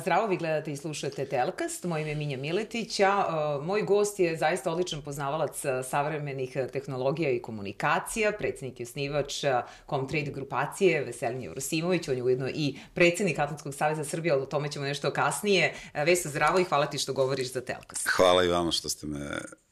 Zdravo, 0.00 0.26
vi 0.26 0.36
gledate 0.36 0.72
i 0.72 0.76
slušate 0.76 1.26
Telkast. 1.26 1.84
Moje 1.84 2.02
ime 2.02 2.10
je 2.10 2.16
Minja 2.16 2.36
Miletić, 2.36 3.00
a 3.00 3.60
moj 3.62 3.82
gost 3.82 4.20
je 4.20 4.36
zaista 4.36 4.70
odličan 4.70 5.02
poznavalac 5.02 5.62
savremenih 5.84 6.56
tehnologija 6.72 7.30
i 7.30 7.42
komunikacija, 7.42 8.32
predsednik 8.32 8.80
i 8.80 8.82
osnivač 8.82 9.44
Comtrade 9.90 10.30
grupacije 10.30 11.04
Veselin 11.04 11.42
Jevrosimović, 11.42 12.08
on 12.08 12.16
je 12.16 12.22
ujedno 12.22 12.48
i 12.48 12.78
predsednik 12.94 13.38
Atlantskog 13.38 13.74
saveza 13.74 14.04
Srbije, 14.04 14.32
ali 14.32 14.42
o 14.42 14.46
tome 14.46 14.70
ćemo 14.70 14.84
nešto 14.84 15.10
kasnije. 15.10 15.74
Veso, 15.94 16.28
zdravo 16.28 16.58
i 16.58 16.64
hvala 16.64 16.86
ti 16.86 16.98
što 16.98 17.12
govoriš 17.12 17.52
za 17.52 17.60
Telkast. 17.60 18.08
Hvala 18.08 18.44
i 18.44 18.48
vama 18.48 18.72
što 18.72 18.88
ste 18.88 19.06
me 19.06 19.20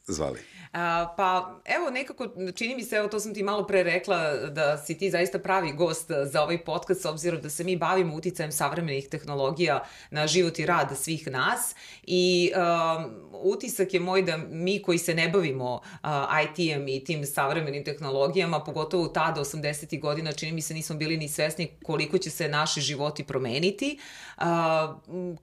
zvali? 0.07 0.39
A, 0.73 1.13
pa 1.17 1.59
evo 1.65 1.89
nekako 1.89 2.27
čini 2.55 2.75
mi 2.75 2.83
se, 2.83 2.95
evo 2.95 3.07
to 3.07 3.19
sam 3.19 3.33
ti 3.33 3.43
malo 3.43 3.67
pre 3.67 3.83
rekla 3.83 4.33
da 4.33 4.77
si 4.77 4.97
ti 4.97 5.09
zaista 5.09 5.39
pravi 5.39 5.71
gost 5.71 6.11
za 6.25 6.43
ovaj 6.43 6.63
podcast 6.63 7.01
s 7.01 7.05
obzirom 7.05 7.41
da 7.41 7.49
se 7.49 7.63
mi 7.63 7.77
bavimo 7.77 8.15
uticajem 8.15 8.51
savremenih 8.51 9.07
tehnologija 9.07 9.85
na 10.09 10.27
život 10.27 10.59
i 10.59 10.65
rad 10.65 10.97
svih 10.97 11.27
nas 11.27 11.75
i 12.03 12.51
um, 12.55 13.11
utisak 13.31 13.93
je 13.93 13.99
moj 13.99 14.21
da 14.21 14.37
mi 14.37 14.81
koji 14.81 14.97
se 14.97 15.13
ne 15.13 15.29
bavimo 15.29 15.73
uh, 15.73 16.09
IT-em 16.43 16.87
i 16.87 17.03
tim 17.03 17.25
savremenim 17.25 17.83
tehnologijama, 17.83 18.63
pogotovo 18.63 19.07
tada 19.07 19.41
80. 19.41 19.99
godina 20.01 20.31
čini 20.31 20.51
mi 20.51 20.61
se 20.61 20.73
nismo 20.73 20.95
bili 20.95 21.17
ni 21.17 21.29
svesni 21.29 21.71
koliko 21.83 22.17
će 22.17 22.29
se 22.29 22.47
naši 22.47 22.81
životi 22.81 23.23
promeniti 23.23 23.99
uh, 24.37 24.45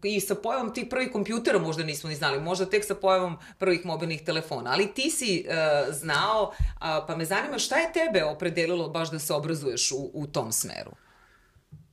i 0.03 0.21
sa 0.21 0.35
pojavom 0.35 0.75
tih 0.75 0.87
prvih 0.91 1.13
kompjutera 1.13 1.59
možda 1.59 1.85
nismo 1.85 2.11
ni 2.11 2.17
znali, 2.17 2.41
možda 2.41 2.67
tek 2.67 2.85
sa 2.85 2.95
pojavom 2.95 3.37
prvih 3.59 3.87
mobilnih 3.87 4.23
telefona 4.25 4.43
telefona, 4.43 4.71
ali 4.73 4.95
ti 4.95 5.11
si 5.11 5.45
uh, 5.47 5.95
znao, 5.95 6.53
uh, 6.53 6.81
pa 7.07 7.17
me 7.17 7.25
zanima 7.25 7.59
šta 7.59 7.77
je 7.77 7.93
tebe 7.93 8.25
opredelilo 8.25 8.89
baš 8.89 9.11
da 9.11 9.19
se 9.19 9.33
obrazuješ 9.33 9.93
u, 9.93 10.11
u 10.15 10.27
tom 10.27 10.53
smeru? 10.53 10.91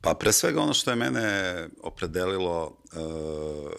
Pa 0.02 0.14
pre 0.14 0.31
svega 0.31 0.61
ono 0.61 0.73
što 0.73 0.91
je 0.91 0.95
mene 0.95 1.67
opredelilo 1.83 2.66
uh, 2.66 3.72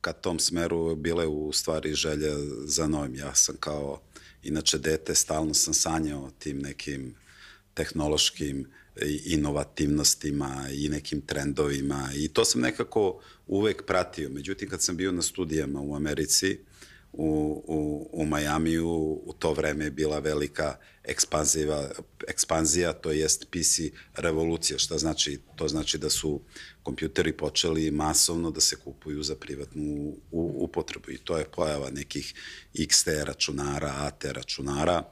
ka 0.00 0.12
tom 0.12 0.38
smeru 0.38 0.96
bile 0.96 1.26
u 1.26 1.52
stvari 1.52 1.94
želje 1.94 2.30
za 2.64 2.86
novim. 2.86 3.14
Ja 3.14 3.34
sam 3.34 3.56
kao, 3.60 4.00
inače 4.42 4.78
dete, 4.78 5.14
stalno 5.14 5.54
sam 5.54 5.74
sanjao 5.74 6.30
tim 6.38 6.58
nekim 6.58 7.14
tehnološkim 7.74 8.66
inovativnostima 9.24 10.68
i 10.72 10.88
nekim 10.88 11.20
trendovima 11.20 12.10
i 12.16 12.28
to 12.28 12.44
sam 12.44 12.60
nekako 12.60 13.20
uvek 13.46 13.86
pratio. 13.86 14.28
Međutim, 14.30 14.68
kad 14.68 14.82
sam 14.82 14.96
bio 14.96 15.12
na 15.12 15.22
studijama 15.22 15.80
u 15.80 15.94
Americi, 15.96 16.58
u, 17.12 17.62
u, 17.66 18.08
u 18.12 18.26
Majamiju 18.26 18.88
u 19.24 19.34
to 19.38 19.52
vreme 19.52 19.84
je 19.84 19.90
bila 19.90 20.18
velika 20.18 20.76
ekspanziva, 21.04 21.90
ekspanzija, 22.28 22.92
to 22.92 23.10
jest 23.10 23.46
PC 23.50 23.80
revolucija, 24.14 24.78
šta 24.78 24.98
znači? 24.98 25.38
To 25.56 25.68
znači 25.68 25.98
da 25.98 26.10
su 26.10 26.40
kompjuteri 26.82 27.32
počeli 27.32 27.90
masovno 27.90 28.50
da 28.50 28.60
se 28.60 28.76
kupuju 28.76 29.22
za 29.22 29.34
privatnu 29.34 30.16
upotrebu 30.30 31.10
i 31.10 31.18
to 31.18 31.38
je 31.38 31.44
pojava 31.44 31.90
nekih 31.90 32.34
XT 32.74 33.24
računara, 33.24 33.94
AT 33.96 34.24
računara. 34.24 35.02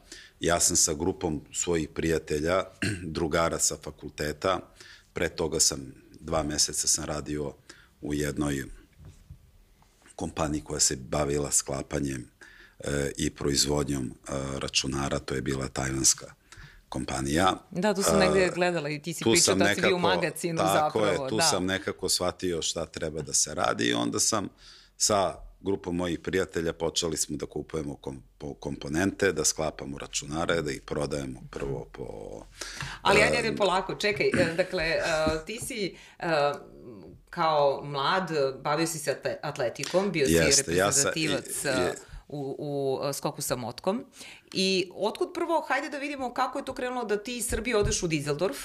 Ja 0.40 0.60
sam 0.60 0.76
sa 0.76 0.94
grupom 0.94 1.44
svojih 1.52 1.88
prijatelja, 1.88 2.64
drugara 3.16 3.58
sa 3.58 3.76
fakulteta, 3.82 4.60
pre 5.12 5.28
toga 5.28 5.60
sam 5.60 5.92
dva 6.20 6.42
meseca 6.42 6.88
sam 6.88 7.04
radio 7.04 7.54
u 8.00 8.14
jednoj 8.14 8.64
kompaniji 10.16 10.64
koja 10.64 10.80
se 10.80 10.96
bavila 10.96 11.50
sklapanjem 11.50 12.30
e, 12.78 13.12
i 13.16 13.30
proizvodnjom 13.30 14.04
e, 14.04 14.32
računara, 14.58 15.18
to 15.18 15.34
je 15.34 15.42
bila 15.42 15.68
tajvanska 15.68 16.34
kompanija. 16.88 17.54
Da, 17.70 17.94
tu 17.94 18.02
sam 18.02 18.18
negde 18.18 18.50
gledala 18.54 18.88
i 18.88 19.02
ti 19.02 19.14
si 19.14 19.24
pričao 19.24 19.54
da 19.54 19.74
si 19.74 19.80
bio 19.80 19.96
u 19.96 19.98
magazinu 19.98 20.58
tako 20.58 20.72
zapravo. 20.72 21.06
Tako 21.06 21.24
je, 21.24 21.28
tu 21.28 21.36
da. 21.36 21.42
sam 21.42 21.66
nekako 21.66 22.08
shvatio 22.08 22.62
šta 22.62 22.86
treba 22.86 23.22
da 23.22 23.32
se 23.32 23.54
radi 23.54 23.84
i 23.84 23.94
onda 23.94 24.20
sam 24.20 24.48
sa 24.96 25.45
grupom 25.60 25.96
mojih 25.96 26.18
prijatelja 26.18 26.72
počeli 26.72 27.16
smo 27.16 27.36
da 27.36 27.46
kupujemo 27.46 27.96
kom, 27.96 28.22
po 28.38 28.54
komponente, 28.54 29.32
da 29.32 29.44
sklapamo 29.44 29.98
računare, 29.98 30.62
da 30.62 30.72
ih 30.72 30.82
prodajemo 30.82 31.40
prvo 31.50 31.86
po... 31.92 32.06
Ali 33.02 33.22
ajde, 33.22 33.36
ajde 33.36 33.56
polako, 33.56 33.94
čekaj, 33.94 34.26
e, 34.26 34.54
dakle, 34.56 34.94
ti 35.46 35.60
si 35.60 35.96
kao 37.30 37.84
mlad 37.84 38.30
bavio 38.62 38.86
si 38.86 38.98
se 38.98 39.16
atletikom, 39.42 40.12
bio 40.12 40.26
Jeste, 40.28 40.52
si 40.52 40.60
reprezentativac 40.60 41.46
ja 41.46 41.52
sa, 41.52 41.92
i, 41.92 41.96
u, 42.28 42.56
u 42.58 43.12
skoku 43.12 43.42
sa 43.42 43.56
motkom. 43.56 44.04
I 44.52 44.90
otkud 44.94 45.28
prvo, 45.34 45.64
hajde 45.68 45.88
da 45.88 45.98
vidimo 45.98 46.34
kako 46.34 46.58
je 46.58 46.64
to 46.64 46.74
krenulo 46.74 47.04
da 47.04 47.22
ti 47.22 47.36
iz 47.36 47.46
Srbije 47.46 47.76
odeš 47.76 48.02
u 48.02 48.06
Dizeldorf, 48.06 48.58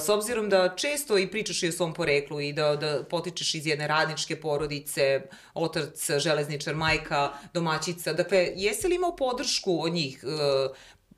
S 0.00 0.08
obzirom 0.08 0.48
da 0.48 0.74
često 0.76 1.18
i 1.18 1.30
pričaš 1.30 1.62
i 1.62 1.68
o 1.68 1.72
svom 1.72 1.94
poreklu 1.94 2.40
i 2.40 2.52
da, 2.52 2.76
da 2.76 3.04
potičeš 3.10 3.54
iz 3.54 3.66
jedne 3.66 3.86
radničke 3.86 4.40
porodice, 4.40 5.22
otac, 5.54 6.10
železničar, 6.18 6.74
majka, 6.74 7.32
domaćica, 7.54 8.12
dakle, 8.12 8.52
jesi 8.56 8.88
li 8.88 8.94
imao 8.94 9.16
podršku 9.16 9.82
od 9.82 9.92
njih? 9.92 10.24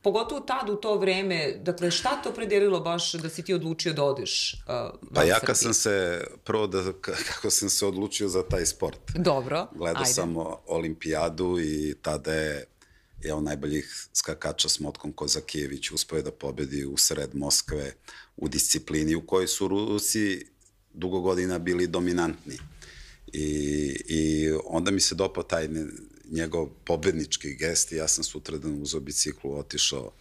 pogotovo 0.03 0.41
tad 0.41 0.71
u 0.71 0.77
to 0.77 0.99
vreme, 0.99 1.55
dakle 1.63 1.91
šta 1.91 2.23
to 2.23 2.33
predelilo 2.33 2.81
baš 2.81 3.13
da 3.13 3.29
si 3.29 3.43
ti 3.43 3.55
odlučio 3.55 3.93
da 3.93 4.05
odeš 4.05 4.55
uh, 4.55 4.99
Pa 5.15 5.23
ja 5.25 5.41
kad 5.41 5.59
sam 5.59 5.75
se, 5.75 6.27
prvo 6.45 6.67
da, 6.67 6.93
kako 7.33 7.51
sam 7.51 7.71
se 7.71 7.87
odlučio 7.87 8.29
za 8.29 8.43
taj 8.43 8.67
sport. 8.67 9.01
Dobro, 9.15 9.67
Gledao 9.75 10.03
ajde. 10.03 10.13
sam 10.13 10.35
olimpijadu 10.67 11.61
i 11.61 11.95
tada 12.03 12.33
je 12.33 12.67
jedan 13.21 13.45
najboljih 13.45 14.09
skakača 14.13 14.69
s 14.69 14.81
Motkom 14.81 15.13
Kozakijević 15.13 15.91
uspio 15.91 16.17
je 16.17 16.23
da 16.23 16.31
pobedi 16.31 16.85
u 16.85 16.97
sred 16.97 17.35
Moskve 17.35 17.93
u 18.41 18.49
disciplini 18.49 19.15
u 19.15 19.27
kojoj 19.27 19.47
su 19.47 19.69
Rusi 19.69 20.47
dugo 20.95 21.21
godina 21.21 21.59
bili 21.59 21.87
dominantni. 21.87 22.59
I, 23.33 23.47
i 24.09 24.51
onda 24.65 24.91
mi 24.91 25.01
se 25.01 25.15
dopao 25.15 25.43
taj 25.43 25.69
njegov 26.31 26.69
pobednički 26.85 27.55
gest 27.55 27.93
i 27.93 27.97
ja 27.97 28.09
sam 28.09 28.25
sutradan 28.25 28.83
uzao 28.83 29.01
biciklu, 29.01 29.59
otišao 29.59 30.13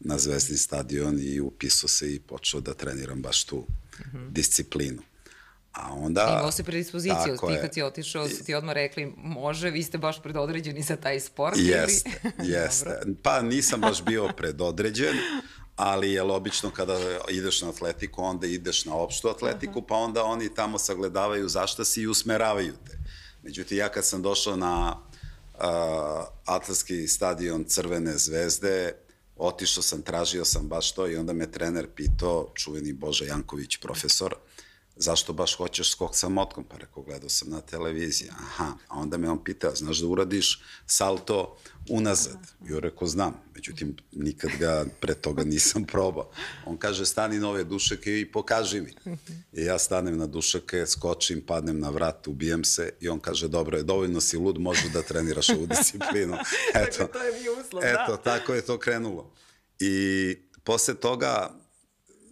na 0.00 0.18
Zvezdni 0.18 0.56
stadion 0.56 1.18
i 1.22 1.40
upisao 1.40 1.88
se 1.88 2.14
i 2.14 2.20
počeo 2.20 2.60
da 2.60 2.74
treniram 2.74 3.22
baš 3.22 3.44
tu 3.44 3.56
mm 3.56 4.02
-hmm. 4.12 4.30
disciplinu. 4.30 5.02
A 5.72 5.92
onda... 5.92 6.36
Imao 6.40 6.52
se 6.52 6.64
predispoziciju, 6.64 7.36
ti 7.36 7.56
kad 7.62 7.74
si 7.74 7.82
otišao, 7.82 8.28
su 8.28 8.44
ti 8.44 8.54
odmah 8.54 8.74
rekli, 8.74 9.12
može, 9.16 9.70
vi 9.70 9.82
ste 9.82 9.98
baš 9.98 10.22
predodređeni 10.22 10.82
za 10.82 10.96
taj 10.96 11.20
sport? 11.20 11.56
Jeste, 11.58 12.10
ili... 12.38 12.52
jeste. 12.52 13.00
Pa 13.22 13.42
nisam 13.42 13.80
baš 13.80 14.04
bio 14.04 14.28
predodređen, 14.36 15.16
ali 15.76 16.12
je 16.12 16.22
logično 16.22 16.70
kada 16.70 16.98
ideš 17.28 17.62
na 17.62 17.68
atletiku, 17.68 18.22
onda 18.22 18.46
ideš 18.46 18.84
na 18.84 18.94
opštu 18.94 19.28
atletiku, 19.28 19.78
Aha. 19.78 19.86
pa 19.88 19.94
onda 19.94 20.24
oni 20.24 20.54
tamo 20.54 20.78
sagledavaju 20.78 21.48
zašta 21.48 21.84
si 21.84 22.02
i 22.02 22.06
usmeravaju 22.06 22.72
te. 22.86 22.98
Međutim, 23.42 23.78
ja 23.78 23.88
kad 23.88 24.04
sam 24.04 24.22
došao 24.22 24.56
na 24.56 24.96
uh, 25.54 25.62
atletski 26.44 27.08
stadion 27.08 27.64
Crvene 27.64 28.18
zvezde, 28.18 28.92
otišao 29.36 29.82
sam, 29.82 30.02
tražio 30.02 30.44
sam 30.44 30.68
baš 30.68 30.92
to 30.92 31.08
i 31.08 31.16
onda 31.16 31.32
me 31.32 31.50
trener 31.50 31.86
pitao, 31.94 32.50
čuveni 32.54 32.92
Bože 32.92 33.26
Janković, 33.26 33.76
profesor, 33.76 34.34
zašto 34.96 35.32
baš 35.32 35.56
hoćeš 35.56 35.90
skok 35.90 36.16
sa 36.16 36.28
motkom? 36.28 36.64
Pa 36.64 36.76
rekao, 36.76 37.02
gledao 37.02 37.28
sam 37.28 37.50
na 37.50 37.60
televiziji. 37.60 38.28
Aha, 38.38 38.72
a 38.88 38.98
onda 38.98 39.18
me 39.18 39.30
on 39.30 39.44
pitao, 39.44 39.74
znaš 39.74 39.98
da 39.98 40.06
uradiš 40.06 40.62
salto 40.86 41.56
unazad? 41.88 42.38
I 42.68 42.72
on 42.72 42.78
rekao, 42.78 43.08
znam, 43.08 43.34
međutim, 43.54 43.96
nikad 44.12 44.50
ga 44.58 44.86
pre 45.00 45.14
toga 45.14 45.44
nisam 45.44 45.84
probao. 45.92 46.30
On 46.66 46.76
kaže, 46.76 47.06
stani 47.06 47.38
nove 47.38 47.64
dušake 47.64 48.20
i 48.20 48.32
pokaži 48.32 48.80
mi. 48.80 48.94
I 49.52 49.64
ja 49.64 49.78
stanem 49.78 50.16
na 50.16 50.26
dušake, 50.26 50.86
skočim, 50.86 51.40
padnem 51.46 51.80
na 51.80 51.90
vrat, 51.90 52.26
ubijem 52.26 52.64
se 52.64 52.92
i 53.00 53.08
on 53.08 53.20
kaže, 53.20 53.48
dobro 53.48 53.76
je, 53.76 53.82
dovoljno 53.82 54.20
si 54.20 54.36
lud, 54.36 54.58
možeš 54.58 54.92
da 54.92 55.02
treniraš 55.02 55.48
ovu 55.48 55.66
disciplinu. 55.66 56.36
Eto, 56.74 56.98
dakle, 56.98 57.20
to 57.20 57.24
je 57.24 57.40
bio 57.40 57.52
uslov, 57.60 57.82
da. 57.82 57.88
Eto, 57.88 58.16
tako 58.16 58.54
je 58.54 58.62
to 58.62 58.78
krenulo. 58.78 59.32
I 59.80 60.36
posle 60.64 60.94
toga 60.94 61.63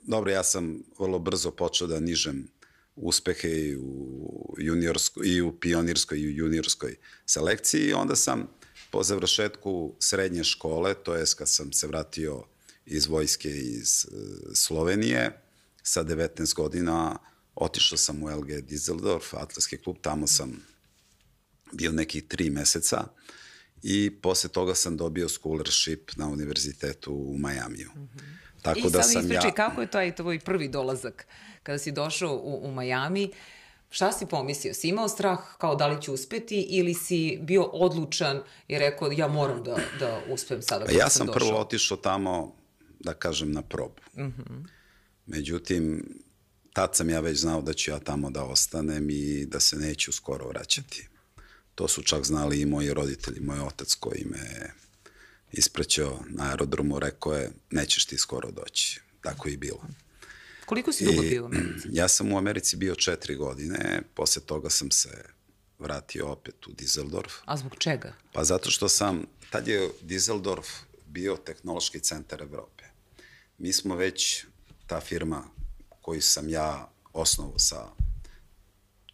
dobro, 0.03 0.31
ja 0.31 0.45
sam 0.45 0.83
vrlo 0.99 1.19
brzo 1.19 1.51
počeo 1.51 1.87
da 1.87 2.01
nižem 2.01 2.49
uspehe 2.97 3.49
i 3.49 3.77
u, 3.77 4.55
juniorskoj, 4.59 5.27
i 5.29 5.41
u 5.41 5.61
pionirskoj 5.61 6.21
i 6.21 6.27
u 6.27 6.31
juniorskoj 6.31 6.97
selekciji 7.27 7.89
i 7.89 7.93
onda 7.93 8.17
sam 8.17 8.49
po 8.91 9.03
završetku 9.03 9.95
srednje 9.99 10.45
škole, 10.45 10.95
to 10.95 11.15
jest 11.15 11.35
kad 11.35 11.49
sam 11.49 11.73
se 11.73 11.87
vratio 11.87 12.45
iz 12.87 13.07
vojske 13.07 13.51
iz 13.51 14.07
uh, 14.11 14.19
Slovenije, 14.55 15.41
sa 15.83 16.05
19 16.05 16.55
godina 16.55 17.19
otišao 17.55 17.99
sam 17.99 18.23
u 18.23 18.27
LG 18.27 18.61
Dizeldorf, 18.61 19.35
atletski 19.35 19.77
klub, 19.77 19.97
tamo 20.01 20.27
sam 20.27 20.67
bio 21.73 21.93
nekih 21.93 22.25
tri 22.29 22.51
meseca 22.51 23.05
i 23.83 24.11
posle 24.23 24.51
toga 24.51 24.75
sam 24.75 24.97
dobio 24.97 25.29
scholarship 25.29 26.11
na 26.17 26.29
univerzitetu 26.29 27.13
u 27.13 27.39
Majamiju. 27.39 27.91
Mm 27.97 28.01
-hmm. 28.01 28.52
Tako 28.63 28.79
I 28.79 28.91
da 28.91 29.03
sam 29.03 29.23
ispričaj, 29.23 29.49
ja... 29.49 29.55
kako 29.55 29.81
je 29.81 29.91
taj 29.91 30.15
tvoj 30.15 30.39
prvi 30.39 30.69
dolazak 30.69 31.27
kada 31.63 31.79
si 31.79 31.93
došao 31.93 32.35
u, 32.35 32.61
u 32.63 32.73
Majami? 32.73 33.31
Šta 33.91 34.13
si 34.13 34.27
pomislio? 34.27 34.75
Si 34.75 34.89
imao 34.89 35.09
strah 35.09 35.39
kao 35.59 35.75
da 35.75 35.87
li 35.87 36.03
ću 36.03 36.15
uspeti 36.15 36.61
ili 36.61 36.95
si 36.95 37.39
bio 37.43 37.63
odlučan 37.63 38.43
i 38.69 38.79
rekao 38.79 39.13
ja 39.13 39.29
moram 39.29 39.65
da, 39.65 39.77
da 39.99 40.21
uspem 40.29 40.63
sada 40.63 40.85
pa 40.85 40.93
ja 40.93 41.09
sam, 41.09 41.27
sam 41.27 41.35
prvo 41.35 41.61
otišao 41.61 41.97
tamo, 41.97 42.55
da 43.01 43.15
kažem, 43.15 43.53
na 43.53 43.63
probu. 43.63 44.01
Mm 44.17 44.23
-hmm. 44.23 44.67
Međutim, 45.27 46.05
tad 46.73 46.97
sam 46.97 47.11
ja 47.11 47.21
već 47.21 47.39
znao 47.39 47.63
da 47.63 47.73
ću 47.73 47.91
ja 47.91 47.99
tamo 47.99 48.31
da 48.31 48.45
ostanem 48.45 49.11
i 49.11 49.47
da 49.47 49.61
se 49.61 49.77
neću 49.77 50.13
skoro 50.13 50.49
vraćati. 50.49 51.09
To 51.75 51.89
su 51.89 52.03
čak 52.03 52.25
znali 52.25 52.61
i 52.61 52.67
moji 52.67 52.95
roditelji, 52.95 53.41
moj 53.41 53.61
otac 53.61 53.95
koji 53.95 54.25
me 54.25 54.73
isprećao 55.53 56.25
na 56.29 56.51
aerodromu, 56.51 56.99
rekao 56.99 57.35
je, 57.35 57.51
nećeš 57.71 58.05
ti 58.05 58.19
skoro 58.19 58.51
doći. 58.51 59.01
Tako 59.21 59.49
i 59.49 59.57
bilo. 59.57 59.87
Koliko 60.67 60.93
si 60.93 61.05
dugo 61.05 61.23
bio 61.23 61.43
u 61.43 61.47
Americi? 61.47 61.89
Ja 62.01 62.09
sam 62.09 62.33
u 62.33 62.39
Americi 62.39 62.77
bio 62.77 62.95
četiri 62.95 63.35
godine, 63.35 64.03
posle 64.15 64.43
toga 64.43 64.71
sam 64.71 64.91
se 64.91 65.25
vratio 65.79 66.29
opet 66.29 66.67
u 66.67 66.73
Dizeldorf. 66.73 67.33
A 67.45 67.57
zbog 67.57 67.73
čega? 67.79 68.15
Pa 68.33 68.45
zato 68.45 68.71
što 68.71 68.89
sam, 68.89 69.27
tad 69.51 69.69
je 69.69 69.91
Dizeldorf 70.01 70.69
bio 71.07 71.37
tehnološki 71.37 72.01
centar 72.01 72.43
Evrope. 72.43 72.85
Mi 73.59 73.73
smo 73.73 73.97
već, 73.97 74.45
ta 74.87 75.01
firma 75.01 75.45
koju 76.03 76.23
sam 76.23 76.49
ja 76.49 76.93
osnovu 77.13 77.55
sa 77.59 77.89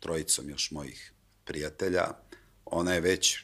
trojicom 0.00 0.50
još 0.50 0.70
mojih 0.70 1.12
prijatelja, 1.44 2.06
ona 2.64 2.94
je 2.94 3.00
već, 3.00 3.38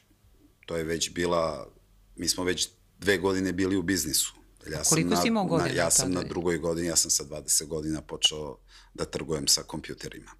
to 0.66 0.76
je 0.76 0.84
već 0.84 1.10
bila, 1.10 1.68
mi 2.16 2.28
smo 2.28 2.44
već 2.44 2.68
dve 3.04 3.18
godine 3.18 3.52
bili 3.52 3.76
u 3.76 3.82
biznisu. 3.82 4.34
Ja 4.70 4.82
Koliko 4.82 5.14
sam 5.14 5.22
si 5.22 5.28
imao 5.28 5.44
godina? 5.44 5.68
Na, 5.68 5.74
ja 5.74 5.90
sam 5.90 6.12
na 6.12 6.22
drugoj 6.22 6.58
godini, 6.58 6.86
ja 6.86 6.96
sam 6.96 7.10
sa 7.10 7.24
20 7.24 7.66
godina 7.66 8.02
počeo 8.02 8.58
da 8.94 9.04
trgujem 9.04 9.48
sa 9.48 9.62
kompjuterima. 9.62 10.30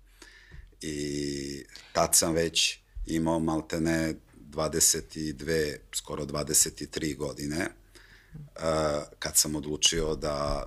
I 0.80 1.64
tad 1.92 2.10
sam 2.12 2.34
već 2.34 2.78
imao 3.06 3.38
maltene 3.38 4.14
22, 4.50 5.76
skoro 5.92 6.24
23 6.24 7.16
godine, 7.16 7.68
uh, 8.34 8.42
kad 9.18 9.36
sam 9.36 9.56
odlučio 9.56 10.14
da 10.14 10.66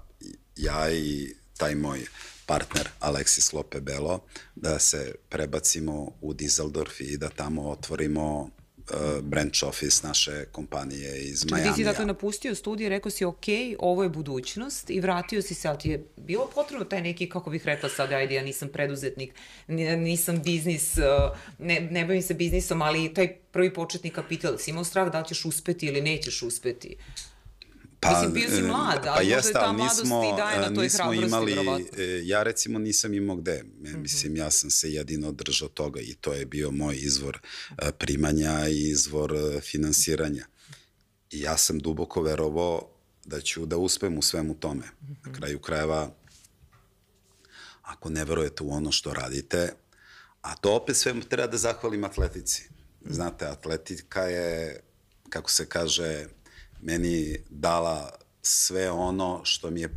ja 0.56 0.92
i 0.92 1.36
taj 1.58 1.76
moj 1.76 2.06
partner 2.46 2.90
Aleksis 3.00 3.54
Lope 3.54 3.82
Belo, 3.82 4.20
da 4.56 4.80
se 4.80 5.16
prebacimo 5.30 6.12
u 6.22 6.34
Dizeldorf 6.34 7.00
i 7.00 7.18
da 7.18 7.30
tamo 7.30 7.70
otvorimo 7.70 8.50
uh, 8.94 9.24
branch 9.24 9.64
office 9.64 10.08
naše 10.08 10.46
kompanije 10.52 11.22
iz 11.22 11.42
Čekaj, 11.42 11.52
Majamija. 11.52 11.74
Ti 11.74 11.78
si 11.78 11.84
dakle 11.84 12.06
napustio 12.06 12.56
studije, 12.56 12.90
rekao 12.90 13.12
si 13.12 13.26
ok, 13.26 13.46
ovo 13.80 14.04
je 14.04 14.10
budućnost 14.10 14.90
i 14.90 15.00
vratio 15.00 15.42
si 15.42 15.54
se, 15.54 15.68
ali 15.68 15.80
ti 15.80 15.90
je 15.90 16.06
bilo 16.18 16.50
potrebno 16.56 16.86
taj 16.86 17.02
neki, 17.02 17.30
kako 17.30 17.50
bih 17.50 17.66
rekla 17.66 17.90
sad, 17.90 18.12
ajde, 18.12 18.36
ja 18.36 18.44
nisam 18.44 18.70
preduzetnik, 18.70 19.34
nisam 19.98 20.42
biznis, 20.44 20.98
uh, 20.98 21.38
ne, 21.60 21.80
ne 21.92 22.06
bavim 22.06 22.22
se 22.22 22.34
biznisom, 22.34 22.82
ali 22.82 23.14
taj 23.14 23.36
prvi 23.52 23.74
početni 23.74 24.10
kapital, 24.10 24.58
si 24.58 24.72
imao 24.72 24.84
strah 24.84 25.12
da 25.12 25.20
li 25.20 25.28
ćeš 25.28 25.46
uspeti 25.46 25.86
ili 25.86 26.02
nećeš 26.02 26.42
uspeti? 26.42 26.96
Pa, 28.00 28.10
Mislim, 28.10 28.34
bio 28.34 28.50
si 28.50 28.62
mlad, 28.62 29.04
pa 29.04 29.12
ali 29.12 29.26
možda 29.26 29.48
je 29.48 29.54
ta 29.54 29.72
mladost 29.72 30.00
nismo, 30.00 30.34
i 30.34 30.38
daje 30.38 30.60
na 30.60 30.76
toj 30.76 30.90
hrabrosti, 30.90 31.26
imali, 31.26 31.54
verovatno. 31.54 31.86
E, 31.98 32.22
ja 32.24 32.44
recimo 32.44 32.80
nisam 32.80 33.14
imao 33.14 33.36
gde. 33.36 33.64
Mm 33.64 33.86
-hmm. 33.86 33.98
Mislim, 33.98 34.36
ja 34.36 34.52
sam 34.52 34.70
se 34.70 34.94
jedino 34.94 35.32
držao 35.32 35.70
toga 35.70 36.02
i 36.02 36.14
to 36.14 36.34
je 36.34 36.46
bio 36.46 36.72
moj 36.72 36.96
izvor 36.96 37.40
e, 37.78 37.92
primanja 37.92 38.68
i 38.68 38.90
izvor 38.90 39.34
e, 39.34 39.62
finansiranja. 39.62 40.46
I 41.32 41.42
ja 41.42 41.58
sam 41.58 41.80
duboko 41.80 42.22
verovao 42.22 42.90
da 43.26 43.42
ću 43.42 43.66
da 43.66 43.78
uspem 43.78 44.18
u 44.18 44.22
svemu 44.22 44.56
tome. 44.56 44.84
Na 45.26 45.34
kraju 45.34 45.60
krajeva, 45.60 46.16
ako 47.82 48.10
ne 48.10 48.26
verujete 48.26 48.64
u 48.64 48.72
ono 48.72 48.92
što 48.92 49.14
radite, 49.14 49.74
a 50.42 50.56
to 50.56 50.76
opet 50.76 50.98
sve 50.98 51.14
treba 51.30 51.48
da 51.48 51.58
zahvalim 51.58 52.04
atletici. 52.04 52.70
Znate, 53.10 53.46
atletika 53.46 54.22
je, 54.22 54.80
kako 55.30 55.52
se 55.52 55.66
kaže, 55.66 56.28
meni 56.82 57.38
dala 57.50 58.10
sve 58.42 58.92
ono 58.92 59.42
što 59.44 59.70
mi 59.70 59.82
je 59.82 59.90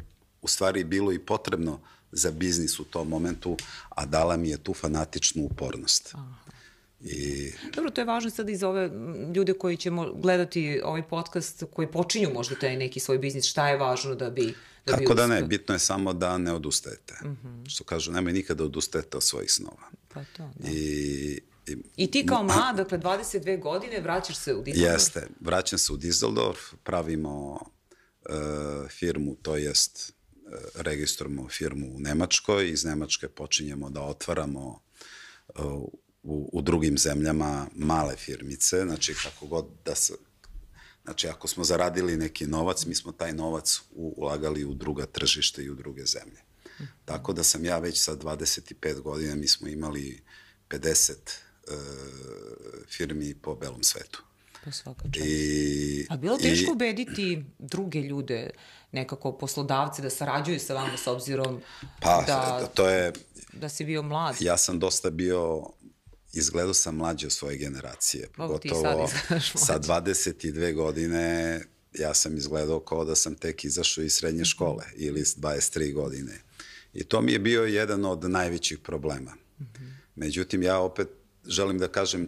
u 0.42 0.48
stvari 0.48 0.84
bilo 0.84 1.12
i 1.12 1.18
potrebno 1.18 1.80
za 2.12 2.30
biznis 2.30 2.80
u 2.80 2.84
tom 2.84 3.08
momentu, 3.08 3.56
a 3.88 4.06
dala 4.06 4.36
mi 4.36 4.48
je 4.48 4.56
tu 4.56 4.74
fanatičnu 4.74 5.44
upornost. 5.44 6.10
Aha. 6.14 6.34
I... 7.00 7.52
Dobro, 7.74 7.90
to 7.90 8.00
je 8.00 8.04
važno 8.04 8.30
sad 8.30 8.48
i 8.48 8.56
za 8.56 8.68
ove 8.68 8.90
ljude 9.34 9.52
koji 9.52 9.76
će 9.76 9.90
gledati 10.14 10.80
ovaj 10.84 11.08
podcast, 11.08 11.64
koji 11.72 11.88
počinju 11.88 12.30
možda 12.34 12.54
taj 12.54 12.76
neki 12.76 13.00
svoj 13.00 13.18
biznis, 13.18 13.44
šta 13.44 13.68
je 13.68 13.76
važno 13.76 14.14
da 14.14 14.30
bi 14.30 14.54
Da 14.86 14.96
Kako 14.96 15.14
da 15.14 15.26
ne, 15.26 15.42
bitno 15.42 15.74
je 15.74 15.78
samo 15.78 16.12
da 16.12 16.38
ne 16.38 16.52
odustajete. 16.52 17.14
Mhm. 17.24 17.48
-huh. 17.48 17.70
Što 17.70 17.84
kažu, 17.84 18.12
nemoj 18.12 18.32
nikada 18.32 18.58
da 18.58 18.64
odustajete 18.64 19.16
od 19.16 19.22
svojih 19.22 19.52
snova. 19.52 19.90
Pa 20.08 20.24
to, 20.24 20.50
da. 20.58 20.68
I 20.70 21.40
I 21.96 22.10
ti 22.10 22.26
kao 22.26 22.42
mlad, 22.42 22.76
dakle 22.76 22.98
22 22.98 23.62
godine, 23.62 24.00
vraćaš 24.00 24.36
se 24.36 24.54
u 24.54 24.62
Dizeldorf? 24.62 24.92
Jeste, 24.92 25.28
vraćam 25.40 25.78
se 25.78 25.92
u 25.92 25.96
Dizeldorf, 25.96 26.60
pravimo 26.84 27.52
uh, 27.52 28.90
firmu, 28.90 29.36
to 29.42 29.56
jest 29.56 30.12
uh, 30.34 30.52
registrujemo 30.74 31.48
firmu 31.48 31.86
u 31.96 32.00
Nemačkoj, 32.00 32.70
iz 32.70 32.84
Nemačke 32.84 33.28
počinjemo 33.28 33.90
da 33.90 34.02
otvaramo 34.02 34.82
uh, 35.58 35.64
u, 36.22 36.50
u 36.52 36.62
drugim 36.62 36.98
zemljama 36.98 37.66
male 37.74 38.16
firmice, 38.16 38.82
znači 38.82 39.14
kako 39.22 39.46
god 39.46 39.66
da 39.84 39.94
se 39.94 40.14
Znači, 41.04 41.28
ako 41.28 41.48
smo 41.48 41.64
zaradili 41.64 42.16
neki 42.16 42.46
novac, 42.46 42.86
mi 42.86 42.94
smo 42.94 43.12
taj 43.12 43.32
novac 43.32 43.80
ulagali 43.90 44.64
u 44.64 44.74
druga 44.74 45.06
tržišta 45.06 45.62
i 45.62 45.70
u 45.70 45.74
druge 45.74 46.04
zemlje. 46.06 46.40
Tako 47.04 47.32
da 47.32 47.42
sam 47.42 47.64
ja 47.64 47.78
već 47.78 48.02
sa 48.02 48.16
25 48.16 49.00
godina, 49.00 49.34
mi 49.34 49.48
smo 49.48 49.68
imali 49.68 50.22
50 50.68 51.12
uh, 51.12 51.49
firmi 52.88 53.34
po 53.34 53.54
belom 53.54 53.82
svetu. 53.82 54.22
Pa 54.64 54.72
svaka 54.72 55.02
čast. 55.02 55.26
I, 55.26 56.06
A 56.10 56.16
bilo 56.16 56.36
teško 56.36 56.70
i, 56.70 56.72
ubediti 56.72 57.44
druge 57.58 58.00
ljude, 58.00 58.50
nekako 58.92 59.32
poslodavce 59.32 60.02
da 60.02 60.10
sarađuju 60.10 60.60
sa 60.60 60.74
vama 60.74 60.96
s 60.96 61.06
obzirom 61.06 61.60
pa, 62.00 62.24
da, 62.26 62.66
to 62.74 62.88
je, 62.88 63.12
da 63.52 63.68
si 63.68 63.84
bio 63.84 64.02
mlad? 64.02 64.36
Ja 64.40 64.56
sam 64.56 64.78
dosta 64.78 65.10
bio 65.10 65.66
izgledao 66.32 66.74
sam 66.74 66.96
mlađe 66.96 67.26
od 67.26 67.32
svoje 67.32 67.56
generacije. 67.56 68.28
Pogotovo 68.36 69.08
sa 69.66 69.78
22 69.78 70.74
godine 70.74 71.60
ja 71.98 72.14
sam 72.14 72.36
izgledao 72.36 72.80
kao 72.80 73.04
da 73.04 73.16
sam 73.16 73.34
tek 73.34 73.64
izašao 73.64 74.04
iz 74.04 74.14
srednje 74.14 74.44
škole 74.44 74.84
ili 74.96 75.24
s 75.24 75.36
23 75.36 75.94
godine. 75.94 76.40
I 76.94 77.04
to 77.04 77.20
mi 77.20 77.32
je 77.32 77.38
bio 77.38 77.64
jedan 77.64 78.04
od 78.04 78.30
najvećih 78.30 78.78
problema. 78.78 79.34
Međutim, 80.14 80.62
ja 80.62 80.78
opet 80.78 81.08
želim 81.50 81.78
da 81.78 81.88
kažem, 81.88 82.26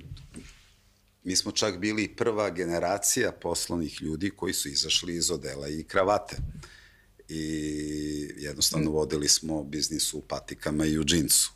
mi 1.24 1.36
smo 1.36 1.52
čak 1.52 1.78
bili 1.78 2.16
prva 2.16 2.50
generacija 2.50 3.32
poslovnih 3.32 4.02
ljudi 4.02 4.30
koji 4.30 4.52
su 4.52 4.69
izašli 4.69 5.14
iz 5.14 5.30
odela 5.30 5.69
i 5.69 5.84
kravate. 5.84 6.37
I 7.28 7.42
jednostavno 8.37 8.90
vodili 8.90 9.28
smo 9.28 9.64
biznis 9.64 10.14
u 10.14 10.20
patikama 10.20 10.87
i 10.87 10.99
u 10.99 11.04
džinsu. 11.04 11.52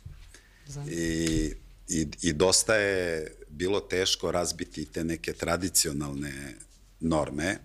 I, 0.91 1.53
i, 1.87 2.07
I 2.21 2.33
dosta 2.33 2.75
je 2.75 3.31
bilo 3.49 3.79
teško 3.79 4.31
razbiti 4.31 4.85
te 4.85 5.03
neke 5.03 5.33
tradicionalne 5.33 6.55
norme 6.99 7.57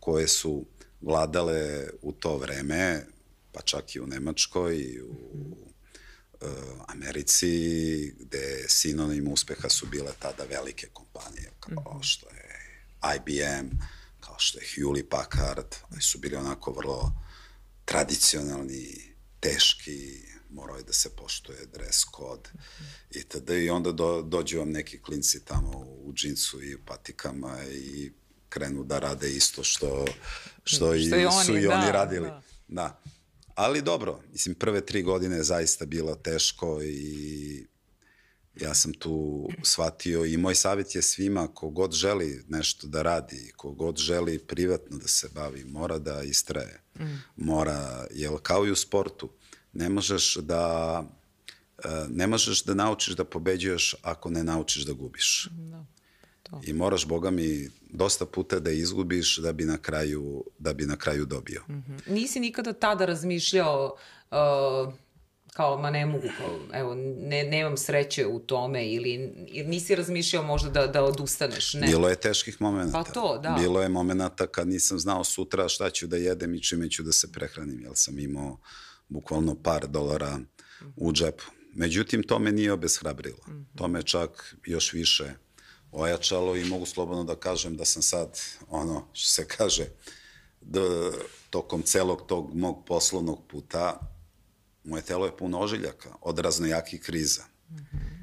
koje 0.00 0.28
su 0.28 0.64
vladale 1.00 1.88
u 2.02 2.12
to 2.12 2.36
vreme, 2.36 3.06
pa 3.52 3.60
čak 3.60 3.94
i 3.94 4.00
u 4.00 4.06
Nemačkoj 4.06 4.76
i 4.76 5.00
u 5.02 5.69
Americi, 6.86 8.14
gde 8.18 8.64
sinonim 8.68 9.28
uspeha 9.28 9.68
su 9.68 9.86
bile 9.86 10.12
tada 10.18 10.44
velike 10.44 10.86
kompanije, 10.92 11.50
kao 11.60 11.74
-hmm. 11.74 12.02
što 12.02 12.26
je 12.28 12.86
IBM, 13.16 13.76
kao 14.20 14.34
što 14.38 14.58
je 14.58 14.66
Hewlett 14.66 15.08
Packard, 15.08 15.74
oni 15.90 16.02
su 16.02 16.18
bili 16.18 16.36
onako 16.36 16.72
vrlo 16.72 17.12
tradicionalni, 17.84 19.14
teški, 19.40 20.22
morao 20.50 20.76
je 20.76 20.82
da 20.82 20.92
se 20.92 21.16
poštuje 21.16 21.66
dress 21.66 22.04
code 22.16 22.50
-hmm. 22.54 23.20
i 23.20 23.22
tada 23.22 23.54
i 23.54 23.70
onda 23.70 23.92
do, 23.92 24.22
dođu 24.22 24.58
vam 24.58 24.70
neki 24.70 25.02
klinci 25.02 25.44
tamo 25.44 25.70
u 25.78 26.12
džinsu 26.12 26.62
i 26.62 26.74
u 26.74 26.78
patikama 26.86 27.64
i 27.64 28.12
krenu 28.48 28.84
da 28.84 28.98
rade 28.98 29.30
isto 29.30 29.64
što, 29.64 30.04
što, 30.64 30.76
što 30.76 30.94
i, 30.94 31.26
oni, 31.26 31.44
su 31.44 31.56
i 31.56 31.62
da, 31.62 31.74
oni 31.74 31.92
radili. 31.92 32.28
Da. 32.28 32.42
da. 32.68 33.02
Ali 33.60 33.82
dobro, 33.82 34.20
mislim, 34.32 34.54
prve 34.54 34.86
tri 34.86 35.02
godine 35.02 35.36
je 35.36 35.42
zaista 35.42 35.86
bilo 35.86 36.14
teško 36.14 36.82
i 36.82 37.66
ja 38.60 38.74
sam 38.74 38.92
tu 38.92 39.48
shvatio 39.62 40.24
i 40.24 40.36
moj 40.36 40.54
savjet 40.54 40.94
je 40.94 41.02
svima, 41.02 41.48
kogod 41.54 41.92
želi 41.92 42.44
nešto 42.48 42.86
da 42.86 43.02
radi, 43.02 43.52
kogod 43.56 43.96
želi 43.96 44.38
privatno 44.38 44.98
da 44.98 45.08
se 45.08 45.28
bavi, 45.34 45.64
mora 45.64 45.98
da 45.98 46.22
istraje. 46.22 46.80
Mm. 46.98 47.04
Mora, 47.36 48.06
jel 48.10 48.38
kao 48.38 48.66
i 48.66 48.70
u 48.70 48.76
sportu, 48.76 49.30
ne 49.72 49.88
možeš 49.88 50.36
da 50.36 51.04
e, 51.84 51.88
ne 52.08 52.26
možeš 52.26 52.64
da 52.64 52.74
naučiš 52.74 53.14
da 53.14 53.24
pobeđuješ 53.24 53.94
ako 54.02 54.30
ne 54.30 54.44
naučiš 54.44 54.82
da 54.82 54.92
gubiš. 54.92 55.48
Da. 55.50 55.84
To. 56.50 56.60
I 56.64 56.72
moraš, 56.72 57.06
boga 57.06 57.30
mi, 57.30 57.68
dosta 57.90 58.26
puta 58.26 58.60
da 58.60 58.70
izgubiš 58.70 59.38
da 59.38 59.52
bi 59.52 59.64
na 59.64 59.78
kraju, 59.78 60.44
da 60.58 60.72
bi 60.72 60.86
na 60.86 60.96
kraju 60.96 61.26
dobio. 61.26 61.62
Mm 61.68 61.72
-hmm. 61.72 62.10
Nisi 62.10 62.40
nikada 62.40 62.72
tada 62.72 63.06
razmišljao 63.06 63.96
uh, 64.30 64.94
kao, 65.52 65.78
ma 65.78 65.90
ne 65.90 66.06
mogu, 66.06 66.28
kao, 66.38 66.60
evo, 66.72 66.94
ne, 67.18 67.44
nemam 67.44 67.76
sreće 67.76 68.26
u 68.26 68.38
tome 68.38 68.88
ili, 68.88 69.32
nisi 69.66 69.94
razmišljao 69.94 70.42
možda 70.42 70.70
da, 70.70 70.86
da 70.86 71.04
odustaneš? 71.04 71.74
Ne. 71.74 71.86
Bilo 71.86 72.08
je 72.08 72.16
teških 72.16 72.60
momenta. 72.60 72.92
Pa 72.92 73.12
to, 73.12 73.38
da. 73.42 73.56
Bilo 73.60 73.82
je 73.82 73.88
momenta 73.88 74.46
kad 74.46 74.68
nisam 74.68 74.98
znao 74.98 75.24
sutra 75.24 75.68
šta 75.68 75.90
ću 75.90 76.06
da 76.06 76.16
jedem 76.16 76.54
i 76.54 76.62
čime 76.62 76.90
ću 76.90 77.02
da 77.02 77.12
se 77.12 77.32
prehranim, 77.32 77.80
jer 77.82 77.92
sam 77.94 78.18
imao 78.18 78.58
bukvalno 79.08 79.54
par 79.62 79.86
dolara 79.86 80.38
u 80.96 81.12
džepu. 81.12 81.44
Međutim, 81.74 82.22
to 82.22 82.38
me 82.38 82.52
nije 82.52 82.72
obeshrabrilo. 82.72 83.46
To 83.76 83.88
me 83.88 84.02
čak 84.02 84.56
još 84.66 84.92
više 84.92 85.34
ojačalo 85.92 86.56
i 86.56 86.64
mogu 86.64 86.86
slobodno 86.86 87.24
da 87.24 87.36
kažem 87.36 87.76
da 87.76 87.84
sam 87.84 88.02
sad, 88.02 88.40
ono, 88.68 89.06
što 89.12 89.28
se 89.28 89.48
kaže, 89.48 89.84
da, 90.60 90.80
tokom 91.50 91.82
celog 91.82 92.26
tog 92.26 92.54
mog 92.54 92.84
poslovnog 92.86 93.38
puta, 93.48 94.00
moje 94.84 95.02
telo 95.02 95.26
je 95.26 95.36
puno 95.36 95.60
ožiljaka 95.60 96.08
od 96.20 96.38
raznojakih 96.38 97.00
kriza. 97.00 97.42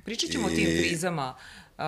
Pričat 0.06 0.30
ćemo 0.30 0.50
I... 0.50 0.54
o 0.54 0.56
tim 0.56 0.66
krizama 0.66 1.36
uh, 1.78 1.84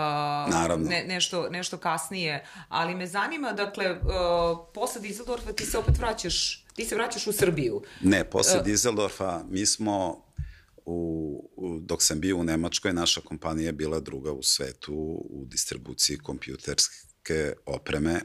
Naravno. 0.54 0.90
Ne, 0.90 1.04
nešto, 1.08 1.50
nešto 1.50 1.78
kasnije, 1.78 2.46
ali 2.70 2.96
me 2.96 3.08
zanima, 3.08 3.52
dakle, 3.52 3.92
uh, 3.92 4.00
posle 4.74 5.02
Dizeldorfa 5.02 5.54
ti 5.54 5.66
se 5.66 5.78
opet 5.78 5.98
vraćaš, 5.98 6.66
ti 6.74 6.86
se 6.86 6.96
vraćaš 6.96 7.28
u 7.28 7.32
Srbiju. 7.32 7.82
Ne, 8.02 8.30
posle 8.30 8.60
uh, 8.60 8.66
Dizeldorfa 8.66 9.44
mi 9.50 9.66
smo 9.66 10.26
u, 10.90 11.52
u, 11.56 11.80
dok 11.80 12.04
sam 12.04 12.20
bio 12.20 12.38
u 12.38 12.44
Nemačkoj, 12.44 12.94
naša 12.94 13.22
kompanija 13.22 13.66
je 13.66 13.74
bila 13.74 14.00
druga 14.00 14.32
u 14.32 14.44
svetu 14.44 14.94
u 15.30 15.46
distribuciji 15.46 16.18
kompjuterske 16.18 17.54
opreme. 17.66 18.22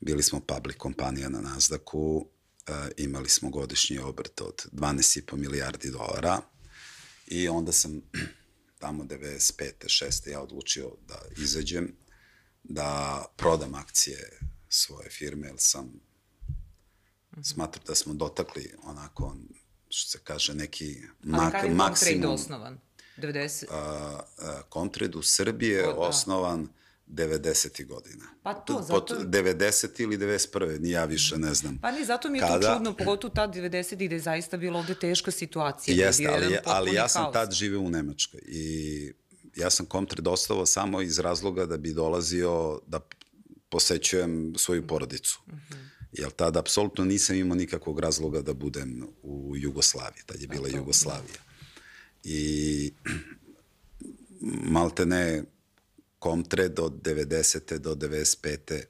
Bili 0.00 0.22
smo 0.22 0.40
public 0.40 0.76
kompanija 0.76 1.28
na 1.28 1.40
Nasdaqu, 1.40 2.26
e, 2.66 2.72
imali 2.96 3.28
smo 3.28 3.50
godišnji 3.50 3.98
obrt 3.98 4.40
od 4.40 4.66
12,5 4.72 5.36
milijardi 5.36 5.90
dolara 5.90 6.40
i 7.26 7.48
onda 7.48 7.72
sam 7.72 8.02
tamo 8.82 9.04
95. 9.04 9.72
6. 9.84 10.30
ja 10.30 10.40
odlučio 10.40 10.92
da 11.08 11.22
izađem, 11.36 11.96
da 12.64 13.24
prodam 13.36 13.74
akcije 13.74 14.40
svoje 14.68 15.10
firme, 15.10 15.46
jer 15.46 15.56
sam 15.58 16.00
smatram 17.42 17.84
da 17.86 17.94
smo 17.94 18.14
dotakli 18.14 18.74
onako 18.82 19.36
što 19.88 20.10
se 20.10 20.18
kaže, 20.24 20.54
neki 20.54 20.96
mak, 21.22 21.54
Ali 21.54 21.74
maksimum. 21.74 22.24
Ali 22.24 22.34
osnovan? 22.34 22.78
90? 23.16 23.64
A, 23.70 24.20
a, 24.38 24.62
Kontred 24.68 25.14
u 25.14 25.22
Srbiji 25.22 25.70
je 25.70 25.82
da. 25.82 25.94
osnovan 25.94 26.68
90. 27.08 27.86
godina. 27.86 28.24
Pa 28.42 28.54
to, 28.54 28.82
zato... 28.82 29.14
90. 29.14 30.02
ili 30.02 30.18
91. 30.18 30.80
ni 30.80 30.90
ja 30.90 31.04
više 31.04 31.38
ne 31.38 31.54
znam. 31.54 31.78
Pa 31.82 31.90
ni, 31.90 32.04
zato 32.04 32.30
mi 32.30 32.38
je 32.38 32.42
Kada... 32.42 32.68
to 32.68 32.74
čudno, 32.74 32.96
pogotovo 32.96 33.34
tad 33.34 33.54
90. 33.54 33.94
gde 33.94 34.16
je 34.16 34.20
zaista 34.20 34.56
bila 34.56 34.78
ovde 34.78 34.94
teška 34.94 35.30
situacija. 35.30 36.06
Jeste, 36.06 36.26
ali, 36.26 36.58
ali 36.64 36.94
ja 36.94 37.08
sam 37.08 37.22
haos. 37.22 37.32
tad 37.32 37.52
živeo 37.52 37.80
u 37.80 37.90
Nemačkoj 37.90 38.40
i 38.46 39.12
ja 39.56 39.70
sam 39.70 39.86
Comtred 39.86 40.28
ostavao 40.28 40.66
samo 40.66 41.00
iz 41.00 41.18
razloga 41.18 41.66
da 41.66 41.76
bi 41.76 41.92
dolazio 41.92 42.80
da 42.86 43.00
posećujem 43.68 44.54
svoju 44.56 44.86
porodicu. 44.86 45.40
Uh 45.46 45.52
mhm. 45.52 45.85
Jer 46.18 46.30
tada 46.30 46.58
apsolutno 46.58 47.04
nisam 47.04 47.36
imao 47.36 47.56
nikakvog 47.56 48.00
razloga 48.00 48.42
da 48.42 48.54
budem 48.54 49.06
u 49.22 49.52
Jugoslaviji, 49.56 50.22
tad 50.26 50.40
je 50.40 50.48
bila 50.48 50.68
Jugoslavija. 50.68 51.40
I 52.24 52.92
malte 54.70 55.06
ne 55.06 55.42
Comtred 56.22 56.78
od 56.78 56.92
90. 57.02 57.78
do 57.78 57.94
95. 57.94 58.82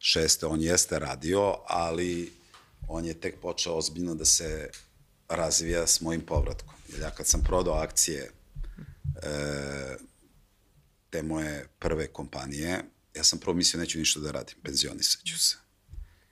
6. 0.00 0.46
on 0.46 0.62
jeste 0.62 0.98
radio, 0.98 1.56
ali 1.66 2.32
on 2.88 3.04
je 3.04 3.14
tek 3.14 3.40
počeo 3.40 3.74
ozbiljno 3.74 4.14
da 4.14 4.24
se 4.24 4.70
razvija 5.28 5.86
s 5.86 6.00
mojim 6.00 6.20
povratkom. 6.20 6.74
Jer 6.88 7.00
ja 7.00 7.10
kad 7.10 7.26
sam 7.26 7.42
prodao 7.42 7.74
akcije 7.74 8.22
e, 8.22 9.96
te 11.10 11.22
moje 11.22 11.68
prve 11.78 12.06
kompanije, 12.06 12.84
ja 13.14 13.24
sam 13.24 13.38
prvo 13.38 13.54
mislio 13.54 13.80
neću 13.80 13.98
ništa 13.98 14.20
da 14.20 14.30
radim, 14.30 14.56
penzionisat 14.62 15.24
ću 15.24 15.38
se. 15.38 15.56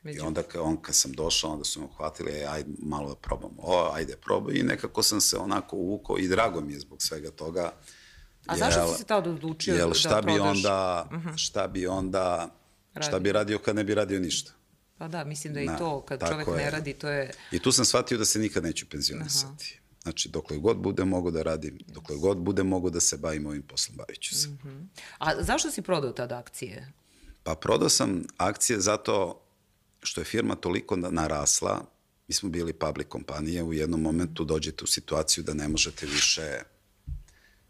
Među. 0.08 0.18
I 0.18 0.26
onda 0.26 0.42
on 0.60 0.76
kad 0.76 0.94
sam 0.94 1.12
došao, 1.12 1.50
onda 1.50 1.64
su 1.64 1.80
me 1.80 1.86
uhvatili, 1.86 2.32
e, 2.32 2.46
ajde 2.46 2.70
malo 2.82 3.08
da 3.08 3.14
probam. 3.14 3.50
O, 3.58 3.90
ajde 3.94 4.16
probaj. 4.16 4.54
I 4.54 4.62
nekako 4.62 5.02
sam 5.02 5.20
se 5.20 5.36
onako 5.36 5.76
uvukao 5.76 6.18
i 6.18 6.28
drago 6.28 6.60
mi 6.60 6.72
je 6.72 6.80
zbog 6.80 7.02
svega 7.02 7.30
toga. 7.30 7.72
A 8.46 8.56
jel, 8.56 8.58
zašto 8.58 8.92
si 8.92 8.98
se 8.98 9.04
tada 9.04 9.30
odlučio 9.30 9.74
jel, 9.74 9.92
šta 9.94 10.08
da 10.08 10.20
bi 10.20 10.34
prodaš? 10.34 10.56
Onda, 10.56 11.08
uh 11.10 11.18
mhm. 11.18 11.28
-huh. 11.28 11.36
Šta 11.36 11.66
bi 11.66 11.86
onda, 11.86 12.50
radio. 12.94 13.08
šta 13.08 13.18
bi 13.18 13.32
radio 13.32 13.58
kad 13.58 13.76
ne 13.76 13.84
bi 13.84 13.94
radio 13.94 14.20
ništa? 14.20 14.52
Pa 14.98 15.08
da, 15.08 15.24
mislim 15.24 15.54
da 15.54 15.60
i 15.60 15.66
da, 15.66 15.76
to, 15.76 16.00
kad 16.00 16.28
čovek 16.28 16.48
je. 16.48 16.54
ne 16.54 16.70
radi, 16.70 16.92
to 16.92 17.08
je... 17.08 17.30
I 17.52 17.58
tu 17.58 17.72
sam 17.72 17.84
shvatio 17.84 18.18
da 18.18 18.24
se 18.24 18.38
nikad 18.38 18.62
neću 18.62 18.86
penzionisati. 18.90 19.78
Aha. 19.78 19.84
Znači, 20.02 20.28
dokle 20.28 20.56
god 20.56 20.76
bude 20.76 21.04
mogu 21.04 21.30
da 21.30 21.42
radim, 21.42 21.78
dokle 21.86 22.16
god 22.16 22.38
bude 22.38 22.62
mogu 22.62 22.90
da 22.90 23.00
se 23.00 23.16
bavim 23.16 23.46
ovim 23.46 23.62
poslom, 23.62 23.96
bavit 23.96 24.20
ću 24.20 24.34
se. 24.34 24.48
Uh 24.48 24.54
mhm. 24.54 24.68
-huh. 24.68 24.86
A 25.18 25.42
zašto 25.42 25.70
si 25.70 25.82
prodao 25.82 26.12
tada 26.12 26.38
akcije? 26.38 26.92
Pa 27.42 27.54
prodao 27.54 27.88
sam 27.88 28.22
akcije 28.36 28.80
zato 28.80 29.47
što 30.02 30.20
je 30.20 30.24
firma 30.24 30.54
toliko 30.54 30.96
narasla, 30.96 31.84
mi 32.28 32.34
smo 32.34 32.48
bili 32.48 32.72
public 32.72 33.08
kompanije, 33.08 33.62
u 33.62 33.72
jednom 33.72 34.00
momentu 34.00 34.44
dođete 34.44 34.84
u 34.84 34.86
situaciju 34.86 35.44
da 35.44 35.54
ne 35.54 35.68
možete 35.68 36.06
više, 36.06 36.62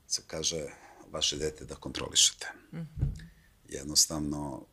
se 0.06 0.23
kaže, 0.26 0.66
vaše 1.11 1.37
dete 1.37 1.64
da 1.64 1.75
kontrolišete. 1.75 2.47
Mm 2.73 2.76
-hmm. 2.76 3.28
Jednostavno, 3.68 4.66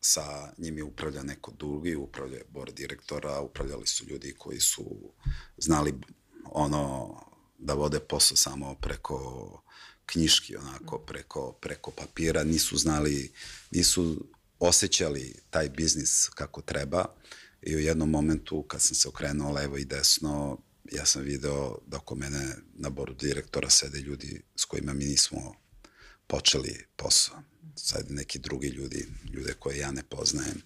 sa 0.00 0.52
njim 0.58 0.76
je 0.76 0.84
upravlja 0.84 1.22
neko 1.22 1.52
drugi, 1.58 1.96
upravlja 1.96 2.38
board 2.48 2.74
direktora, 2.74 3.40
upravljali 3.40 3.86
su 3.86 4.04
ljudi 4.06 4.34
koji 4.38 4.60
su 4.60 5.12
znali 5.56 5.94
ono 6.44 7.14
da 7.58 7.74
vode 7.74 8.00
posao 8.00 8.36
samo 8.36 8.74
preko 8.74 9.62
knjiški, 10.06 10.56
onako, 10.56 10.98
preko, 10.98 11.52
preko 11.52 11.90
papira, 11.90 12.44
nisu 12.44 12.76
znali, 12.76 13.32
nisu 13.70 14.24
osjećali 14.58 15.34
taj 15.50 15.68
biznis 15.68 16.28
kako 16.28 16.62
treba 16.62 17.04
i 17.62 17.76
u 17.76 17.78
jednom 17.78 18.10
momentu 18.10 18.62
kad 18.62 18.82
sam 18.82 18.94
se 18.94 19.08
okrenuo 19.08 19.52
levo 19.52 19.76
i 19.76 19.84
desno, 19.84 20.58
ja 20.92 21.06
sam 21.06 21.22
video 21.22 21.78
da 21.86 21.96
oko 21.96 22.14
mene 22.14 22.56
na 22.74 22.90
boru 22.90 23.14
direktora 23.14 23.70
sede 23.70 23.98
ljudi 23.98 24.42
s 24.56 24.64
kojima 24.64 24.92
mi 24.92 25.04
nismo 25.04 25.54
počeli 26.26 26.84
posao. 26.96 27.42
Sad 27.76 28.10
neki 28.10 28.38
drugi 28.38 28.68
ljudi, 28.68 29.06
ljude 29.32 29.54
koje 29.58 29.78
ja 29.78 29.90
ne 29.90 30.02
poznajem, 30.02 30.62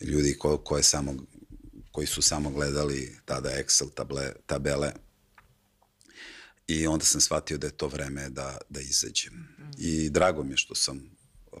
ljudi 0.00 0.38
ko, 0.38 0.58
koje 0.58 0.82
samo, 0.82 1.14
koji 1.92 2.06
su 2.06 2.22
samo 2.22 2.50
gledali 2.50 3.18
tada 3.24 3.50
Excel 3.50 3.94
table, 3.94 4.32
tabele 4.46 4.92
i 6.66 6.86
onda 6.86 7.04
sam 7.04 7.20
shvatio 7.20 7.58
da 7.58 7.66
je 7.66 7.76
to 7.76 7.88
vreme 7.88 8.30
da, 8.30 8.58
da 8.68 8.80
izađem. 8.80 9.48
I 9.78 10.10
drago 10.10 10.42
mi 10.42 10.52
je 10.52 10.56
što 10.56 10.74
sam 10.74 11.16
uh, 11.52 11.60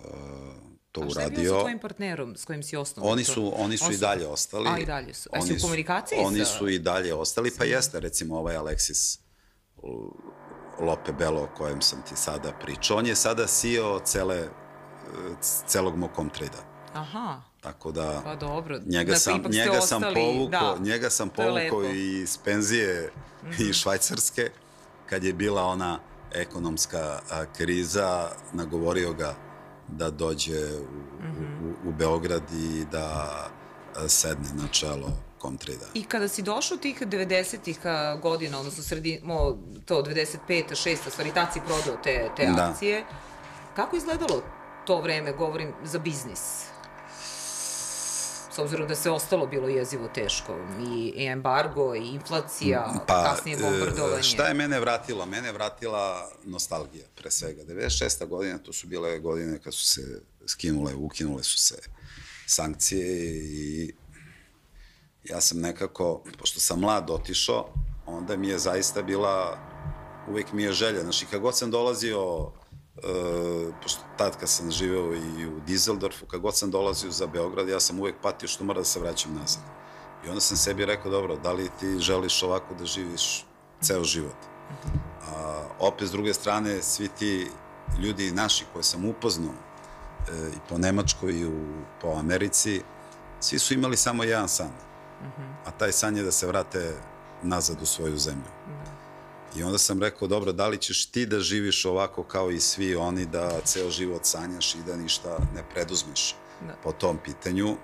to 0.94 1.00
uradio. 1.00 1.10
A 1.10 1.12
šta 1.12 1.22
je 1.22 1.30
bio 1.30 1.54
sa 1.54 1.60
tvojim 1.60 1.78
partnerom 1.78 2.36
s 2.36 2.44
kojim 2.44 2.62
si 2.62 2.76
osnovno? 2.76 3.10
Oni 3.10 3.24
su, 3.24 3.52
oni 3.56 3.78
su 3.78 3.92
i 3.92 3.96
dalje 3.96 4.26
ostali. 4.26 4.68
A, 4.68 4.78
i 4.78 4.86
dalje 4.86 5.14
su. 5.14 5.28
A 5.32 5.38
oni 5.40 5.48
su 5.48 5.56
u 5.56 5.60
komunikaciji 5.60 6.18
Oni 6.24 6.38
sa... 6.38 6.44
su 6.44 6.68
i 6.68 6.78
dalje 6.78 7.14
ostali, 7.14 7.50
pa 7.58 7.64
jeste, 7.64 8.00
recimo 8.00 8.38
ovaj 8.38 8.56
Alexis 8.56 9.18
Lope 10.80 11.12
Belo 11.12 11.42
o 11.42 11.48
kojem 11.56 11.82
sam 11.82 12.02
ti 12.08 12.16
sada 12.16 12.52
pričao. 12.52 12.96
On 12.96 13.06
je 13.06 13.14
sada 13.14 13.46
CEO 13.46 14.00
cele, 14.04 14.48
celog 15.66 15.96
mog 15.96 16.10
komtreda. 16.12 16.58
Aha. 16.92 17.42
Tako 17.60 17.92
da 17.92 18.20
pa 18.24 18.36
dobro. 18.36 18.78
njega 18.86 19.12
dakle, 19.12 19.16
sam 19.16 19.42
njega 19.50 19.80
sam 19.80 20.02
povukao, 20.02 20.76
da, 20.76 20.84
njega 20.84 21.10
sam 21.10 21.28
povukao 21.28 21.84
iz 21.84 22.38
penzije 22.44 23.12
mm 23.42 23.48
-hmm. 23.48 23.70
iz 23.70 23.76
Švajcarske 23.76 24.50
kad 25.06 25.24
je 25.24 25.32
bila 25.32 25.62
ona 25.62 25.98
ekonomska 26.32 27.20
a, 27.30 27.44
kriza, 27.56 28.30
nagovorio 28.52 29.12
ga 29.12 29.34
da 29.88 30.10
dođe 30.10 30.58
u, 30.80 31.04
-hmm. 31.22 31.74
u, 31.84 31.88
u 31.88 31.92
Beograd 31.92 32.42
i 32.52 32.84
da 32.92 33.30
sedne 34.08 34.48
na 34.54 34.68
čelo 34.72 35.12
Komtrida. 35.38 35.86
I 35.94 36.04
kada 36.04 36.28
si 36.28 36.42
došao 36.42 36.76
tih 36.76 37.02
90-ih 37.02 37.78
godina, 38.22 38.58
odnosno 38.58 38.82
sredimo 38.82 39.58
to 39.84 40.02
95. 40.02 40.38
6. 40.48 40.96
stvari 41.10 41.30
tad 41.34 41.52
si 41.52 41.60
prodao 41.66 42.02
te, 42.02 42.30
te 42.36 42.46
da. 42.46 42.70
akcije, 42.70 43.04
kako 43.76 43.96
izgledalo 43.96 44.42
to 44.86 45.00
vreme, 45.00 45.32
govorim, 45.32 45.72
za 45.84 45.98
biznis? 45.98 46.73
S 48.54 48.58
obzirom 48.58 48.88
da 48.88 48.94
se 48.94 49.10
ostalo 49.10 49.46
bilo 49.46 49.68
jezivo 49.68 50.08
teško. 50.08 50.56
I 51.16 51.26
embargo, 51.26 51.94
i 51.94 52.08
inflacija, 52.08 53.04
pa, 53.06 53.24
kasnije 53.24 53.58
bombardovanje. 53.58 54.22
Šta 54.22 54.46
je 54.46 54.54
mene 54.54 54.80
vratilo? 54.80 55.26
Mene 55.26 55.52
vratila 55.52 56.30
nostalgija, 56.44 57.06
pre 57.14 57.30
svega. 57.30 57.62
96. 57.64 58.26
godina, 58.26 58.58
to 58.58 58.72
su 58.72 58.86
bile 58.86 59.18
godine 59.18 59.58
kad 59.58 59.74
su 59.74 59.86
se 59.86 60.22
skinule, 60.46 60.94
ukinule 60.94 61.42
su 61.42 61.58
se 61.58 61.74
sankcije 62.46 63.36
i 63.36 63.92
ja 65.24 65.40
sam 65.40 65.60
nekako, 65.60 66.24
pošto 66.38 66.60
sam 66.60 66.80
mlad 66.80 67.10
otišao, 67.10 67.68
onda 68.06 68.36
mi 68.36 68.48
je 68.48 68.58
zaista 68.58 69.02
bila, 69.02 69.58
uvek 70.28 70.52
mi 70.52 70.62
je 70.62 70.72
želja, 70.72 71.00
znači 71.02 71.26
kad 71.26 71.40
god 71.40 71.58
sam 71.58 71.70
dolazio 71.70 72.50
Uh, 72.96 73.74
pošto 73.82 74.00
tad 74.18 74.36
kad 74.40 74.48
sam 74.48 74.70
živeo 74.70 75.14
i 75.14 75.46
u 75.46 75.60
Dizeldorfu, 75.66 76.26
kad 76.26 76.40
god 76.40 76.56
sam 76.56 76.70
dolazio 76.70 77.10
za 77.10 77.26
Beograd, 77.26 77.68
ja 77.68 77.80
sam 77.80 78.00
uvek 78.00 78.14
patio 78.22 78.48
što 78.48 78.64
mora 78.64 78.80
da 78.80 78.84
se 78.84 79.00
vraćam 79.00 79.34
nazad. 79.34 79.62
I 80.26 80.28
onda 80.28 80.40
sam 80.40 80.56
sebi 80.56 80.84
rekao, 80.84 81.10
dobro, 81.10 81.36
da 81.36 81.52
li 81.52 81.70
ti 81.80 81.98
želiš 81.98 82.42
ovako 82.42 82.74
da 82.74 82.86
živiš 82.86 83.46
ceo 83.80 84.04
život? 84.04 84.36
A, 85.28 85.62
opet, 85.78 86.08
s 86.08 86.12
druge 86.12 86.34
strane, 86.34 86.82
svi 86.82 87.08
ti 87.08 87.50
ljudi 87.98 88.30
naši 88.30 88.64
koje 88.72 88.82
sam 88.82 89.04
upoznao 89.04 89.52
e, 89.52 90.48
i 90.48 90.58
po 90.68 90.78
Nemačkoj 90.78 91.32
i 91.32 91.46
u, 91.46 91.64
po 92.00 92.08
Americi, 92.18 92.82
svi 93.40 93.58
su 93.58 93.74
imali 93.74 93.96
samo 93.96 94.24
jedan 94.24 94.48
san. 94.48 94.70
A 95.66 95.70
taj 95.70 95.92
san 95.92 96.16
je 96.16 96.22
da 96.22 96.32
se 96.32 96.46
vrate 96.46 96.94
nazad 97.42 97.82
u 97.82 97.86
svoju 97.86 98.18
zemlju. 98.18 98.50
I 99.56 99.62
onda 99.62 99.78
sam 99.78 100.02
rekao, 100.02 100.28
dobro, 100.28 100.52
da 100.52 100.68
li 100.68 100.78
ćeš 100.78 101.06
ti 101.06 101.26
da 101.26 101.40
živiš 101.40 101.84
ovako 101.84 102.22
kao 102.24 102.50
i 102.50 102.60
svi 102.60 102.94
oni, 102.94 103.26
da 103.26 103.60
ceo 103.64 103.90
život 103.90 104.24
sanjaš 104.24 104.74
i 104.74 104.78
da 104.86 104.96
ništa 104.96 105.38
ne 105.54 105.64
preduzmeš 105.74 106.34
da. 106.66 106.74
po 106.82 106.92
tom 106.92 107.18
pitanju. 107.24 107.68
Uh, 107.68 107.78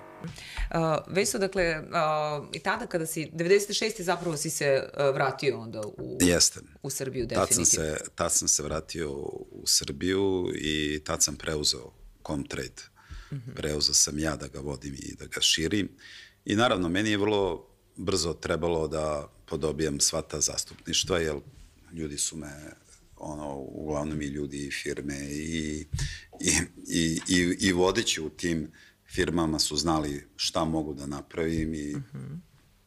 Veso, 1.07 1.37
dakle, 1.37 1.79
uh, 1.79 2.45
i 2.53 2.59
tada 2.59 2.85
kada 2.87 3.05
si, 3.05 3.31
96. 3.33 4.01
zapravo 4.01 4.37
si 4.37 4.49
se 4.49 4.83
uh, 4.83 5.15
vratio 5.15 5.59
onda 5.59 5.81
u, 5.81 6.17
Jeste. 6.21 6.59
u 6.83 6.89
Srbiju, 6.89 7.25
definitivno. 7.25 7.65
Tad 7.65 7.67
sam, 7.67 7.85
se, 8.05 8.11
tad 8.15 8.33
sam 8.33 8.47
se 8.47 8.63
vratio 8.63 9.11
u 9.11 9.63
Srbiju 9.65 10.51
i 10.55 11.01
tad 11.05 11.23
sam 11.23 11.35
preuzeo 11.35 11.91
Comtrade. 12.27 12.81
Mm 13.31 13.35
-hmm. 13.35 13.55
Preuzeo 13.55 13.93
sam 13.93 14.19
ja 14.19 14.35
da 14.35 14.47
ga 14.47 14.59
vodim 14.59 14.93
i 14.93 15.15
da 15.19 15.25
ga 15.25 15.41
širim. 15.41 15.89
I 16.45 16.55
naravno, 16.55 16.89
meni 16.89 17.09
je 17.09 17.17
vrlo 17.17 17.67
brzo 17.95 18.33
trebalo 18.33 18.87
da 18.87 19.29
podobijem 19.45 19.99
sva 19.99 20.21
ta 20.21 20.41
zastupništva, 20.41 21.19
jer 21.19 21.35
ljudi 21.93 22.17
su 22.17 22.37
me 22.37 22.73
ono, 23.17 23.55
uglavnom 23.55 24.21
i 24.21 24.25
ljudi 24.25 24.67
i 24.67 24.71
firme 24.71 25.19
i, 25.19 25.85
i, 26.39 26.51
i, 26.87 27.19
i, 27.27 27.57
i 27.59 27.71
vodeći 27.71 28.21
u 28.21 28.29
tim 28.29 28.71
firmama 29.13 29.59
su 29.59 29.77
znali 29.77 30.27
šta 30.35 30.65
mogu 30.65 30.93
da 30.93 31.05
napravim 31.05 31.73
i 31.73 31.95
uh 31.95 32.01
-huh. 32.13 32.37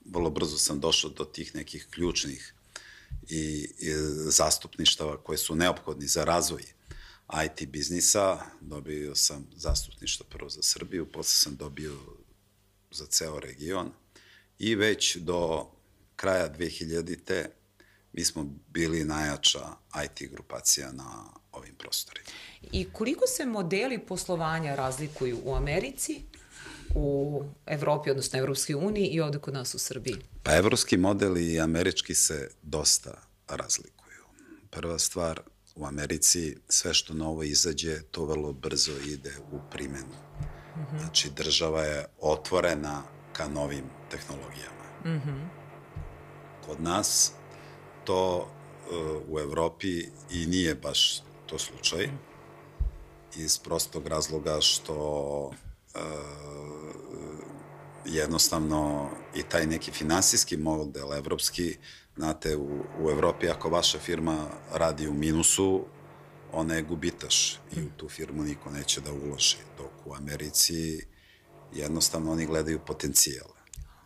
vrlo 0.04 0.30
brzo 0.30 0.58
sam 0.58 0.80
došao 0.80 1.10
do 1.10 1.24
tih 1.24 1.54
nekih 1.54 1.86
ključnih 1.90 2.54
i, 3.28 3.68
i 3.78 3.92
zastupništava 4.30 5.16
koje 5.16 5.38
su 5.38 5.54
neophodni 5.54 6.06
za 6.06 6.24
razvoj 6.24 6.62
IT 7.46 7.68
biznisa. 7.68 8.40
Dobio 8.60 9.14
sam 9.14 9.46
zastupništvo 9.56 10.26
prvo 10.30 10.50
za 10.50 10.62
Srbiju, 10.62 11.06
posle 11.12 11.32
sam 11.32 11.56
dobio 11.56 11.96
za 12.90 13.06
ceo 13.06 13.40
region 13.40 13.92
i 14.58 14.74
već 14.74 15.16
do 15.16 15.66
kraja 16.16 16.54
2000-te 16.58 17.50
mi 18.16 18.24
smo 18.24 18.46
bili 18.72 19.04
najjača 19.04 19.60
IT 20.04 20.30
grupacija 20.30 20.92
na 20.92 21.24
ovim 21.52 21.74
prostorima. 21.74 22.26
I 22.72 22.86
koliko 22.92 23.26
se 23.26 23.46
modeli 23.46 23.98
poslovanja 23.98 24.74
razlikuju 24.74 25.38
u 25.44 25.54
Americi, 25.54 26.22
u 26.94 27.42
Evropi, 27.66 28.10
odnosno 28.10 28.38
Evropskoj 28.38 28.74
uniji 28.74 29.06
i 29.06 29.20
ovde 29.20 29.38
kod 29.38 29.54
nas 29.54 29.74
u 29.74 29.78
Srbiji? 29.78 30.16
Pa 30.42 30.56
evropski 30.56 30.96
model 30.96 31.38
i 31.38 31.60
američki 31.60 32.14
se 32.14 32.50
dosta 32.62 33.22
razlikuju. 33.48 34.24
Prva 34.70 34.98
stvar, 34.98 35.40
u 35.74 35.86
Americi 35.86 36.56
sve 36.68 36.94
što 36.94 37.14
novo 37.14 37.42
izađe, 37.42 38.02
to 38.02 38.24
vrlo 38.24 38.52
brzo 38.52 38.92
ide 39.06 39.32
u 39.52 39.58
primenu. 39.70 40.16
Mm 40.76 40.80
-hmm. 40.80 41.00
Znači, 41.00 41.30
država 41.30 41.82
je 41.82 42.04
otvorena 42.20 43.02
ka 43.32 43.48
novim 43.48 43.84
tehnologijama. 44.10 44.84
Mm 45.04 45.08
-hmm. 45.08 45.48
Kod 46.66 46.80
nas 46.80 47.32
to 48.04 48.36
uh, 48.36 49.22
u 49.28 49.38
Evropi 49.38 50.08
i 50.30 50.46
nije 50.46 50.74
baš 50.74 51.22
to 51.46 51.58
slučaj 51.58 52.08
iz 53.36 53.58
prostog 53.58 54.06
razloga 54.06 54.60
što 54.60 54.94
uh, 55.94 56.02
jednostavno 58.04 59.10
i 59.34 59.42
taj 59.42 59.66
neki 59.66 59.90
finansijski 59.90 60.56
model 60.56 61.14
evropski, 61.14 61.76
znate, 62.16 62.56
u, 62.56 62.84
u 63.00 63.10
Evropi 63.10 63.48
ako 63.48 63.68
vaša 63.68 63.98
firma 63.98 64.46
radi 64.72 65.08
u 65.08 65.14
minusu, 65.14 65.84
ona 66.52 66.74
je 66.74 66.82
gubitaš 66.82 67.60
i 67.76 67.82
u 67.82 67.90
tu 67.96 68.08
firmu 68.08 68.42
niko 68.42 68.70
neće 68.70 69.00
da 69.00 69.12
uloži, 69.12 69.56
dok 69.78 69.90
u 70.04 70.14
Americi 70.14 71.06
jednostavno 71.74 72.32
oni 72.32 72.46
gledaju 72.46 72.80
potencijal. 72.86 73.53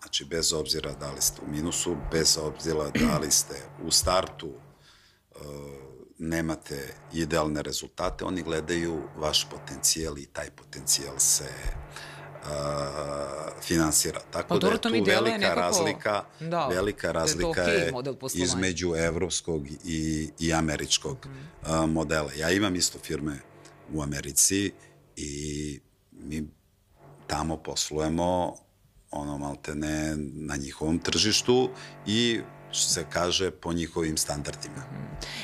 Znači, 0.09 0.25
bez 0.25 0.53
obzira 0.53 0.95
da 0.95 1.11
li 1.13 1.21
ste 1.21 1.41
u 1.47 1.51
minusu, 1.51 1.97
bez 2.13 2.39
obzira 2.43 2.91
da 2.91 3.19
li 3.19 3.31
ste 3.31 3.55
u 3.85 3.91
startu, 3.91 4.49
uh, 4.49 5.43
nemate 6.19 6.95
idealne 7.13 7.63
rezultate, 7.63 8.25
oni 8.25 8.43
gledaju 8.43 9.03
vaš 9.17 9.49
potencijal 9.51 10.19
i 10.19 10.27
taj 10.27 10.51
potencijal 10.51 11.19
se 11.19 11.45
uh, 11.45 12.49
finansira. 13.63 14.21
Tako 14.31 14.49
pa, 14.49 14.59
da 14.59 14.69
je 14.69 14.81
tu 14.81 14.89
velika 14.89 15.39
nekako, 15.39 15.61
razlika, 15.61 16.25
da, 16.41 16.67
velika 16.67 17.13
razlika 17.13 17.65
da 17.65 17.71
je, 17.71 17.93
okay 17.93 18.39
je 18.39 18.45
između 18.45 18.95
evropskog 18.97 19.67
i, 19.85 20.31
i 20.39 20.53
američkog 20.53 21.27
mm. 21.27 21.71
uh, 21.71 21.91
modela. 21.91 22.31
Ja 22.37 22.51
imam 22.51 22.77
isto 22.77 22.99
firme 22.99 23.39
u 23.93 24.03
Americi 24.03 24.73
i 25.17 25.81
mi 26.13 26.49
tamo 27.27 27.57
poslujemo 27.57 28.57
ono 29.11 29.39
malte 29.39 29.75
ne 29.75 30.17
na 30.35 30.57
njihovom 30.57 30.99
tržištu 30.99 31.71
i 32.07 32.41
što 32.71 32.89
se 32.89 33.05
kaže 33.11 33.51
po 33.51 33.73
njihovim 33.73 34.17
standardima. 34.17 34.83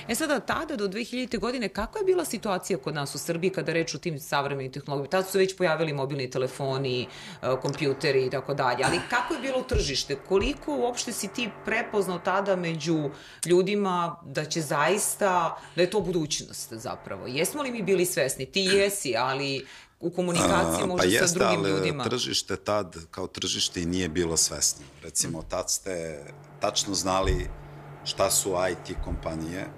E 0.09 0.15
sada, 0.15 0.41
tada 0.41 0.77
do 0.77 0.89
2000. 0.89 1.39
godine, 1.39 1.69
kakva 1.69 2.01
je 2.01 2.05
bila 2.05 2.25
situacija 2.25 2.79
kod 2.79 2.95
nas 2.95 3.15
u 3.15 3.19
Srbiji 3.19 3.51
kada 3.51 3.73
reč 3.73 3.95
o 3.95 3.99
tim 3.99 4.21
savremenim 4.21 4.73
tehnologijama? 4.73 5.11
Tada 5.11 5.29
su 5.29 5.39
već 5.39 5.57
pojavili 5.57 5.93
mobilni 5.93 6.31
telefoni, 6.31 7.03
e, 7.03 7.07
kompjuteri 7.63 8.27
i 8.27 8.31
tako 8.31 8.55
dalje, 8.55 8.85
ali 8.85 9.01
kako 9.11 9.35
je 9.35 9.41
bilo 9.41 9.63
tržište? 9.63 10.17
Koliko 10.29 10.77
uopšte 10.77 11.13
si 11.13 11.29
ti 11.29 11.49
prepoznao 11.65 12.19
tada 12.19 12.57
među 12.57 13.11
ljudima 13.47 14.17
da 14.25 14.45
će 14.45 14.61
zaista, 14.61 15.59
da 15.77 15.83
je 15.83 15.91
to 15.91 16.01
budućnost 16.01 16.73
zapravo? 16.73 17.27
Jesmo 17.27 17.63
li 17.63 17.71
mi 17.71 17.83
bili 17.83 18.07
svesni? 18.07 18.47
Ti 18.47 18.61
jesi, 18.61 19.17
ali 19.17 19.67
u 20.05 20.11
komunikaciji 20.11 20.87
možda 20.87 20.97
pa 20.97 21.05
jeste, 21.05 21.29
sa 21.29 21.35
drugim 21.35 21.65
ljudima. 21.65 21.79
Pa 21.81 21.87
jeste, 21.87 22.01
ali 22.01 22.11
tržište 22.11 22.57
tad 22.57 22.97
kao 23.11 23.27
tržište 23.27 23.83
i 23.83 23.87
nije 23.87 24.09
bilo 24.09 24.37
svesno. 24.37 24.85
Recimo, 25.03 25.43
tad 25.43 25.71
ste 25.71 26.25
tačno 26.61 26.95
znali 26.95 27.51
šta 28.05 28.31
su 28.31 28.55
IT 28.71 28.97
kompanije, 29.05 29.61
e, 29.61 29.69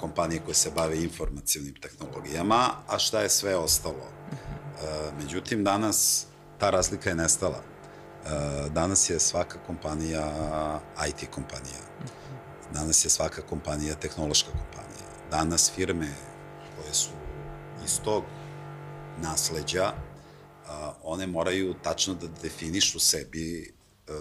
kompanije 0.00 0.40
koje 0.44 0.54
se 0.54 0.70
bave 0.76 1.02
informacijnim 1.02 1.74
tehnologijama, 1.74 2.68
a 2.88 2.98
šta 2.98 3.20
je 3.20 3.28
sve 3.28 3.56
ostalo. 3.56 4.06
E, 4.06 5.12
međutim, 5.22 5.64
danas 5.64 6.26
ta 6.58 6.70
razlika 6.70 7.08
je 7.08 7.16
nestala. 7.16 7.60
E, 7.60 8.68
danas 8.68 9.10
je 9.10 9.20
svaka 9.20 9.58
kompanija 9.66 10.30
IT 11.08 11.30
kompanija. 11.30 11.82
Danas 12.74 13.04
je 13.04 13.10
svaka 13.10 13.42
kompanija 13.42 13.94
tehnološka 13.94 14.50
kompanija. 14.50 15.06
Danas 15.30 15.72
firme 15.74 16.08
koje 16.76 16.94
su 16.94 17.10
iz 17.84 18.00
tog 18.04 18.24
nasleđa, 19.22 19.92
one 21.02 21.26
moraju 21.26 21.74
tačno 21.82 22.14
da 22.14 22.26
definišu 22.42 23.00
sebi 23.00 23.62
e, 23.62 24.12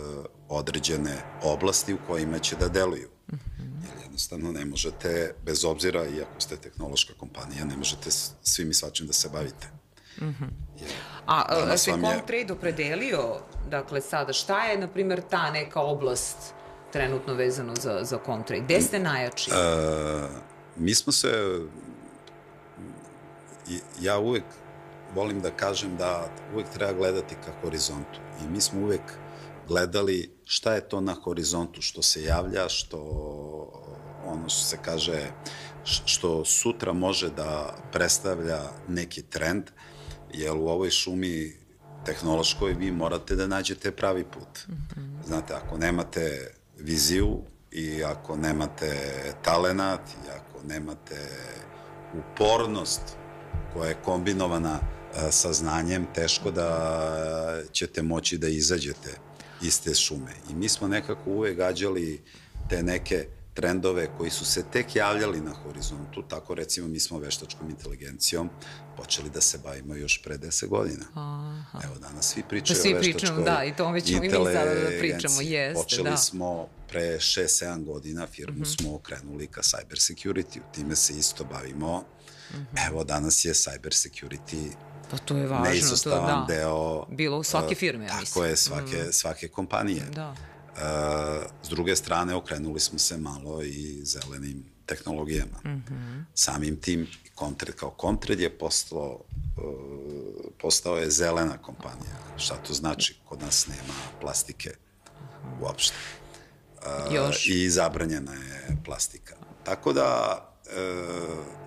određene 0.50 1.18
oblasti 1.44 1.94
u 1.94 1.98
kojima 2.08 2.40
će 2.40 2.56
da 2.56 2.68
deluju. 2.68 3.10
-hmm. 3.32 3.88
Jer 3.88 4.04
jednostavno 4.04 4.52
ne 4.52 4.66
možete, 4.66 5.36
bez 5.46 5.66
obzira, 5.66 6.06
iako 6.08 6.42
ste 6.42 6.58
tehnološka 6.58 7.14
kompanija, 7.14 7.66
ne 7.66 7.78
možete 7.78 8.12
svim 8.44 8.72
i 8.72 8.74
svačim 8.74 9.08
da 9.08 9.14
se 9.14 9.30
bavite. 9.30 9.68
Mm 10.22 10.26
-hmm. 10.26 10.50
Jer, 10.80 10.90
A 11.26 11.78
se 11.78 11.92
Comtrade 11.92 12.38
je... 12.38 12.52
opredelio, 12.52 13.42
dakle, 13.70 14.02
sada, 14.02 14.34
šta 14.34 14.66
je, 14.66 14.78
na 14.78 14.88
primjer, 14.88 15.22
ta 15.30 15.52
neka 15.52 15.82
oblast 15.82 16.38
trenutno 16.92 17.34
vezano 17.34 17.76
za, 17.76 18.00
za 18.04 18.20
Comtrade? 18.26 18.64
Gde 18.64 18.82
ste 18.82 19.00
najjači? 19.00 19.52
Uh, 19.52 20.30
mi 20.76 20.96
smo 20.96 21.14
se, 21.14 21.60
ja 24.02 24.18
uvek 24.20 24.44
volim 25.16 25.42
da 25.42 25.52
kažem 25.52 25.98
da 25.98 26.30
uvek 26.54 26.70
treba 26.70 26.94
gledati 26.94 27.36
ka 27.46 27.52
horizontu. 27.62 28.20
I 28.42 28.48
mi 28.48 28.62
smo 28.62 28.82
uvek 28.82 29.02
gledali 29.68 30.32
šta 30.46 30.74
je 30.74 30.90
to 30.90 31.02
na 31.02 31.14
horizontu 31.14 31.82
što 31.82 32.02
se 32.02 32.24
javlja, 32.24 32.70
što 32.70 33.00
ono 34.26 34.50
što 34.50 34.64
se 34.64 34.78
kaže 34.82 35.32
što 36.06 36.46
sutra 36.46 36.94
može 36.94 37.30
da 37.30 37.76
predstavlja 37.92 38.60
neki 38.88 39.22
trend, 39.22 39.64
jer 40.34 40.52
u 40.52 40.68
ovoj 40.68 40.90
šumi 40.90 41.54
tehnološkoj 42.06 42.74
vi 42.74 42.92
morate 42.92 43.36
da 43.36 43.48
nađete 43.48 43.92
pravi 43.92 44.24
put. 44.24 44.68
-hmm. 44.68 45.26
Znate, 45.26 45.54
ako 45.54 45.78
nemate 45.78 46.52
viziju 46.78 47.42
i 47.72 48.04
ako 48.04 48.36
nemate 48.36 48.94
talenat 49.44 50.02
i 50.10 50.30
ako 50.30 50.68
nemate 50.68 51.30
upornost 52.14 53.02
koja 53.74 53.90
je 53.90 53.98
kombinovana 54.06 54.80
sa 55.32 55.54
znanjem 55.54 56.08
teško 56.16 56.52
da 56.52 57.62
ćete 57.72 58.02
moći 58.02 58.38
da 58.38 58.48
izađete 58.48 59.10
iz 59.62 59.82
te 59.82 59.96
šume. 59.96 60.34
I 60.50 60.54
mi 60.54 60.70
smo 60.70 60.88
nekako 60.88 61.30
uvek 61.30 61.58
gađali 61.58 62.22
te 62.70 62.84
neke 62.84 63.28
trendove 63.54 64.08
koji 64.18 64.30
su 64.30 64.46
se 64.46 64.64
tek 64.72 64.96
javljali 64.96 65.42
na 65.42 65.52
horizontu, 65.52 66.24
tako 66.30 66.56
recimo 66.56 66.88
mi 66.88 67.00
smo 67.00 67.20
veštačkom 67.20 67.70
inteligencijom 67.70 68.50
počeli 68.98 69.30
da 69.30 69.42
se 69.42 69.58
bavimo 69.58 69.96
još 69.96 70.22
pre 70.24 70.38
10 70.38 70.68
godina. 70.68 71.06
Aha. 71.14 71.80
Evo 71.84 71.96
danas 72.00 72.26
svi 72.26 72.44
pričaju 72.50 72.78
pa 72.78 72.82
svi 72.82 72.94
o 72.94 72.98
veštačkoj 72.98 73.20
pričamo, 73.20 73.42
da, 73.42 73.64
i 73.64 73.76
to 73.76 73.92
već 73.92 74.06
ćemo 74.06 74.24
i 74.24 74.28
mi 74.28 74.34
sada 74.34 74.74
da 74.74 74.90
pričamo, 75.00 75.42
jeste, 75.42 75.84
Počeli 75.84 76.10
da. 76.10 76.18
smo 76.18 76.68
pre 76.88 77.18
6-7 77.18 77.84
godina, 77.84 78.28
firmu 78.28 78.54
mhm. 78.54 78.64
-huh. 78.64 78.82
smo 78.82 78.96
okrenuli 78.96 79.48
ka 79.48 79.62
cyber 79.62 80.14
security, 80.14 80.60
time 80.74 80.96
se 80.96 81.14
isto 81.14 81.44
bavimo. 81.44 82.04
Mhm. 82.52 82.62
-huh. 82.62 82.88
Evo 82.88 83.04
danas 83.04 83.46
je 83.46 83.54
cyber 83.54 84.10
security 84.10 84.72
Pa 85.12 85.18
to 85.18 85.38
je 85.38 85.48
važno. 85.48 85.66
Neizostavan 85.66 86.46
to, 86.46 86.54
da. 86.54 86.56
deo... 86.56 87.06
Bilo 87.10 87.38
u 87.38 87.44
svake 87.44 87.76
firme, 87.76 88.06
ja 88.06 88.14
mislim. 88.20 88.26
Tako 88.26 88.46
je, 88.46 88.56
svake, 88.56 89.04
mm. 89.08 89.12
svake 89.12 89.48
kompanije. 89.48 90.06
Da. 90.16 90.30
Uh, 90.30 90.84
s 91.64 91.70
druge 91.70 91.96
strane, 91.96 92.36
okrenuli 92.36 92.80
smo 92.80 93.00
se 93.00 93.18
malo 93.18 93.64
i 93.64 94.02
zelenim 94.06 94.66
tehnologijama. 94.86 95.58
Mm 95.66 95.70
-hmm. 95.70 96.24
Samim 96.34 96.78
tim, 96.82 97.08
Comtred 97.40 97.76
kao 97.76 97.96
Comtred 98.02 98.40
je 98.40 98.58
postao, 98.58 99.20
uh, 99.58 99.64
postao 100.62 100.98
je 100.98 101.10
zelena 101.10 101.58
kompanija. 101.58 102.16
Šta 102.38 102.56
to 102.56 102.74
znači? 102.74 103.20
Kod 103.26 103.42
nas 103.42 103.68
nema 103.68 103.94
plastike 104.22 104.76
uopšte. 105.62 105.96
Uh, 106.78 107.14
Još. 107.14 107.48
I 107.48 107.70
zabranjena 107.70 108.34
je 108.34 108.78
plastika. 108.86 109.36
Tako 109.64 109.94
da, 109.94 110.40
uh, 110.66 111.60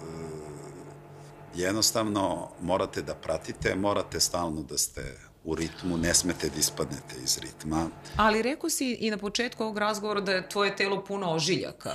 jednostavno 1.55 2.49
morate 2.61 3.03
da 3.03 3.15
pratite, 3.15 3.75
morate 3.75 4.21
stalno 4.21 4.63
da 4.63 4.79
ste 4.79 5.19
u 5.45 5.55
ritmu, 5.55 5.97
ne 5.97 6.15
smete 6.15 6.49
da 6.49 6.59
ispadnete 6.59 7.17
iz 7.25 7.39
ritma. 7.39 7.89
Ali 8.17 8.43
rekao 8.43 8.71
si 8.71 8.93
i 8.93 9.11
na 9.11 9.17
početku 9.17 9.63
ovog 9.63 9.79
razgovora 9.79 10.21
da 10.21 10.33
je 10.33 10.49
tvoje 10.49 10.77
telo 10.77 11.05
puno 11.05 11.33
ožiljaka. 11.33 11.93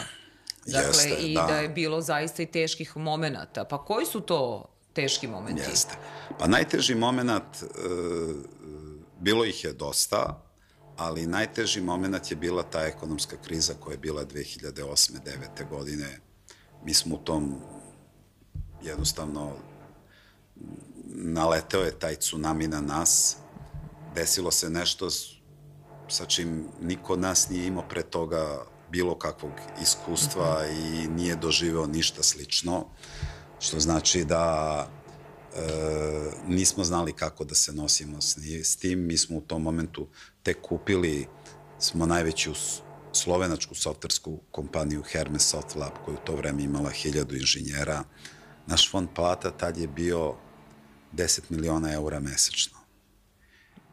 Dakle, 0.65 0.87
Jeste, 0.87 1.15
i 1.19 1.33
da. 1.33 1.41
da 1.41 1.57
je 1.57 1.69
bilo 1.69 2.01
zaista 2.01 2.43
i 2.43 2.45
teških 2.45 2.97
momenta. 2.97 3.65
Pa 3.65 3.85
koji 3.85 4.05
su 4.05 4.21
to 4.21 4.65
teški 4.93 5.27
momenti? 5.27 5.61
Jeste. 5.69 5.95
Pa 6.39 6.47
najteži 6.47 6.95
moment, 6.95 7.61
e, 7.61 7.67
bilo 9.19 9.45
ih 9.45 9.63
je 9.63 9.73
dosta, 9.73 10.41
ali 10.97 11.27
najteži 11.27 11.81
moment 11.81 12.31
je 12.31 12.35
bila 12.35 12.63
ta 12.63 12.81
ekonomska 12.81 13.37
kriza 13.45 13.73
koja 13.79 13.93
je 13.93 13.97
bila 13.97 14.25
2008. 14.25 15.11
9. 15.25 15.69
godine. 15.69 16.19
Mi 16.83 16.93
smo 16.93 17.15
u 17.15 17.17
tom 17.17 17.61
jednostavno 18.81 19.53
naleteo 21.05 21.81
je 21.81 21.99
taj 21.99 22.15
tsunami 22.15 22.67
na 22.67 22.81
nas, 22.81 23.37
desilo 24.15 24.51
se 24.51 24.69
nešto 24.69 25.09
sa 26.09 26.25
čim 26.25 26.65
niko 26.81 27.13
od 27.13 27.19
nas 27.19 27.49
nije 27.49 27.67
imao 27.67 27.83
pre 27.89 28.03
toga 28.03 28.65
bilo 28.91 29.15
kakvog 29.15 29.51
iskustva 29.81 30.63
mm 30.63 30.71
-hmm. 30.71 31.03
i 31.03 31.07
nije 31.07 31.35
doživeo 31.35 31.87
ništa 31.87 32.23
slično, 32.23 32.85
što 33.59 33.79
znači 33.79 34.23
da 34.23 34.87
e, 35.55 35.61
nismo 36.47 36.83
znali 36.83 37.13
kako 37.13 37.43
da 37.43 37.55
se 37.55 37.73
nosimo 37.73 38.21
s, 38.21 38.37
s 38.63 38.75
tim. 38.75 38.99
Mi 38.99 39.17
smo 39.17 39.37
u 39.37 39.41
tom 39.41 39.61
momentu 39.61 40.07
tek 40.43 40.61
kupili, 40.61 41.27
smo 41.79 42.05
najveću 42.05 42.51
slovenačku 43.13 43.75
softversku 43.75 44.39
kompaniju 44.51 45.03
Hermes 45.03 45.49
Soft 45.49 45.75
Lab, 45.75 45.91
koja 46.05 46.15
u 46.15 46.25
to 46.25 46.35
vreme 46.35 46.63
imala 46.63 46.89
hiljadu 46.89 47.35
inženjera. 47.35 48.03
Naš 48.67 48.91
fond 48.91 49.09
plata 49.15 49.51
tad 49.51 49.77
je 49.77 49.87
bio 49.87 50.35
10 51.13 51.41
miliona 51.49 51.93
eura 51.93 52.19
mesečno. 52.19 52.77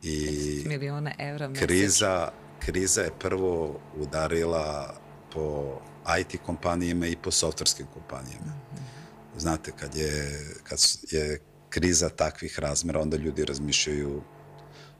I 0.03 0.17
10 0.65 0.69
miliona 0.69 1.13
eura 1.19 1.49
mesečno. 1.49 1.67
Kriza, 1.67 2.33
kriza 2.59 3.01
je 3.01 3.19
prvo 3.19 3.81
udarila 3.97 4.95
po 5.33 5.79
IT 6.21 6.41
kompanijama 6.47 7.07
i 7.07 7.17
po 7.17 7.31
softverskim 7.31 7.87
kompanijama. 7.95 8.53
Znate, 9.37 9.73
kad 9.77 9.95
je, 9.95 10.41
kad 10.65 10.79
je 11.11 11.41
kriza 11.69 12.09
takvih 12.09 12.59
razmera, 12.59 13.01
onda 13.01 13.17
ljudi 13.17 13.45
razmišljaju 13.45 14.23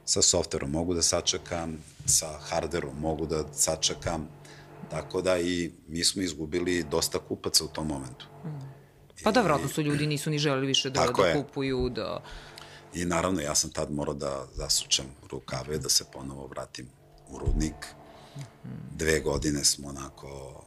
sa 0.05 0.21
softverom 0.21 0.71
mogu 0.71 0.93
da 0.93 1.01
sačekam, 1.01 1.77
sa 2.05 2.27
hardverom 2.49 2.99
mogu 2.99 3.25
da 3.25 3.43
sačekam, 3.53 4.27
tako 4.91 5.21
da 5.21 5.39
i 5.39 5.71
mi 5.87 6.03
smo 6.03 6.21
izgubili 6.21 6.83
dosta 6.91 7.19
kupaca 7.19 7.65
u 7.65 7.67
tom 7.67 7.87
momentu. 7.87 8.27
Pa 9.23 9.31
da, 9.31 9.41
vratno 9.41 9.67
su 9.67 9.81
ljudi 9.81 10.07
nisu 10.07 10.29
ni 10.29 10.37
želeli 10.37 10.67
više 10.67 10.89
da, 10.89 11.07
da 11.17 11.33
kupuju, 11.33 11.89
da... 11.89 12.23
I 12.93 13.05
naravno, 13.05 13.41
ja 13.41 13.55
sam 13.55 13.69
tad 13.69 13.91
morao 13.91 14.13
da 14.13 14.45
zasučem 14.53 15.05
rukave, 15.31 15.77
da 15.77 15.89
se 15.89 16.05
ponovo 16.13 16.47
vratim 16.47 16.87
u 17.29 17.39
rudnik. 17.39 17.75
Dve 18.91 19.19
godine 19.19 19.63
smo 19.63 19.87
onako, 19.87 20.61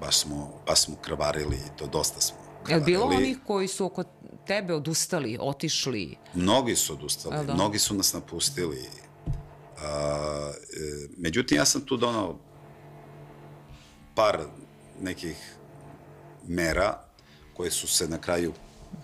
baš 0.00 0.18
smo, 0.18 0.62
baš 0.66 0.80
smo 0.80 0.96
krvarili 0.96 1.56
i 1.56 1.78
to 1.78 1.86
dosta 1.86 2.20
smo 2.20 2.36
krvarili. 2.64 2.92
Je 2.92 2.96
bilo 2.96 3.06
onih 3.06 3.38
koji 3.46 3.68
su 3.68 3.84
oko 3.84 4.04
tebe 4.46 4.74
odustali, 4.74 5.38
otišli? 5.40 6.16
Mnogi 6.34 6.76
su 6.76 6.92
odustali, 6.92 7.46
da? 7.46 7.54
mnogi 7.54 7.78
su 7.78 7.94
nas 7.94 8.12
napustili. 8.12 8.84
A, 9.82 10.52
e, 10.52 11.08
međutim, 11.16 11.58
ja 11.58 11.64
sam 11.64 11.80
tu 11.80 11.96
donao 11.96 12.38
par 14.14 14.40
nekih 15.00 15.36
mera 16.46 17.07
koje 17.58 17.70
su 17.70 17.88
se 17.88 18.08
na 18.08 18.18
kraju 18.18 18.52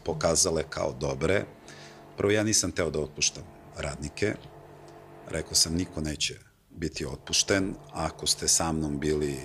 pokazale 0.05 0.63
kao 0.71 0.95
dobre. 1.01 1.45
Prvo, 2.17 2.31
ja 2.31 2.43
nisam 2.43 2.73
teo 2.73 2.91
da 2.91 3.01
otpuštam 3.01 3.43
radnike. 3.77 4.35
Rekao 5.29 5.55
sam, 5.55 5.75
niko 5.75 6.01
neće 6.01 6.39
biti 6.71 7.07
otpušten. 7.07 7.75
Ako 7.93 8.27
ste 8.27 8.49
sa 8.49 8.73
mnom 8.73 8.99
bili 8.99 9.39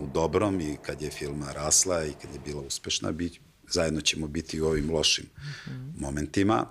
u 0.00 0.06
dobrom 0.06 0.60
i 0.60 0.76
kad 0.82 1.02
je 1.02 1.10
firma 1.10 1.52
rasla 1.52 2.04
i 2.04 2.12
kad 2.12 2.34
je 2.34 2.40
bila 2.44 2.62
uspešna, 2.62 3.12
bi, 3.12 3.30
zajedno 3.70 4.00
ćemo 4.00 4.28
biti 4.28 4.60
u 4.60 4.66
ovim 4.66 4.90
lošim 4.90 5.24
mm 5.24 5.70
-hmm. 5.70 6.00
momentima. 6.00 6.66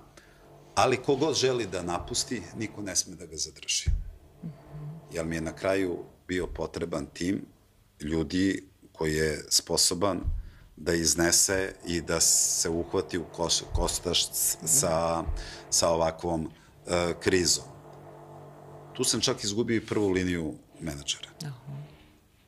Ali 0.75 1.03
kogod 1.03 1.35
želi 1.35 1.67
da 1.67 1.81
napusti, 1.81 2.41
niko 2.57 2.81
ne 2.81 2.95
sme 2.95 3.15
da 3.15 3.25
ga 3.25 3.37
zadrži. 3.37 3.89
Mm 3.89 4.47
-hmm. 4.47 5.15
Jer 5.15 5.25
mi 5.25 5.35
je 5.35 5.41
na 5.41 5.55
kraju 5.55 6.03
bio 6.27 6.47
potreban 6.47 7.05
tim 7.05 7.45
ljudi 8.01 8.63
koji 8.93 9.15
je 9.15 9.45
sposoban 9.49 10.21
da 10.77 10.93
iznese 10.93 11.73
i 11.85 12.01
da 12.01 12.19
se 12.19 12.69
uhvati 12.69 13.17
u 13.17 13.25
koš, 13.33 13.61
kostaš 13.73 14.31
sa, 14.65 15.23
sa 15.69 15.89
ovakvom 15.89 16.45
uh, 16.45 16.93
krizom. 17.19 17.63
Tu 18.93 19.03
sam 19.03 19.21
čak 19.21 19.43
izgubio 19.43 19.75
i 19.75 19.85
prvu 19.85 20.09
liniju 20.09 20.53
menadžera. 20.79 21.29
Aha. 21.45 21.77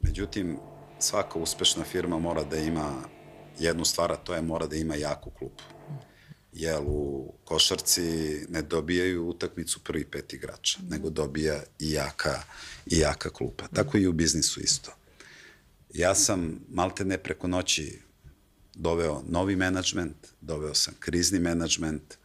Međutim, 0.01 0.57
svaka 0.99 1.39
uspešna 1.39 1.83
firma 1.83 2.19
mora 2.19 2.43
da 2.43 2.57
ima 2.57 3.03
jednu 3.59 3.85
stvar, 3.85 4.11
a 4.11 4.15
to 4.15 4.33
je 4.33 4.41
mora 4.41 4.67
da 4.67 4.75
ima 4.75 4.95
jaku 4.95 5.29
klupu. 5.29 5.63
Jer 6.53 6.79
u 6.85 7.33
košarci 7.43 8.01
ne 8.49 8.61
dobijaju 8.61 9.27
utakmicu 9.27 9.79
prvi 9.83 10.05
pet 10.05 10.33
igrača, 10.33 10.79
nego 10.89 11.09
dobija 11.09 11.63
i 11.79 11.91
jaka, 11.91 12.41
i 12.85 12.99
jaka 12.99 13.29
klupa. 13.29 13.67
Tako 13.67 13.97
i 13.97 14.07
u 14.07 14.13
biznisu 14.13 14.61
isto. 14.61 14.91
Ja 15.93 16.15
sam 16.15 16.59
malte 16.69 17.05
ne 17.05 17.17
preko 17.17 17.47
noći 17.47 17.99
doveo 18.79 19.23
novi 19.27 19.55
menadžment, 19.55 20.27
doveo 20.41 20.73
sam 20.73 20.93
krizni 20.99 21.39
menadžment, 21.39 22.15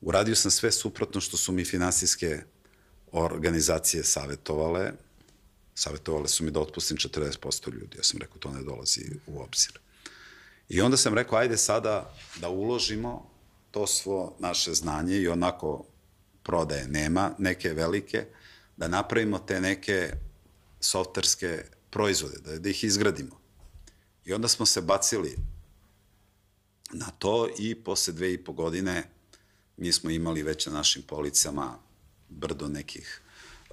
uradio 0.00 0.34
sam 0.34 0.50
sve 0.50 0.72
suprotno 0.72 1.20
što 1.20 1.36
su 1.36 1.52
mi 1.52 1.64
finansijske 1.64 2.42
organizacije 3.12 4.04
savetovale, 4.04 4.92
savetovale 5.74 6.28
su 6.28 6.44
mi 6.44 6.50
da 6.50 6.60
otpustim 6.60 6.96
40% 6.96 7.72
ljudi, 7.72 7.96
ja 7.96 8.02
sam 8.02 8.20
rekao 8.20 8.38
to 8.38 8.50
ne 8.50 8.62
dolazi 8.62 9.00
u 9.26 9.42
obzir. 9.42 9.78
I 10.68 10.80
onda 10.80 10.96
sam 10.96 11.14
rekao, 11.14 11.38
ajde 11.38 11.56
sada 11.56 12.14
da 12.40 12.48
uložimo 12.48 13.30
to 13.70 13.86
svo 13.86 14.36
naše 14.38 14.74
znanje 14.74 15.16
i 15.16 15.28
onako 15.28 15.84
prodaje 16.42 16.88
nema, 16.88 17.34
neke 17.38 17.72
velike, 17.72 18.26
da 18.76 18.88
napravimo 18.88 19.38
te 19.38 19.60
neke 19.60 20.12
softverske 20.80 21.64
proizvode, 21.90 22.38
da, 22.44 22.58
da 22.58 22.68
ih 22.68 22.84
izgradimo. 22.84 23.40
I 24.24 24.32
onda 24.32 24.48
smo 24.48 24.66
se 24.66 24.80
bacili 24.80 25.36
na 26.92 27.10
to 27.18 27.48
i 27.58 27.74
posle 27.74 28.12
dve 28.12 28.32
i 28.32 28.44
po 28.44 28.52
godine 28.52 29.10
mi 29.76 29.92
smo 29.92 30.10
imali 30.10 30.42
već 30.42 30.66
na 30.66 30.72
našim 30.72 31.02
policama 31.02 31.78
brdo 32.28 32.68
nekih 32.68 33.20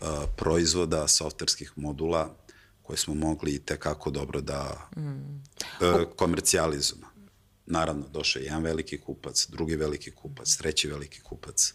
uh, 0.01 0.07
proizvoda, 0.37 1.07
softverskih 1.07 1.71
modula 1.75 2.35
koje 2.81 2.97
smo 2.97 3.13
mogli 3.13 3.55
i 3.55 3.59
tekako 3.59 4.11
dobro 4.11 4.41
da 4.41 4.89
mm. 4.97 5.01
uh, 5.01 6.15
komercijalizujemo. 6.15 7.07
Naravno, 7.65 8.07
došao 8.07 8.39
je 8.39 8.45
jedan 8.45 8.63
veliki 8.63 8.97
kupac, 8.97 9.47
drugi 9.49 9.75
veliki 9.75 10.11
kupac, 10.11 10.55
treći 10.55 10.87
veliki 10.87 11.21
kupac. 11.21 11.73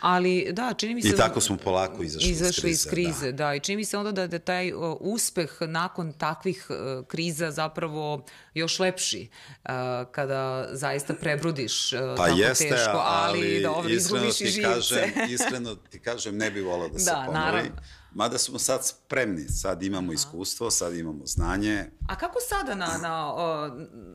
Ali 0.00 0.48
da, 0.52 0.74
čini 0.74 0.94
mi 0.94 1.02
se... 1.02 1.08
I 1.08 1.10
da 1.10 1.16
tako 1.16 1.40
smo 1.40 1.56
polako 1.56 2.02
izašli, 2.02 2.30
izašli 2.30 2.70
iz 2.70 2.86
krize. 2.90 3.10
Iz 3.10 3.16
krize 3.16 3.32
da. 3.32 3.44
da. 3.44 3.54
I 3.54 3.60
čini 3.60 3.76
mi 3.76 3.84
se 3.84 3.98
onda 3.98 4.12
da, 4.12 4.26
da 4.26 4.38
taj 4.38 4.72
uspeh 5.00 5.50
nakon 5.60 6.12
takvih 6.12 6.66
uh, 6.70 7.06
kriza 7.06 7.50
zapravo 7.50 8.24
još 8.54 8.78
lepši 8.78 9.28
uh, 9.64 9.70
kada 10.12 10.68
zaista 10.72 11.14
prebrudiš 11.14 11.92
uh, 11.92 12.00
pa 12.16 12.26
tako 12.26 12.38
jeste, 12.38 12.68
teško, 12.68 13.02
ali, 13.04 13.38
ali 13.38 13.62
dobro, 13.62 13.90
izgubiš 13.90 14.40
i 14.40 14.46
živce. 14.46 14.68
Kažem, 14.68 15.10
iskreno 15.28 15.74
ti 15.74 15.98
kažem, 15.98 16.36
ne 16.36 16.50
bi 16.50 16.60
volao 16.60 16.88
da, 16.88 16.92
da 16.94 16.98
se 16.98 17.10
ponovi. 17.10 17.34
Naravno. 17.34 17.70
Mada 18.16 18.38
smo 18.38 18.58
sad 18.58 18.86
spremni, 18.86 19.48
sad 19.48 19.82
imamo 19.82 20.12
iskustvo, 20.12 20.70
sad 20.70 20.96
imamo 20.96 21.26
znanje. 21.26 21.84
A 22.08 22.16
kako 22.18 22.38
sada 22.48 22.74
na, 22.74 22.98
na, 23.02 23.34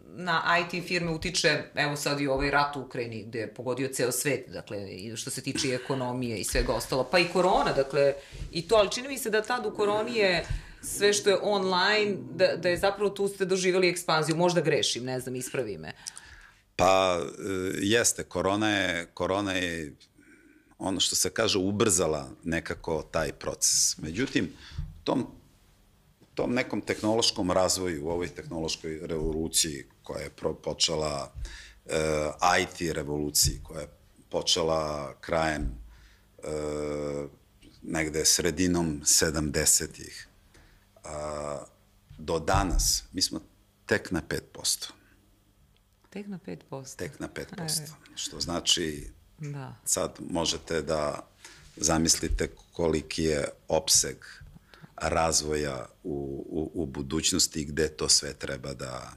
na 0.05 0.57
IT 0.59 0.87
firme 0.87 1.11
utiče, 1.11 1.63
evo 1.75 1.95
sad 1.95 2.21
i 2.21 2.27
ovaj 2.27 2.51
rat 2.51 2.75
u 2.75 2.81
Ukrajini 2.81 3.23
gde 3.23 3.39
je 3.39 3.53
pogodio 3.53 3.89
ceo 3.93 4.11
svet, 4.11 4.49
dakle, 4.49 4.89
i 4.89 5.15
što 5.15 5.29
se 5.29 5.41
tiče 5.41 5.67
ekonomije 5.83 6.37
i 6.37 6.43
svega 6.43 6.73
ostalo, 6.73 7.03
pa 7.03 7.19
i 7.19 7.27
korona, 7.33 7.73
dakle, 7.75 8.13
i 8.51 8.67
to, 8.67 8.75
ali 8.75 8.91
čini 8.91 9.07
mi 9.07 9.17
se 9.17 9.29
da 9.29 9.41
tad 9.41 9.65
u 9.65 9.71
koroni 9.71 10.15
je 10.15 10.45
sve 10.83 11.13
što 11.13 11.29
je 11.29 11.37
online, 11.41 12.17
da, 12.33 12.55
da 12.55 12.69
je 12.69 12.77
zapravo 12.77 13.09
tu 13.09 13.27
ste 13.27 13.45
doživali 13.45 13.89
ekspanziju, 13.89 14.35
možda 14.35 14.61
grešim, 14.61 15.03
ne 15.03 15.19
znam, 15.19 15.35
ispravi 15.35 15.77
me. 15.77 15.93
Pa, 16.75 17.19
e, 17.21 17.77
jeste, 17.81 18.23
korona 18.23 18.69
je, 18.69 19.05
korona 19.13 19.53
je 19.53 19.95
ono 20.81 20.99
što 20.99 21.15
se 21.15 21.29
kaže 21.29 21.57
ubrzala 21.57 22.29
nekako 22.43 23.03
taj 23.11 23.31
proces. 23.31 23.97
Međutim, 23.97 24.53
tom, 25.03 25.27
tom 26.35 26.53
nekom 26.53 26.81
tehnološkom 26.81 27.51
razvoju, 27.51 28.05
u 28.05 28.09
ovoj 28.09 28.27
tehnološkoj 28.27 28.99
revoluciji 29.03 29.85
koja 30.03 30.23
je 30.23 30.29
pro, 30.29 30.53
počela, 30.53 31.33
e, 31.85 32.61
IT 32.61 32.93
revoluciji 32.95 33.59
koja 33.63 33.81
je 33.81 33.87
počela 34.31 35.13
krajem 35.21 35.81
uh, 36.37 37.29
negde 37.81 38.25
sredinom 38.25 39.01
70-ih, 39.03 40.27
uh, 40.95 41.11
do 42.17 42.39
danas, 42.39 43.03
mi 43.11 43.21
smo 43.21 43.39
tek 43.85 44.11
na 44.11 44.21
5%. 44.21 44.91
Tek 46.09 46.27
na 46.27 46.39
5%? 46.45 46.95
Tek 46.95 47.19
na 47.19 47.27
5%. 47.27 47.81
E. 47.81 47.87
Što 48.15 48.39
znači, 48.39 49.11
da. 49.41 49.75
sad 49.85 50.11
možete 50.29 50.81
da 50.81 51.27
zamislite 51.77 52.47
koliki 52.73 53.23
je 53.23 53.45
opseg 53.67 54.17
razvoja 54.95 55.87
u, 56.03 56.45
u, 56.49 56.83
u 56.83 56.85
budućnosti 56.85 57.65
gde 57.65 57.87
to 57.87 58.09
sve 58.09 58.33
treba 58.33 58.73
da 58.73 59.13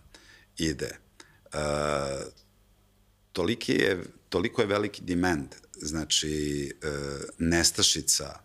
ide. 0.59 0.91
E, 0.91 1.59
toliki 3.33 3.73
je, 3.73 4.05
toliko 4.29 4.63
je 4.63 4.67
veliki 4.67 5.03
demand, 5.03 5.49
znači 5.77 6.67
e, 6.83 6.89
nestašica 7.39 8.39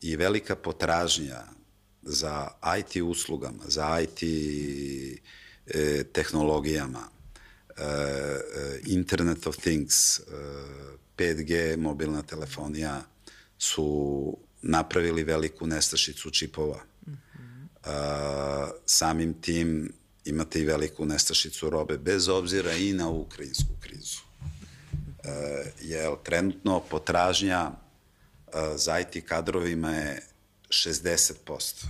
i 0.00 0.16
velika 0.16 0.56
potražnja 0.56 1.42
za 2.02 2.48
IT 2.78 3.02
uslugama, 3.02 3.64
za 3.66 4.00
IT 4.00 4.22
e, 5.66 6.04
tehnologijama, 6.12 7.08
e, 7.76 7.82
e, 7.82 8.80
Internet 8.86 9.46
of 9.46 9.56
Things, 9.56 10.18
e, 10.18 10.22
5G, 11.18 11.76
mobilna 11.76 12.22
telefonija 12.22 13.02
su 13.58 14.36
napravili 14.62 15.24
veliku 15.24 15.66
nestašicu 15.66 16.30
čipova. 16.30 16.80
Mm 17.06 17.12
-hmm. 17.12 17.66
e, 17.84 18.72
samim 18.86 19.34
tim 19.40 19.92
imate 20.24 20.60
i 20.60 20.64
veliku 20.64 21.06
nestašicu 21.06 21.70
robe, 21.70 21.98
bez 21.98 22.28
obzira 22.28 22.72
i 22.72 22.92
na 22.92 23.08
ukrajinsku 23.08 23.72
krizu. 23.80 24.20
E, 25.24 25.72
jer 25.80 26.10
trenutno 26.22 26.80
potražnja 26.80 27.70
e, 27.70 27.72
za 28.76 29.00
IT 29.00 29.26
kadrovima 29.26 29.90
je 29.90 30.26
60%. 30.68 31.84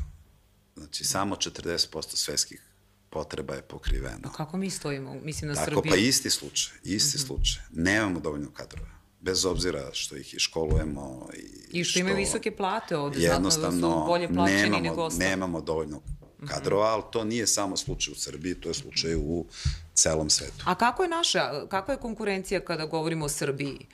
Znači, 0.77 1.05
samo 1.05 1.37
40% 1.37 2.17
svetskih 2.17 2.63
potreba 3.11 3.55
je 3.55 3.63
pokriveno. 3.63 4.21
A 4.25 4.33
kako 4.33 4.57
mi 4.57 4.71
stojimo? 4.71 5.15
Mislim 5.15 5.49
na 5.49 5.55
Tako, 5.55 5.71
Srbiju. 5.71 5.91
pa 5.91 5.97
isti 5.97 6.31
slučaj, 6.31 6.75
isti 6.85 7.19
mm 7.19 7.21
-hmm. 7.21 7.27
slučaj. 7.27 7.63
Nemamo 7.73 8.21
dovoljno 8.21 8.51
kadrova. 8.51 9.02
Bez 9.23 9.45
obzira 9.45 9.91
što 9.93 10.17
ih 10.17 10.35
i 10.35 10.39
školujemo 10.39 11.29
i, 11.37 11.79
I 11.79 11.85
što, 11.85 11.91
što 11.91 12.01
imaju 12.01 12.17
visoke 12.17 12.57
plate 12.57 12.97
ovde, 12.97 13.21
jednostavno 13.21 13.89
da 13.89 13.95
su 13.95 14.07
bolje 14.07 14.29
plaćeni 14.29 14.63
nemamo, 14.63 14.83
nego 14.83 15.03
ostalo. 15.03 15.31
Nemamo 15.31 15.61
dovoljno 15.61 16.01
kadrova, 16.49 16.87
ali 16.87 17.03
to 17.13 17.25
nije 17.25 17.47
samo 17.47 17.77
slučaj 17.77 18.13
u 18.13 18.15
Srbiji, 18.15 18.55
to 18.55 18.69
je 18.69 18.75
slučaj 18.75 19.15
u 19.15 19.47
celom 19.95 20.31
svetu. 20.31 20.65
A 20.65 20.75
kako 20.75 21.03
je 21.03 21.09
naša, 21.09 21.67
kakva 21.69 21.95
je 21.95 22.01
konkurencija 22.01 22.61
kada 22.61 22.87
govorimo 22.87 23.25
o 23.25 23.29
Srbiji 23.29 23.87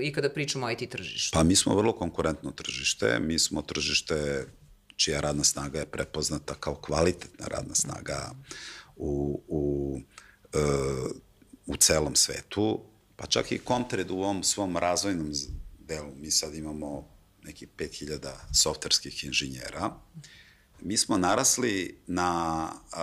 i 0.00 0.12
kada 0.12 0.30
pričamo 0.30 0.66
o 0.66 0.70
IT 0.70 0.90
tržištu? 0.90 1.34
Pa 1.34 1.42
mi 1.42 1.56
smo 1.56 1.74
vrlo 1.74 1.92
konkurentno 1.92 2.50
tržište, 2.50 3.18
mi 3.20 3.38
smo 3.38 3.62
tržište 3.62 4.46
čija 4.96 5.20
radna 5.20 5.44
snaga 5.44 5.78
je 5.78 5.86
prepoznata 5.86 6.54
kao 6.54 6.74
kvalitetna 6.74 7.46
radna 7.46 7.74
snaga 7.74 8.30
u, 8.96 9.42
u, 9.48 10.00
e, 10.52 10.58
u 11.66 11.76
celom 11.76 12.16
svetu, 12.16 12.80
pa 13.16 13.26
čak 13.26 13.52
i 13.52 13.60
Comtred 13.66 14.10
u 14.10 14.14
ovom 14.14 14.44
svom 14.44 14.76
razvojnom 14.76 15.32
delu, 15.78 16.12
mi 16.16 16.30
sad 16.30 16.54
imamo 16.54 17.08
neki 17.42 17.66
5000 17.78 18.30
softverskih 18.52 19.24
inženjera, 19.24 19.90
mi 20.82 20.96
smo 20.96 21.18
narasli 21.18 21.98
na 22.06 22.28
a, 22.92 23.02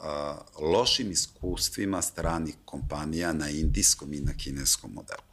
a, 0.00 0.38
lošim 0.60 1.10
iskustvima 1.10 2.02
stranih 2.02 2.54
kompanija 2.64 3.32
na 3.32 3.50
indijskom 3.50 4.12
i 4.12 4.20
na 4.20 4.32
kineskom 4.32 4.92
modelu. 4.92 5.30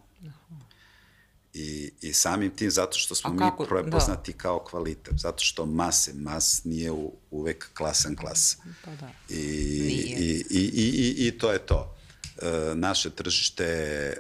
I, 1.54 1.92
I 2.02 2.14
samim 2.14 2.56
tim, 2.56 2.72
zato 2.72 2.98
što 2.98 3.16
smo 3.16 3.38
kako, 3.38 3.64
mi 3.64 3.70
prepoznati 3.70 4.32
da. 4.32 4.38
kao 4.38 4.60
kvalitet, 4.60 5.14
zato 5.18 5.44
što 5.44 5.66
mase, 5.66 6.14
mas 6.14 6.64
nije 6.64 6.92
u, 6.92 7.14
uvek 7.32 7.70
klasan 7.74 8.16
klas. 8.16 8.58
Pa 8.86 8.96
da. 8.96 9.12
I, 9.30 9.36
i, 9.36 10.46
i, 10.50 10.70
i, 10.74 11.16
i, 11.18 11.28
I 11.28 11.38
to 11.38 11.52
je 11.52 11.60
to. 11.60 11.97
E, 12.42 12.76
naše 12.76 13.10
tržište 13.10 13.64
je 13.64 14.10
e, 14.10 14.18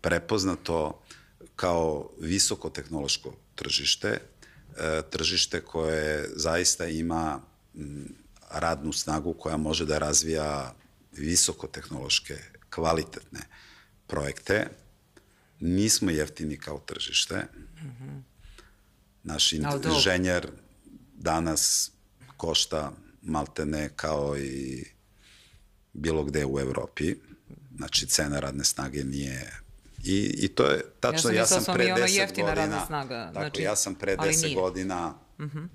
prepoznato 0.00 1.02
kao 1.56 2.10
visokotehnološko 2.20 3.34
tržište, 3.54 4.08
e, 4.08 5.02
tržište 5.10 5.60
koje 5.60 6.30
zaista 6.36 6.86
ima 6.86 7.40
radnu 8.50 8.92
snagu 8.92 9.34
koja 9.34 9.56
može 9.56 9.86
da 9.86 9.98
razvija 9.98 10.74
visokotehnološke, 11.12 12.38
kvalitetne 12.70 13.40
projekte, 14.06 14.68
nismo 15.60 16.10
jeftini 16.10 16.56
kao 16.56 16.78
tržište. 16.78 17.36
Mm 17.36 17.86
-hmm. 17.86 18.22
Naš 19.22 19.52
inženjer 19.52 20.48
danas 21.14 21.90
košta 22.36 22.92
maltene 23.22 23.90
kao 23.96 24.38
i 24.38 24.84
bilo 25.92 26.24
gde 26.24 26.46
u 26.46 26.58
Evropi. 26.58 27.14
Znači, 27.76 28.06
cena 28.06 28.40
radne 28.40 28.64
snage 28.64 29.04
nije... 29.04 29.62
I, 30.04 30.34
i 30.38 30.48
to 30.48 30.64
je 30.64 30.84
tačno, 31.00 31.30
ja 31.30 31.46
sam, 31.46 31.56
ja 31.58 31.62
sam 31.62 31.74
pre 31.74 31.84
10 31.84 32.28
godina... 32.28 32.54
Radna 32.54 32.86
snaga. 32.86 33.24
Tako, 33.24 33.32
znači, 33.32 33.62
ja 33.62 33.76
sam 33.76 33.94
pre 33.94 34.16
10 34.16 34.54
godina, 34.54 35.14
-hmm. 35.38 35.68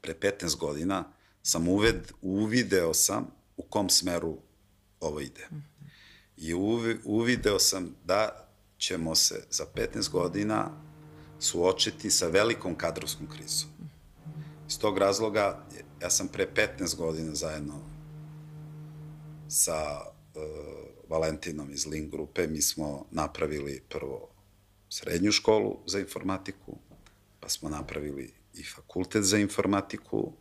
pre 0.00 0.14
15 0.14 0.58
godina, 0.58 1.04
sam 1.42 1.68
uved, 1.68 2.12
uvideo 2.22 2.94
sam 2.94 3.26
u 3.56 3.62
kom 3.62 3.90
smeru 3.90 4.38
ovo 5.00 5.20
ide. 5.20 5.46
-hmm. 5.50 5.60
I 6.36 6.54
uvi, 6.54 7.00
uvideo 7.04 7.58
sam 7.58 7.94
da 8.04 8.48
ćemo 8.78 9.14
se 9.14 9.44
za 9.50 9.64
15 9.74 10.10
godina 10.10 10.70
suočiti 11.40 12.10
sa 12.10 12.26
velikom 12.26 12.74
kadrovskom 12.74 13.26
krizom. 13.26 13.68
Iz 14.68 14.78
tog 14.78 14.98
razloga, 14.98 15.64
ja 16.02 16.10
sam 16.10 16.28
pre 16.28 16.46
15 16.78 16.96
godina 16.96 17.34
zajedno 17.34 17.91
sa 19.52 20.00
uh, 20.02 20.42
Valentinom 21.08 21.72
iz 21.72 21.86
Link 21.86 22.10
grupe, 22.10 22.46
mi 22.46 22.62
smo 22.62 23.06
napravili 23.10 23.82
prvo 23.88 24.28
srednju 24.88 25.32
školu 25.32 25.78
za 25.86 25.98
informatiku, 25.98 26.78
pa 27.40 27.48
smo 27.48 27.68
napravili 27.68 28.32
i 28.54 28.64
fakultet 28.64 29.24
za 29.24 29.38
informatiku 29.38 30.32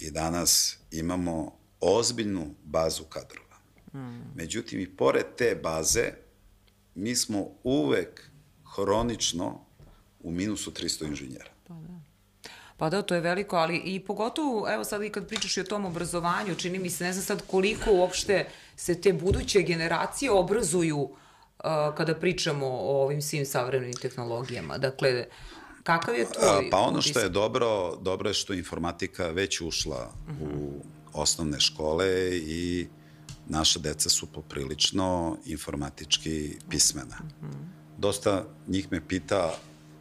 i 0.00 0.10
danas 0.10 0.78
imamo 0.90 1.56
ozbiljnu 1.80 2.54
bazu 2.64 3.04
kadrova. 3.04 3.48
Međutim, 4.34 4.80
i 4.80 4.96
pored 4.96 5.24
te 5.36 5.60
baze, 5.62 6.12
mi 6.94 7.16
smo 7.16 7.48
uvek 7.64 8.30
hronično 8.74 9.64
u 10.20 10.30
minusu 10.30 10.70
300 10.70 11.06
inženjera. 11.08 11.50
Pa 11.68 11.74
da. 11.74 11.97
Pa 12.78 12.90
da, 12.90 13.02
to 13.02 13.14
je 13.14 13.20
veliko, 13.20 13.56
ali 13.56 13.76
i 13.76 14.00
pogotovo, 14.00 14.68
evo 14.70 14.84
sad 14.84 15.02
i 15.02 15.10
kad 15.10 15.28
pričaš 15.28 15.56
i 15.56 15.60
o 15.60 15.64
tom 15.64 15.84
obrazovanju, 15.84 16.54
čini 16.54 16.78
mi 16.78 16.90
se, 16.90 17.04
ne 17.04 17.12
znam 17.12 17.24
sad 17.24 17.42
koliko 17.46 17.92
uopšte 17.92 18.48
se 18.76 19.00
te 19.00 19.12
buduće 19.12 19.62
generacije 19.62 20.30
obrazuju 20.30 20.98
uh, 20.98 21.14
kada 21.96 22.14
pričamo 22.14 22.66
o 22.66 23.02
ovim 23.02 23.22
svim 23.22 23.46
savremenim 23.46 23.96
tehnologijama. 24.02 24.78
Dakle, 24.78 25.24
kakav 25.82 26.14
je 26.14 26.24
tvoj... 26.24 26.70
Pa 26.70 26.78
ono 26.78 27.02
što 27.02 27.20
je 27.20 27.28
dobro, 27.28 27.96
dobro 27.96 28.30
je 28.30 28.34
što 28.34 28.52
informatika 28.52 29.26
već 29.26 29.60
ušla 29.60 30.10
uh 30.28 30.34
-huh. 30.34 30.42
u 30.42 30.46
mhm. 30.46 30.88
osnovne 31.12 31.60
škole 31.60 32.08
i 32.36 32.86
naša 33.48 33.78
deca 33.78 34.08
su 34.08 34.26
poprilično 34.26 35.36
informatički 35.44 36.56
pismena. 36.70 37.16
Dosta 37.96 38.44
njih 38.66 38.92
me 38.92 39.08
pita 39.08 39.58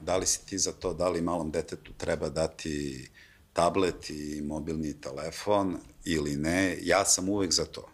da 0.08 0.18
li 0.18 0.26
si 0.26 0.46
ti 0.46 0.58
za 0.58 0.72
to, 0.72 0.94
da 0.94 1.10
li 1.10 1.22
malom 1.22 1.52
detetu 1.52 1.94
treba 1.98 2.30
dati 2.30 3.08
tablet 3.54 4.10
i 4.10 4.42
mobilni 4.42 5.02
telefon 5.02 5.78
ili 6.06 6.38
ne. 6.38 6.78
Ja 6.82 7.06
sam 7.06 7.30
uvek 7.30 7.54
za 7.54 7.66
to, 7.66 7.90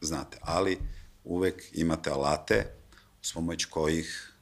znate, 0.00 0.38
ali 0.40 0.78
uvek 1.24 1.64
imate 1.72 2.10
alate 2.10 2.66
s 3.22 3.32
pomoć 3.32 3.64
kojih 3.64 4.32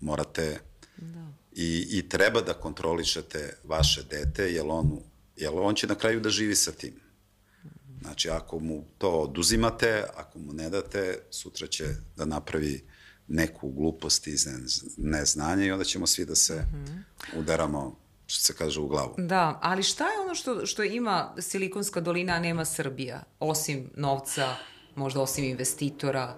morate 0.00 0.60
da. 0.96 1.32
i, 1.52 1.86
i 1.90 2.08
treba 2.08 2.40
da 2.40 2.54
kontrolišete 2.54 3.56
vaše 3.64 4.02
dete, 4.10 4.52
jer 4.52 4.64
on, 4.68 5.00
jer 5.36 5.52
on 5.54 5.74
će 5.74 5.86
na 5.86 5.94
kraju 5.94 6.20
da 6.20 6.30
živi 6.30 6.54
sa 6.54 6.72
tim. 6.72 7.00
Znači, 8.00 8.30
ako 8.30 8.58
mu 8.58 8.84
to 8.98 9.10
oduzimate, 9.10 10.04
ako 10.16 10.38
mu 10.38 10.52
ne 10.52 10.70
date, 10.70 11.18
sutra 11.30 11.66
će 11.66 11.84
da 12.16 12.24
napravi 12.24 12.84
neku 13.28 13.70
glupost 13.70 14.26
iz 14.26 14.48
neznanja 14.96 15.64
i 15.64 15.70
onda 15.70 15.84
ćemo 15.84 16.06
svi 16.06 16.24
da 16.24 16.36
se 16.36 16.54
mm 16.54 16.84
-hmm. 16.84 17.38
udaramo 17.38 17.96
što 18.26 18.42
se 18.42 18.54
kaže 18.54 18.80
u 18.80 18.88
glavu. 18.88 19.14
Da, 19.18 19.58
ali 19.62 19.82
šta 19.82 20.04
je 20.04 20.20
ono 20.20 20.34
što, 20.34 20.66
što 20.66 20.82
ima 20.82 21.34
Silikonska 21.38 22.00
dolina, 22.00 22.32
a 22.32 22.40
nema 22.40 22.64
Srbija? 22.64 23.22
Osim 23.40 23.90
novca, 23.96 24.56
možda 24.94 25.20
osim 25.20 25.44
investitora? 25.44 26.36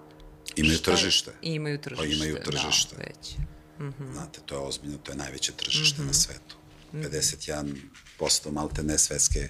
Imaju 0.57 0.79
šta 0.79 0.91
tržište. 0.91 1.31
Je? 1.43 1.55
Imaju 1.55 1.81
tržište. 1.81 2.09
Pa 2.09 2.15
imaju 2.15 2.37
tržište. 2.45 2.97
Da, 2.97 3.03
već. 3.03 3.37
Mm 3.79 3.85
-hmm. 3.85 4.13
Znate, 4.13 4.41
to 4.47 4.55
je 4.55 4.61
ozbiljno, 4.61 4.99
to 4.99 5.13
je 5.13 5.17
najveće 5.17 5.53
tržište 5.53 6.03
mm 6.03 6.05
-hmm. 6.05 6.07
na 6.07 6.13
svetu. 6.13 6.57
51% 6.93 8.51
malte 8.51 8.83
ne 8.83 8.99
svetske 8.99 9.49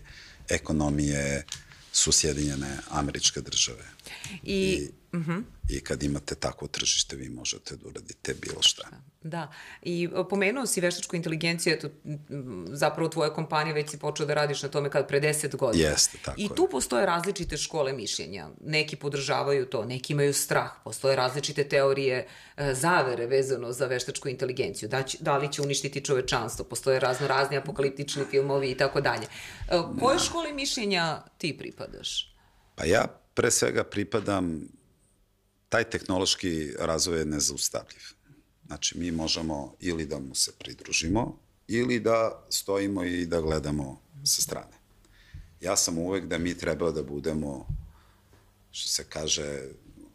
ekonomije 0.49 1.45
su 1.93 2.13
Sjedinjene 2.13 2.77
američke 2.91 3.41
države. 3.41 3.85
I, 4.43 4.55
I, 4.55 4.89
uh 5.13 5.27
-huh. 5.27 5.43
I 5.71 5.81
kad 5.81 6.03
imate 6.03 6.35
takvo 6.35 6.69
tržište, 6.69 7.17
vi 7.17 7.29
možete 7.29 7.77
da 7.77 7.89
uradite 7.89 8.35
bilo 8.35 8.63
šta. 8.63 8.89
Da, 9.23 9.53
i 9.83 10.09
pomenuo 10.31 10.67
si 10.67 10.81
veštačku 10.81 11.17
inteligenciju, 11.17 11.73
eto, 11.75 11.89
zapravo 12.67 13.09
tvoja 13.09 13.35
kompanija 13.35 13.75
već 13.75 13.91
si 13.91 13.99
počeo 13.99 14.27
da 14.27 14.35
radiš 14.35 14.63
na 14.63 14.69
tome 14.69 14.91
kad 14.91 15.09
pre 15.09 15.21
10 15.21 15.57
godina. 15.57 15.89
Jeste, 15.89 16.19
tako 16.25 16.41
I 16.41 16.49
tu 16.57 16.63
je. 16.63 16.71
postoje 16.71 17.07
različite 17.07 17.57
škole 17.57 17.93
mišljenja. 17.93 18.49
Neki 18.61 18.97
podržavaju 18.97 19.67
to, 19.67 19.85
neki 19.85 20.13
imaju 20.13 20.35
strah. 20.35 20.71
Postoje 20.85 21.17
različite 21.17 21.69
teorije 21.69 22.27
e, 22.57 22.75
zavere 22.75 23.27
vezano 23.27 23.73
za 23.73 23.87
veštačku 23.87 24.29
inteligenciju. 24.29 24.89
Da, 24.89 25.03
će, 25.03 25.19
da 25.21 25.37
li 25.37 25.53
će 25.53 25.63
uništiti 25.63 26.05
čovečanstvo? 26.05 26.65
Postoje 26.65 27.01
razno 27.01 27.27
razni 27.27 27.57
apokaliptični 27.57 28.25
filmovi 28.31 28.71
i 28.71 28.77
tako 28.77 29.01
dalje. 29.01 29.27
E, 29.69 29.79
koje 30.01 30.19
škole 30.19 30.53
mišljenja 30.53 31.23
ti 31.39 31.59
pripadaš? 31.59 32.35
Pa 32.75 32.85
ja 32.85 33.07
pre 33.35 33.51
svega 33.51 33.85
pripadam 33.85 34.69
taj 35.71 35.85
tehnološki 35.91 36.73
razvoj 36.79 37.19
je 37.19 37.25
nezaustavljiv. 37.25 38.03
Znači, 38.67 38.99
mi 38.99 39.11
možemo 39.11 39.75
ili 39.81 40.07
da 40.07 40.19
mu 40.19 40.35
se 40.35 40.53
pridružimo, 40.59 41.39
ili 41.69 42.01
da 42.01 42.47
stojimo 42.51 43.05
i 43.05 43.27
da 43.27 43.41
gledamo 43.41 44.01
sa 44.25 44.43
strane. 44.43 44.81
Ja 45.61 45.77
sam 45.77 45.99
uvek 45.99 46.27
da 46.27 46.39
mi 46.39 46.59
treba 46.59 46.91
da 46.91 47.03
budemo, 47.03 47.67
što 48.71 48.89
se 48.89 49.05
kaže, 49.05 49.69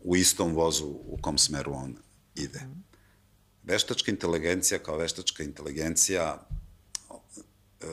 u 0.04 0.16
istom 0.16 0.54
vozu 0.54 0.86
u 0.86 1.18
kom 1.22 1.38
smeru 1.38 1.74
on 1.74 1.96
ide. 2.36 2.62
Veštačka 3.64 4.12
inteligencija 4.12 4.80
kao 4.80 4.98
veštačka 4.98 5.44
inteligencija 5.44 6.48
e, 7.82 7.88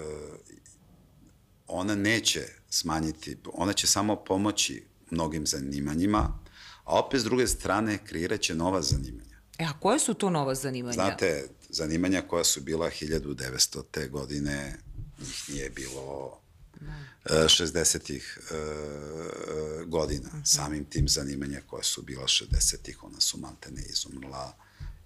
ona 1.66 1.94
neće 1.94 2.48
smanjiti, 2.70 3.36
ona 3.52 3.72
će 3.72 3.86
samo 3.86 4.16
pomoći 4.16 4.84
mnogim 5.10 5.46
zanimanjima, 5.46 6.41
a 6.84 6.98
opet 6.98 7.20
s 7.20 7.24
druge 7.24 7.46
strane 7.46 7.98
kreirat 8.04 8.40
će 8.40 8.54
nova 8.54 8.82
zanimanja. 8.82 9.38
E, 9.58 9.64
a 9.64 9.72
koje 9.80 9.98
su 9.98 10.14
to 10.14 10.30
nova 10.30 10.54
zanimanja? 10.54 10.92
Znate, 10.92 11.48
zanimanja 11.68 12.22
koja 12.22 12.44
su 12.44 12.60
bila 12.60 12.90
1900. 12.90 14.10
godine, 14.10 14.78
njih 15.18 15.44
nije 15.48 15.70
bilo 15.70 16.38
da. 16.80 17.48
60-ih 17.48 18.38
e, 18.50 18.54
e, 18.54 19.84
godina. 19.84 20.28
Uh 20.28 20.34
mhm. 20.34 20.42
-huh. 20.42 20.54
Samim 20.54 20.84
tim 20.84 21.08
zanimanja 21.08 21.60
koja 21.66 21.82
su 21.82 22.02
bila 22.02 22.24
60-ih, 22.24 23.04
ona 23.04 23.20
su 23.20 23.38
ne 23.70 23.82
izumrla, 23.90 24.56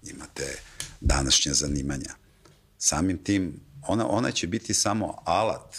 imate 0.03 0.59
današnje 1.01 1.53
zanimanja. 1.53 2.15
Samim 2.77 3.23
tim, 3.23 3.59
ona, 3.87 4.07
ona 4.07 4.31
će 4.31 4.47
biti 4.47 4.73
samo 4.73 5.21
alat 5.25 5.75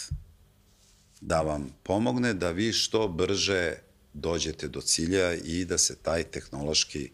da 1.21 1.41
vam 1.41 1.69
pomogne 1.83 2.33
da 2.33 2.51
vi 2.51 2.73
što 2.73 3.07
brže 3.07 3.88
dođete 4.13 4.67
do 4.67 4.81
cilja 4.81 5.33
i 5.33 5.65
da 5.65 5.77
se 5.77 5.95
taj 5.95 6.23
tehnološki 6.23 7.11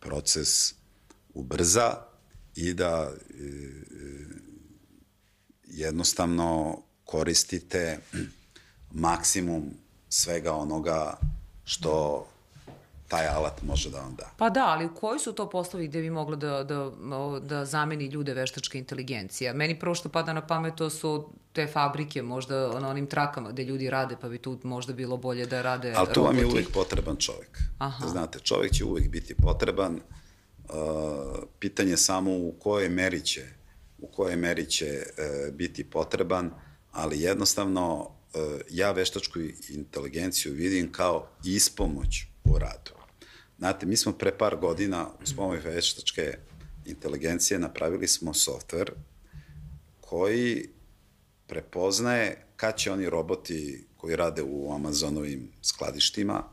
proces 0.00 0.74
ubrza 1.34 2.02
i 2.54 2.74
da 2.74 3.10
e, 3.10 3.42
jednostavno 5.64 6.82
koristite 7.04 7.98
maksimum 8.90 9.70
svega 10.08 10.52
onoga 10.52 11.18
što 11.64 12.26
taj 13.08 13.28
alat 13.28 13.62
može 13.62 13.90
da 13.90 14.00
vam 14.00 14.14
da. 14.14 14.30
Pa 14.36 14.50
da, 14.50 14.66
ali 14.66 14.88
koji 14.94 15.18
su 15.18 15.32
to 15.32 15.50
poslovi 15.50 15.88
gde 15.88 16.00
bi 16.00 16.10
moglo 16.10 16.36
da, 16.36 16.64
da, 16.64 16.90
da 17.40 17.64
zameni 17.64 18.06
ljude 18.06 18.34
veštačka 18.34 18.78
inteligencija? 18.78 19.52
Meni 19.52 19.78
prvo 19.78 19.94
što 19.94 20.08
pada 20.08 20.32
na 20.32 20.46
pamet 20.46 20.74
to 20.74 20.90
su 20.90 21.30
te 21.56 21.66
fabrike, 21.66 22.22
možda 22.22 22.80
na 22.80 22.88
onim 22.88 23.06
trakama 23.06 23.50
gde 23.50 23.64
ljudi 23.64 23.90
rade, 23.90 24.16
pa 24.20 24.28
bi 24.28 24.38
tu 24.38 24.58
možda 24.62 24.92
bilo 24.92 25.16
bolje 25.16 25.46
da 25.46 25.62
rade 25.62 25.92
Ali 25.96 26.08
tu 26.14 26.22
vam 26.22 26.38
je 26.38 26.46
uvek 26.46 26.68
potreban 26.72 27.16
čovek. 27.16 27.58
Aha. 27.78 28.08
Znate, 28.08 28.38
čovek 28.38 28.72
će 28.72 28.84
uvek 28.84 29.08
biti 29.08 29.34
potreban, 29.34 29.94
uh, 29.94 30.72
pitanje 31.58 31.96
samo 31.96 32.30
u 32.30 32.54
kojoj 32.58 32.88
meri 32.88 33.20
će, 33.20 33.44
u 33.98 34.06
kojoj 34.06 34.36
meri 34.36 34.66
će 34.66 35.02
uh, 35.02 35.54
biti 35.54 35.84
potreban, 35.90 36.50
ali 36.92 37.20
jednostavno 37.20 38.00
uh, 38.00 38.42
ja 38.70 38.92
veštačku 38.92 39.38
inteligenciju 39.68 40.52
vidim 40.52 40.92
kao 40.92 41.28
ispomoć 41.44 42.26
u 42.44 42.58
radu. 42.58 42.92
Znate, 43.58 43.86
mi 43.86 43.96
smo 43.96 44.12
pre 44.12 44.38
par 44.38 44.56
godina 44.56 45.08
uz 45.22 45.34
pomoć 45.36 45.64
veštačke 45.64 46.38
inteligencije 46.86 47.58
napravili 47.58 48.08
smo 48.08 48.34
softver 48.34 48.90
koji 50.00 50.75
prepoznaje 51.46 52.46
kad 52.56 52.76
će 52.76 52.92
oni 52.92 53.10
roboti 53.10 53.86
koji 53.96 54.16
rade 54.16 54.42
u 54.42 54.72
Amazonovim 54.72 55.52
skladištima, 55.62 56.44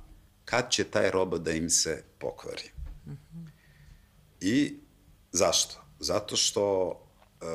kad 0.46 0.72
će 0.72 0.84
taj 0.84 1.12
robot 1.12 1.42
da 1.42 1.52
im 1.52 1.70
se 1.70 2.04
pokvari. 2.20 2.72
Mm 3.06 3.12
-hmm. 3.12 3.48
I 4.42 4.80
zašto? 5.32 5.84
Zato 6.00 6.36
što 6.36 6.92
e, 7.42 7.46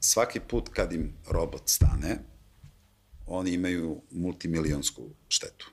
svaki 0.00 0.40
put 0.40 0.68
kad 0.68 0.92
im 0.92 1.14
robot 1.30 1.62
stane, 1.66 2.18
oni 3.26 3.50
imaju 3.50 4.00
multimilionsku 4.10 5.10
štetu 5.28 5.70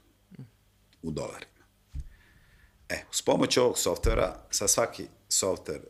u 1.02 1.12
dolarima. 1.12 1.52
E, 2.90 3.04
s 3.12 3.22
pomoć 3.22 3.58
ovog 3.58 3.78
softvera, 3.78 4.46
sa 4.50 4.68
svaki 4.68 5.08
softver 5.30 5.82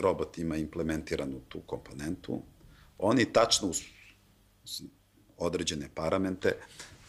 robot 0.00 0.38
ima 0.38 0.56
implementiranu 0.56 1.40
tu 1.48 1.60
komponentu, 1.60 2.42
oni 2.98 3.32
tačno 3.32 3.68
uz 3.68 3.82
određene 5.38 5.88
paramente, 5.94 6.56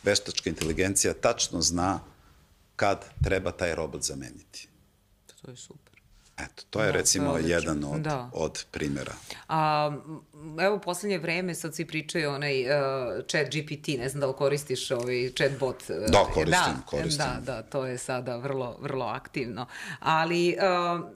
veštačka 0.03 0.49
inteligencija 0.49 1.13
tačno 1.13 1.61
zna 1.61 1.99
kad 2.75 3.05
treba 3.23 3.51
taj 3.51 3.75
robot 3.75 4.01
zameniti. 4.01 4.67
To 5.41 5.51
je 5.51 5.57
super. 5.57 5.93
Eto, 6.37 6.63
to 6.69 6.81
je 6.81 6.85
da, 6.85 6.97
recimo 6.97 7.31
to 7.31 7.37
je 7.37 7.49
jedan 7.49 7.83
od, 7.83 8.01
da. 8.01 8.29
od 8.33 8.65
primjera. 8.71 9.13
A, 9.47 9.91
evo, 10.61 10.79
poslednje 10.79 11.17
vreme 11.17 11.55
sad 11.55 11.75
svi 11.75 11.87
pričaju 11.87 12.29
onaj 12.29 12.61
uh, 12.61 12.69
chat 13.27 13.47
GPT, 13.47 13.87
ne 13.87 14.09
znam 14.09 14.19
da 14.19 14.27
li 14.27 14.33
koristiš 14.33 14.91
ovaj 14.91 15.31
chat 15.37 15.51
bot. 15.59 15.83
Uh, 15.89 16.11
da, 16.11 16.23
koristim, 16.33 16.75
da, 16.75 16.81
koristim. 16.85 17.25
Da, 17.25 17.41
da, 17.45 17.61
to 17.61 17.85
je 17.85 17.97
sada 17.97 18.37
vrlo, 18.37 18.77
vrlo 18.81 19.05
aktivno. 19.05 19.65
Ali, 19.99 20.57
uh, 20.57 21.09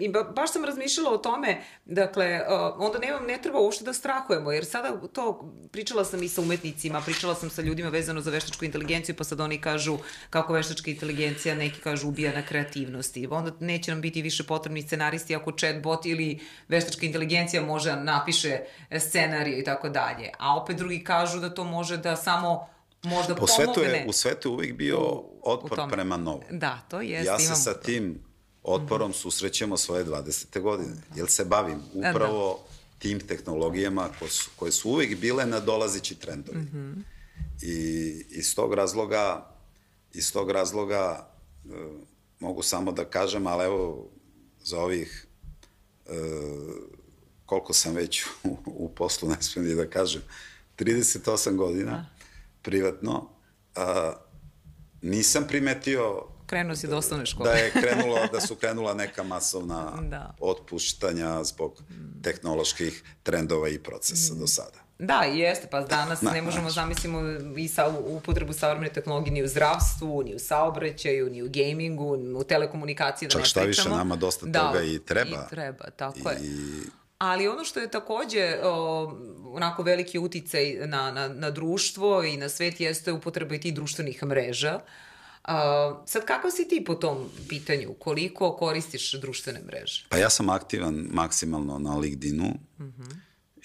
I 0.00 0.08
ba, 0.08 0.22
baš 0.22 0.52
sam 0.52 0.64
razmišljala 0.64 1.10
o 1.10 1.18
tome, 1.18 1.60
dakle, 1.84 2.40
onda 2.76 2.98
nemam, 2.98 3.24
ne 3.26 3.38
treba 3.42 3.58
uopšte 3.58 3.84
da 3.84 3.92
strahujemo, 3.92 4.52
jer 4.52 4.64
sada 4.64 5.00
to, 5.12 5.52
pričala 5.72 6.04
sam 6.04 6.22
i 6.22 6.28
sa 6.28 6.40
umetnicima, 6.40 7.00
pričala 7.00 7.34
sam 7.34 7.50
sa 7.50 7.62
ljudima 7.62 7.88
vezano 7.88 8.20
za 8.20 8.30
veštačku 8.30 8.64
inteligenciju, 8.64 9.14
pa 9.14 9.24
sad 9.24 9.40
oni 9.40 9.60
kažu 9.60 9.98
kako 10.30 10.52
veštačka 10.52 10.90
inteligencija, 10.90 11.54
neki 11.54 11.80
kažu 11.80 12.08
ubija 12.08 12.32
na 12.32 12.42
kreativnosti. 12.42 13.28
Onda 13.30 13.52
neće 13.60 13.90
nam 13.90 14.00
biti 14.00 14.22
više 14.22 14.44
potrebni 14.44 14.82
scenaristi 14.82 15.34
ako 15.34 15.52
chatbot 15.52 16.06
ili 16.06 16.40
veštačka 16.68 17.06
inteligencija 17.06 17.62
može 17.62 17.90
da 17.90 17.96
napiše 17.96 18.58
scenariju 18.98 19.58
i 19.58 19.64
tako 19.64 19.88
dalje. 19.88 20.30
A 20.38 20.56
opet 20.56 20.76
drugi 20.76 21.04
kažu 21.04 21.40
da 21.40 21.54
to 21.54 21.64
može 21.64 21.96
da 21.96 22.16
samo 22.16 22.68
možda 23.02 23.34
po 23.34 23.46
pomogne. 23.46 23.74
Svetu 23.74 23.80
je, 23.80 24.04
u 24.08 24.12
svetu 24.12 24.52
uvijek 24.52 24.76
bio 24.76 24.98
otpor 25.42 25.90
prema 25.90 26.16
novom. 26.16 26.40
Da, 26.50 26.78
to 26.90 27.00
jeste. 27.00 27.26
Ja 27.26 27.38
se 27.38 27.54
sa 27.54 27.80
tim 27.80 28.23
otporom 28.64 29.10
mm 29.10 29.12
-hmm. 29.12 29.22
susrećemo 29.22 29.76
svoje 29.76 30.04
20. 30.04 30.60
godine, 30.60 30.96
jer 31.16 31.30
se 31.30 31.44
bavim 31.44 31.78
da. 31.94 32.10
upravo 32.10 32.64
tim 32.98 33.20
tehnologijama 33.20 34.08
koje 34.18 34.30
su, 34.30 34.50
koje 34.56 34.72
su 34.72 34.90
uvek 34.90 35.20
bile 35.20 35.46
na 35.46 35.60
dolazići 35.60 36.14
trendovi. 36.14 36.58
Mm 36.58 36.70
-hmm. 36.74 37.02
I 37.62 37.76
iz 38.30 38.54
tog 38.54 38.74
razloga, 38.74 39.50
iz 40.12 40.32
tog 40.32 40.50
razloga 40.50 41.28
e, 41.64 41.68
mogu 42.40 42.62
samo 42.62 42.92
da 42.92 43.04
kažem, 43.04 43.46
ali 43.46 43.64
evo 43.64 44.08
za 44.64 44.80
ovih 44.80 45.26
e, 46.06 46.10
koliko 47.46 47.72
sam 47.72 47.94
već 47.94 48.24
u, 48.44 48.56
u 48.66 48.88
poslu, 48.88 49.28
ne 49.36 49.42
smijem 49.42 49.76
da 49.76 49.90
kažem, 49.90 50.22
38 50.78 51.56
godina 51.56 51.90
da. 51.90 52.06
privatno, 52.62 53.28
a, 53.74 54.12
nisam 55.02 55.44
primetio 55.48 56.33
krenuo 56.46 56.76
si 56.76 56.86
do 56.86 56.96
osnovne 56.96 57.26
škole. 57.26 57.50
Da 57.50 57.56
je 57.56 57.70
krenulo, 57.70 58.18
da 58.32 58.40
su 58.40 58.54
krenula 58.54 58.94
neka 58.94 59.22
masovna 59.22 59.92
da. 60.10 60.34
otpuštanja 60.40 61.44
zbog 61.44 61.82
tehnoloških 62.22 63.02
trendova 63.22 63.68
i 63.68 63.78
procesa 63.78 64.34
mm. 64.34 64.38
do 64.38 64.46
sada. 64.46 64.84
Da, 64.98 65.22
jeste, 65.22 65.66
pa 65.70 65.80
danas 65.80 66.22
ne 66.22 66.42
možemo 66.42 66.70
zamislimo 66.70 67.20
i 67.56 67.68
sa 67.68 67.88
upotrebu 68.06 68.52
savremene 68.52 68.92
tehnologije 68.92 69.32
ni 69.32 69.42
u 69.42 69.48
zdravstvu, 69.48 70.22
ni 70.22 70.34
u 70.34 70.38
saobraćaju, 70.38 71.30
ni 71.30 71.42
u 71.42 71.48
gamingu, 71.48 72.16
ni 72.16 72.34
u 72.34 72.44
telekomunikaciji, 72.44 73.28
da 73.28 73.32
Čak 73.32 73.44
šta 73.44 73.62
više, 73.62 73.88
nama 73.88 74.16
dosta 74.16 74.46
da, 74.46 74.58
toga 74.58 74.82
i 74.82 74.98
treba. 74.98 75.46
I 75.46 75.50
treba, 75.50 75.90
tako 75.90 76.18
I... 76.18 76.44
je. 76.44 76.82
Ali 77.18 77.48
ono 77.48 77.64
što 77.64 77.80
je 77.80 77.90
takođe 77.90 78.58
o, 78.62 79.02
onako 79.44 79.82
veliki 79.82 80.18
uticaj 80.18 80.76
na, 80.86 81.10
na, 81.10 81.28
na 81.28 81.50
društvo 81.50 82.24
i 82.24 82.36
na 82.36 82.48
svet 82.48 82.80
jeste 82.80 83.12
upotreba 83.12 83.54
i 83.54 83.60
tih 83.60 83.74
društvenih 83.74 84.22
mreža. 84.22 84.74
Uh, 84.74 84.82
A, 85.44 86.02
sad, 86.06 86.24
kako 86.24 86.50
si 86.50 86.68
ti 86.68 86.84
po 86.84 86.94
tom 86.94 87.30
pitanju? 87.48 87.94
Koliko 87.98 88.56
koristiš 88.56 89.12
društvene 89.12 89.60
mreže? 89.66 90.06
Pa 90.08 90.16
ja 90.16 90.30
sam 90.30 90.48
aktivan 90.48 91.08
maksimalno 91.12 91.78
na 91.78 91.96
LinkedInu. 91.96 92.54
Mm 92.78 92.84
-hmm. 92.84 93.16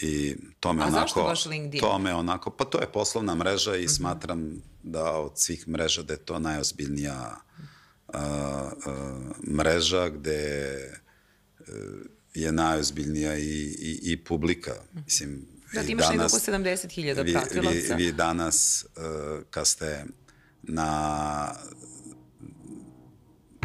I 0.02 0.36
to 0.60 0.74
me 0.74 0.84
A 0.84 0.88
onako... 0.88 1.02
zašto 1.02 1.24
baš 1.24 1.46
LinkedIn? 1.46 1.82
To 1.82 2.00
me 2.00 2.16
onako, 2.16 2.50
pa 2.50 2.66
to 2.66 2.82
je 2.82 2.92
poslovna 2.92 3.36
mreža 3.36 3.76
i 3.76 3.80
mm 3.80 3.84
-hmm. 3.84 3.98
smatram 3.98 4.62
da 4.84 5.12
od 5.12 5.32
svih 5.36 5.68
mreža 5.68 6.02
da 6.02 6.14
je 6.14 6.20
to 6.20 6.40
najozbiljnija 6.40 7.36
uh, 8.08 8.16
uh, 8.16 9.48
mreža 9.48 10.10
gde 10.10 10.76
uh, 11.60 11.66
je 12.34 12.52
najozbiljnija 12.52 13.38
i, 13.38 13.76
i, 13.80 14.00
i 14.04 14.24
publika. 14.24 14.74
Mislim, 15.06 15.48
da, 15.74 15.84
ti 15.84 15.92
imaš 15.92 16.08
danas, 16.08 16.34
oko 16.34 16.52
70.000 16.52 17.34
pratilaca. 17.34 17.70
Vi, 17.70 18.04
vi, 18.04 18.06
vi 18.06 18.12
danas, 18.12 18.86
uh, 18.96 19.44
kad 19.50 19.68
ste 19.68 20.06
na, 20.70 21.54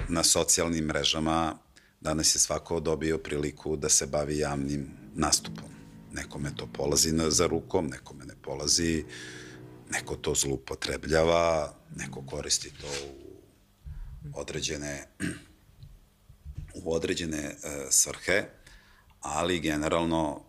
na 0.09 0.25
socijalnim 0.25 0.85
mrežama, 0.85 1.59
danas 2.01 2.35
je 2.35 2.39
svako 2.39 2.81
dobio 2.81 3.19
priliku 3.19 3.77
da 3.77 3.89
se 3.89 4.07
bavi 4.07 4.39
javnim 4.39 4.91
nastupom. 5.15 5.69
Nekome 6.13 6.57
to 6.57 6.67
polazi 6.67 7.13
na, 7.13 7.31
za 7.31 7.47
rukom, 7.47 7.87
nekome 7.87 8.25
ne 8.25 8.35
polazi, 8.43 9.05
neko 9.91 10.17
to 10.17 10.35
zlupotrebljava, 10.35 11.75
neko 11.97 12.23
koristi 12.27 12.71
to 12.71 12.87
u 14.25 14.41
određene 14.41 15.07
u 16.75 16.95
određene 16.95 17.47
uh, 17.47 17.71
svrhe, 17.91 18.45
ali 19.21 19.61
generalno 19.61 20.41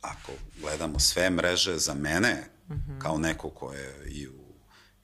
ako 0.00 0.32
gledamo 0.60 0.98
sve 0.98 1.30
mreže 1.30 1.78
za 1.78 1.94
mene, 1.94 2.44
mm 2.68 2.72
-hmm. 2.72 2.98
kao 2.98 3.18
neko 3.18 3.50
ko 3.50 3.72
je 3.72 3.94
i 4.08 4.28
u, 4.28 4.41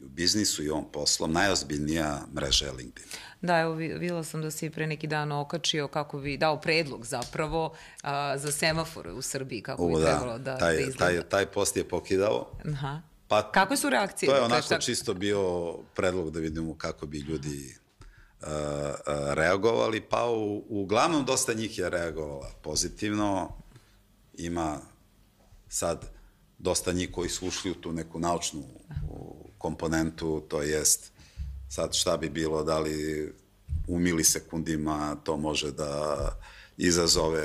u 0.00 0.08
biznisu 0.08 0.64
i 0.64 0.70
ovom 0.70 0.84
poslom, 0.92 1.32
najozbiljnija 1.32 2.20
mreža 2.34 2.66
je 2.66 2.72
LinkedIn. 2.72 3.12
Da, 3.42 3.58
evo 3.58 3.74
videla 3.74 4.24
sam 4.24 4.42
da 4.42 4.50
si 4.50 4.70
pre 4.70 4.86
neki 4.86 5.06
dan 5.06 5.32
okačio 5.32 5.88
kako 5.88 6.18
bi 6.18 6.36
dao 6.36 6.60
predlog 6.60 7.06
zapravo 7.06 7.74
a, 8.02 8.38
za 8.38 8.52
semafore 8.52 9.12
u 9.12 9.22
Srbiji, 9.22 9.62
kako 9.62 9.82
u, 9.82 9.88
bi 9.88 10.02
da, 10.02 10.06
trebalo 10.06 10.38
da, 10.38 10.58
taj, 10.58 10.74
da 10.74 10.80
izgleda. 10.80 10.98
Taj, 10.98 11.22
taj 11.22 11.46
post 11.46 11.76
je 11.76 11.88
pokidao. 11.88 12.50
Aha. 12.72 13.00
Pa, 13.28 13.52
Kakve 13.52 13.76
su 13.76 13.90
reakcije? 13.90 14.30
To 14.30 14.36
je 14.36 14.42
onako 14.42 14.62
šta... 14.62 14.78
čisto 14.78 15.14
bio 15.14 15.72
predlog 15.94 16.30
da 16.30 16.40
vidimo 16.40 16.74
kako 16.74 17.06
bi 17.06 17.18
ljudi 17.18 17.76
uh, 18.40 18.46
reagovali, 19.34 20.00
pa 20.00 20.30
u, 20.30 20.64
uglavnom 20.68 21.24
dosta 21.24 21.54
njih 21.54 21.78
je 21.78 21.90
reagovala 21.90 22.50
pozitivno, 22.62 23.52
ima 24.34 24.78
sad 25.68 26.10
dosta 26.58 26.92
njih 26.92 27.10
koji 27.12 27.28
su 27.28 27.46
ušli 27.46 27.70
u 27.70 27.74
tu 27.74 27.92
neku 27.92 28.18
naučnu 28.18 28.62
komponentu, 29.58 30.40
to 30.48 30.62
jest 30.62 31.12
sad 31.68 31.94
šta 31.94 32.16
bi 32.16 32.28
bilo, 32.28 32.64
da 32.64 32.78
li 32.78 33.32
u 33.88 33.98
milisekundima 33.98 35.16
to 35.24 35.36
može 35.36 35.72
da 35.72 36.32
izazove 36.76 37.42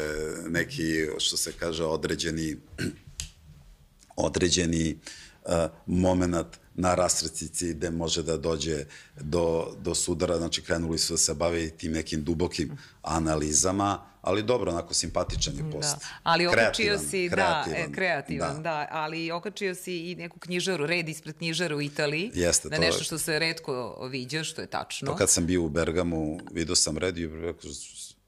neki, 0.49 1.07
što 1.17 1.37
se 1.37 1.51
kaže, 1.59 1.83
određeni 1.83 2.57
određeni 4.15 4.99
uh, 5.45 5.51
moment 5.85 6.47
na 6.75 6.95
rastrecici 6.95 7.73
gde 7.73 7.89
može 7.89 8.23
da 8.23 8.37
dođe 8.37 8.85
do, 9.21 9.75
do 9.81 9.95
sudara, 9.95 10.37
znači 10.37 10.61
krenuli 10.61 10.97
su 10.97 11.13
da 11.13 11.17
se 11.17 11.33
bave 11.33 11.69
tim 11.69 11.91
nekim 11.91 12.23
dubokim 12.23 12.77
analizama, 13.01 14.12
ali 14.23 14.43
dobro, 14.43 14.71
onako 14.71 14.93
simpatičan 14.93 15.57
je 15.57 15.71
post. 15.71 15.97
Da. 15.99 16.07
Ali 16.23 16.47
okačio 16.47 16.99
si, 16.99 17.29
kreativan, 17.31 17.71
da, 17.71 17.77
e, 17.77 17.91
kreativan, 17.91 18.55
da. 18.55 18.61
da, 18.61 18.87
ali 18.91 19.31
okačio 19.31 19.75
si 19.75 20.11
i 20.11 20.15
neku 20.15 20.39
knjižaru, 20.39 20.85
red 20.85 21.09
ispred 21.09 21.37
knjižaru 21.37 21.77
u 21.77 21.81
Italiji. 21.81 22.31
Jeste, 22.33 22.69
da 22.69 22.75
to 22.75 22.81
nešto 22.81 23.03
što 23.03 23.17
se 23.17 23.39
redko 23.39 24.07
viđa, 24.11 24.43
što 24.43 24.61
je 24.61 24.67
tačno. 24.67 25.11
To 25.11 25.15
kad 25.15 25.29
sam 25.29 25.45
bio 25.45 25.63
u 25.63 25.69
Bergamu, 25.69 26.39
vidio 26.51 26.75
sam 26.75 26.97
red 26.97 27.17
i 27.17 27.27
rekao, 27.27 27.71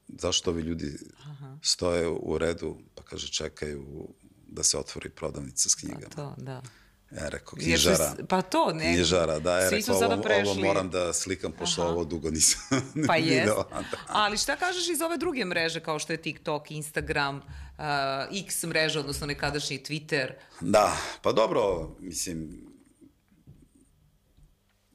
zašto 0.08 0.50
ovi 0.50 0.62
ljudi 0.62 0.98
Aha. 1.24 1.58
stoje 1.62 2.08
u 2.08 2.38
redu, 2.38 2.76
pa 2.94 3.02
kaže 3.02 3.28
čekaju 3.28 4.08
da 4.48 4.62
se 4.62 4.78
otvori 4.78 5.10
prodavnica 5.10 5.68
s 5.68 5.74
knjigama. 5.74 6.08
Pa 6.08 6.16
to, 6.16 6.34
da. 6.36 6.62
Ja 7.10 7.28
rekao, 7.28 7.56
knjižara. 7.56 8.14
Pa 8.28 8.42
to, 8.42 8.72
ne. 8.72 8.94
Knjižara, 8.94 9.38
da. 9.38 9.58
Ja 9.58 9.70
rekao, 9.70 9.96
ovo, 9.96 10.22
ovo 10.44 10.54
moram 10.54 10.90
da 10.90 11.12
slikam, 11.12 11.52
pošto 11.52 11.82
Aha. 11.82 11.90
ovo 11.90 12.04
dugo 12.04 12.30
nisam 12.30 12.60
Pa 13.08 13.16
jest. 13.16 13.54
Da. 13.54 13.82
Ali 14.06 14.38
šta 14.38 14.56
kažeš 14.56 14.88
iz 14.88 15.00
ove 15.00 15.16
druge 15.16 15.44
mreže, 15.44 15.80
kao 15.80 15.98
što 15.98 16.12
je 16.12 16.16
TikTok, 16.16 16.70
Instagram, 16.70 17.36
uh, 17.36 18.42
X 18.46 18.62
mreža, 18.62 19.00
odnosno 19.00 19.26
nekadašnji 19.26 19.78
Twitter? 19.78 20.32
Da, 20.60 20.96
pa 21.22 21.32
dobro, 21.32 21.90
mislim, 22.00 22.66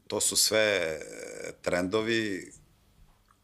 to 0.07 0.21
su 0.21 0.35
sve 0.35 0.99
trendovi 1.61 2.51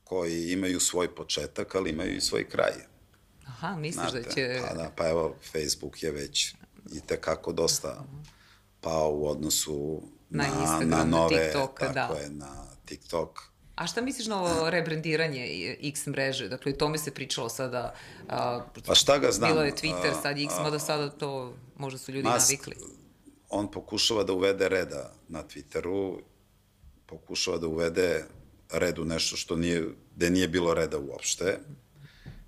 koji 0.03 0.51
imaju 0.51 0.79
svoj 0.79 1.15
početak, 1.15 1.75
ali 1.75 1.89
imaju 1.89 2.15
i 2.15 2.21
svoj 2.21 2.49
kraj. 2.49 2.73
Aha, 3.45 3.75
misliš 3.75 4.03
da 4.03 4.09
Znate, 4.11 4.27
da 4.27 4.33
će... 4.33 4.61
Pa 4.67 4.73
da, 4.73 4.91
pa 4.95 5.09
evo, 5.09 5.35
Facebook 5.51 6.03
je 6.03 6.11
već 6.11 6.55
i 6.93 7.01
tekako 7.07 7.51
dosta... 7.51 7.89
Aha 7.89 8.36
pao 8.87 9.11
u 9.11 9.27
odnosu 9.27 10.01
na, 10.29 10.43
na, 10.43 10.61
Instagram, 10.61 10.89
na 10.89 11.03
nove, 11.03 11.35
na 11.35 11.43
TikTok, 11.43 11.79
tako 11.79 11.93
da. 11.93 12.19
je, 12.21 12.29
na 12.29 12.65
TikTok. 12.85 13.39
A 13.75 13.87
šta 13.87 14.01
misliš 14.01 14.27
na 14.27 14.41
ovo 14.41 14.69
rebrandiranje 14.69 15.75
X 15.81 16.05
mreže? 16.05 16.47
Dakle, 16.49 16.71
i 16.71 16.77
tome 16.77 16.97
se 16.97 17.11
pričalo 17.11 17.49
sada. 17.49 17.93
A, 18.29 18.65
pa 18.85 18.95
šta 18.95 19.17
ga 19.17 19.31
znam? 19.31 19.51
Bilo 19.51 19.63
je 19.63 19.71
Twitter, 19.71 20.21
sad 20.21 20.39
X, 20.39 20.53
mada 20.63 20.79
sada 20.79 21.09
to 21.09 21.53
možda 21.77 21.99
su 21.99 22.11
ljudi 22.11 22.27
Mas, 22.27 22.49
navikli. 22.49 22.75
On 23.49 23.71
pokušava 23.71 24.23
da 24.23 24.33
uvede 24.33 24.69
reda 24.69 25.13
na 25.27 25.43
Twitteru, 25.43 26.19
pokušava 27.05 27.57
da 27.57 27.67
uvede 27.67 28.25
red 28.71 28.99
u 28.99 29.05
nešto 29.05 29.35
što 29.35 29.55
nije, 29.55 29.83
gde 30.15 30.29
nije 30.29 30.47
bilo 30.47 30.73
reda 30.73 30.97
uopšte. 30.97 31.59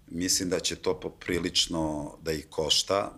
Mislim 0.07 0.49
da 0.49 0.59
će 0.59 0.75
to 0.75 0.99
poprilično 0.99 2.13
da 2.21 2.31
ih 2.31 2.47
košta. 2.49 3.11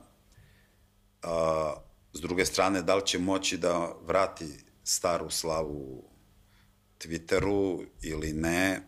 A, 1.24 1.74
S 2.14 2.22
druge 2.22 2.46
strane, 2.46 2.82
da 2.82 2.96
li 2.96 3.06
će 3.06 3.20
moći 3.20 3.58
da 3.58 3.96
vrati 4.06 4.46
staru 4.84 5.30
slavu 5.30 6.04
Twitteru 7.00 7.86
ili 8.02 8.34
ne, 8.34 8.82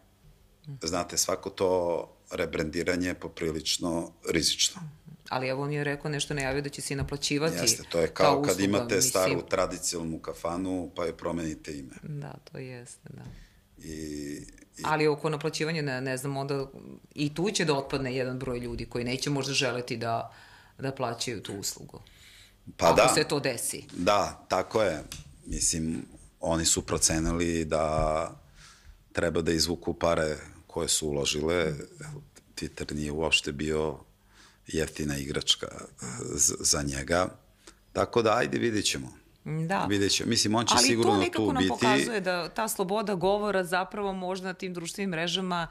znate, 0.81 1.17
svako 1.17 1.49
to 1.49 2.09
rebrandiranje 2.31 3.07
je 3.07 3.13
poprilično 3.13 4.11
rizično. 4.29 4.81
Ali 5.29 5.47
evo 5.47 5.63
on 5.63 5.71
je 5.71 5.83
rekao 5.83 6.11
nešto 6.11 6.33
najavio 6.33 6.61
da 6.61 6.69
će 6.69 6.81
se 6.81 6.93
i 6.93 6.97
naplaćivati. 6.97 7.57
Jeste, 7.57 7.83
to 7.89 7.99
je 7.99 8.07
kao, 8.07 8.25
kao 8.25 8.41
usluga, 8.41 8.53
kad 8.53 8.59
imate 8.59 8.95
mislim. 8.95 9.09
staru 9.09 9.41
tradicionalnu 9.41 10.19
kafanu, 10.19 10.91
pa 10.95 11.05
je 11.05 11.17
promenite 11.17 11.77
ime. 11.79 11.95
Da, 12.03 12.33
to 12.51 12.57
jeste, 12.57 13.09
da. 13.09 13.23
I, 13.83 13.91
i... 14.77 14.83
Ali 14.83 15.07
oko 15.07 15.29
naplaćivanja, 15.29 15.81
ne, 15.81 16.01
ne 16.01 16.17
znam, 16.17 16.37
onda 16.37 16.67
i 17.15 17.33
tu 17.33 17.51
će 17.51 17.65
da 17.65 17.73
otpadne 17.73 18.15
jedan 18.15 18.39
broj 18.39 18.59
ljudi 18.59 18.85
koji 18.85 19.05
neće 19.05 19.29
možda 19.29 19.53
želeti 19.53 19.97
da, 19.97 20.33
da 20.77 20.91
plaćaju 20.91 21.43
tu 21.43 21.53
uslugu. 21.53 22.01
Pa 22.77 22.85
ako 22.85 22.95
da, 22.95 23.11
se 23.13 23.23
to 23.23 23.39
desi. 23.39 23.83
Da, 23.93 24.45
tako 24.47 24.81
je. 24.81 25.03
Mislim, 25.45 26.05
oni 26.39 26.65
su 26.65 26.81
procenili 26.81 27.65
da 27.65 28.43
treba 29.11 29.41
da 29.41 29.51
izvuku 29.51 29.93
pare 29.93 30.37
koje 30.67 30.87
su 30.87 31.07
uložile. 31.07 31.73
Twitter 32.55 32.95
nije 32.95 33.11
uopšte 33.11 33.51
bio 33.51 33.97
jeftina 34.67 35.17
igračka 35.17 35.67
za 36.59 36.81
njega. 36.81 37.27
Tako 37.93 38.21
da, 38.21 38.37
ajde, 38.37 38.57
vidit 38.57 38.85
ćemo. 38.85 39.13
Da. 39.67 39.85
Vidjet 39.89 40.11
ćemo. 40.11 40.29
Mislim, 40.29 40.55
on 40.55 40.65
će 40.65 40.73
Ali 40.77 40.87
sigurno 40.87 41.13
tu 41.13 41.19
biti... 41.19 41.37
Ali 41.37 41.45
to 41.45 41.53
nekako 41.53 41.73
nam 41.73 41.79
pokazuje 41.79 42.21
da 42.21 42.49
ta 42.49 42.67
sloboda 42.67 43.15
govora 43.15 43.63
zapravo 43.63 44.13
možda 44.13 44.47
na 44.47 44.53
tim 44.53 44.73
društvenim 44.73 45.09
mrežama 45.09 45.67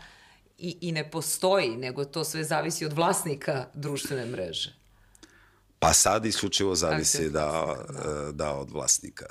i, 0.58 0.76
i 0.80 0.92
ne 0.92 1.10
postoji, 1.10 1.76
nego 1.76 2.04
to 2.04 2.24
sve 2.24 2.44
zavisi 2.44 2.84
od 2.84 2.92
vlasnika 2.92 3.66
društvene 3.74 4.26
mreže. 4.26 4.81
Pa 5.82 5.92
sad 5.92 6.26
isključivo 6.26 6.74
zavisi 6.74 7.30
da, 7.30 7.76
da. 8.04 8.32
da 8.32 8.52
od 8.52 8.70
vlasnika. 8.70 9.26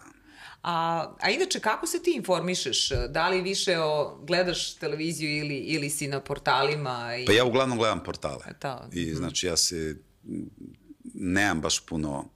A, 0.64 1.06
a 1.20 1.30
inače, 1.30 1.60
kako 1.60 1.88
se 1.88 2.04
ti 2.04 2.14
informišeš? 2.16 2.90
Da 3.10 3.30
li 3.30 3.42
više 3.42 3.80
o, 3.80 4.20
gledaš 4.24 4.76
televiziju 4.76 5.38
ili, 5.38 5.56
ili 5.56 5.90
si 5.90 6.08
na 6.08 6.20
portalima? 6.20 7.16
I... 7.16 7.26
Pa 7.26 7.32
ja 7.32 7.46
uglavnom 7.46 7.78
gledam 7.78 8.04
portale. 8.04 8.44
E, 8.48 8.54
ta, 8.60 8.88
I 8.94 9.06
mhm. 9.06 9.16
znači 9.16 9.48
ja 9.48 9.58
se 9.58 9.96
nemam 11.14 11.62
baš 11.62 11.86
puno 11.86 12.30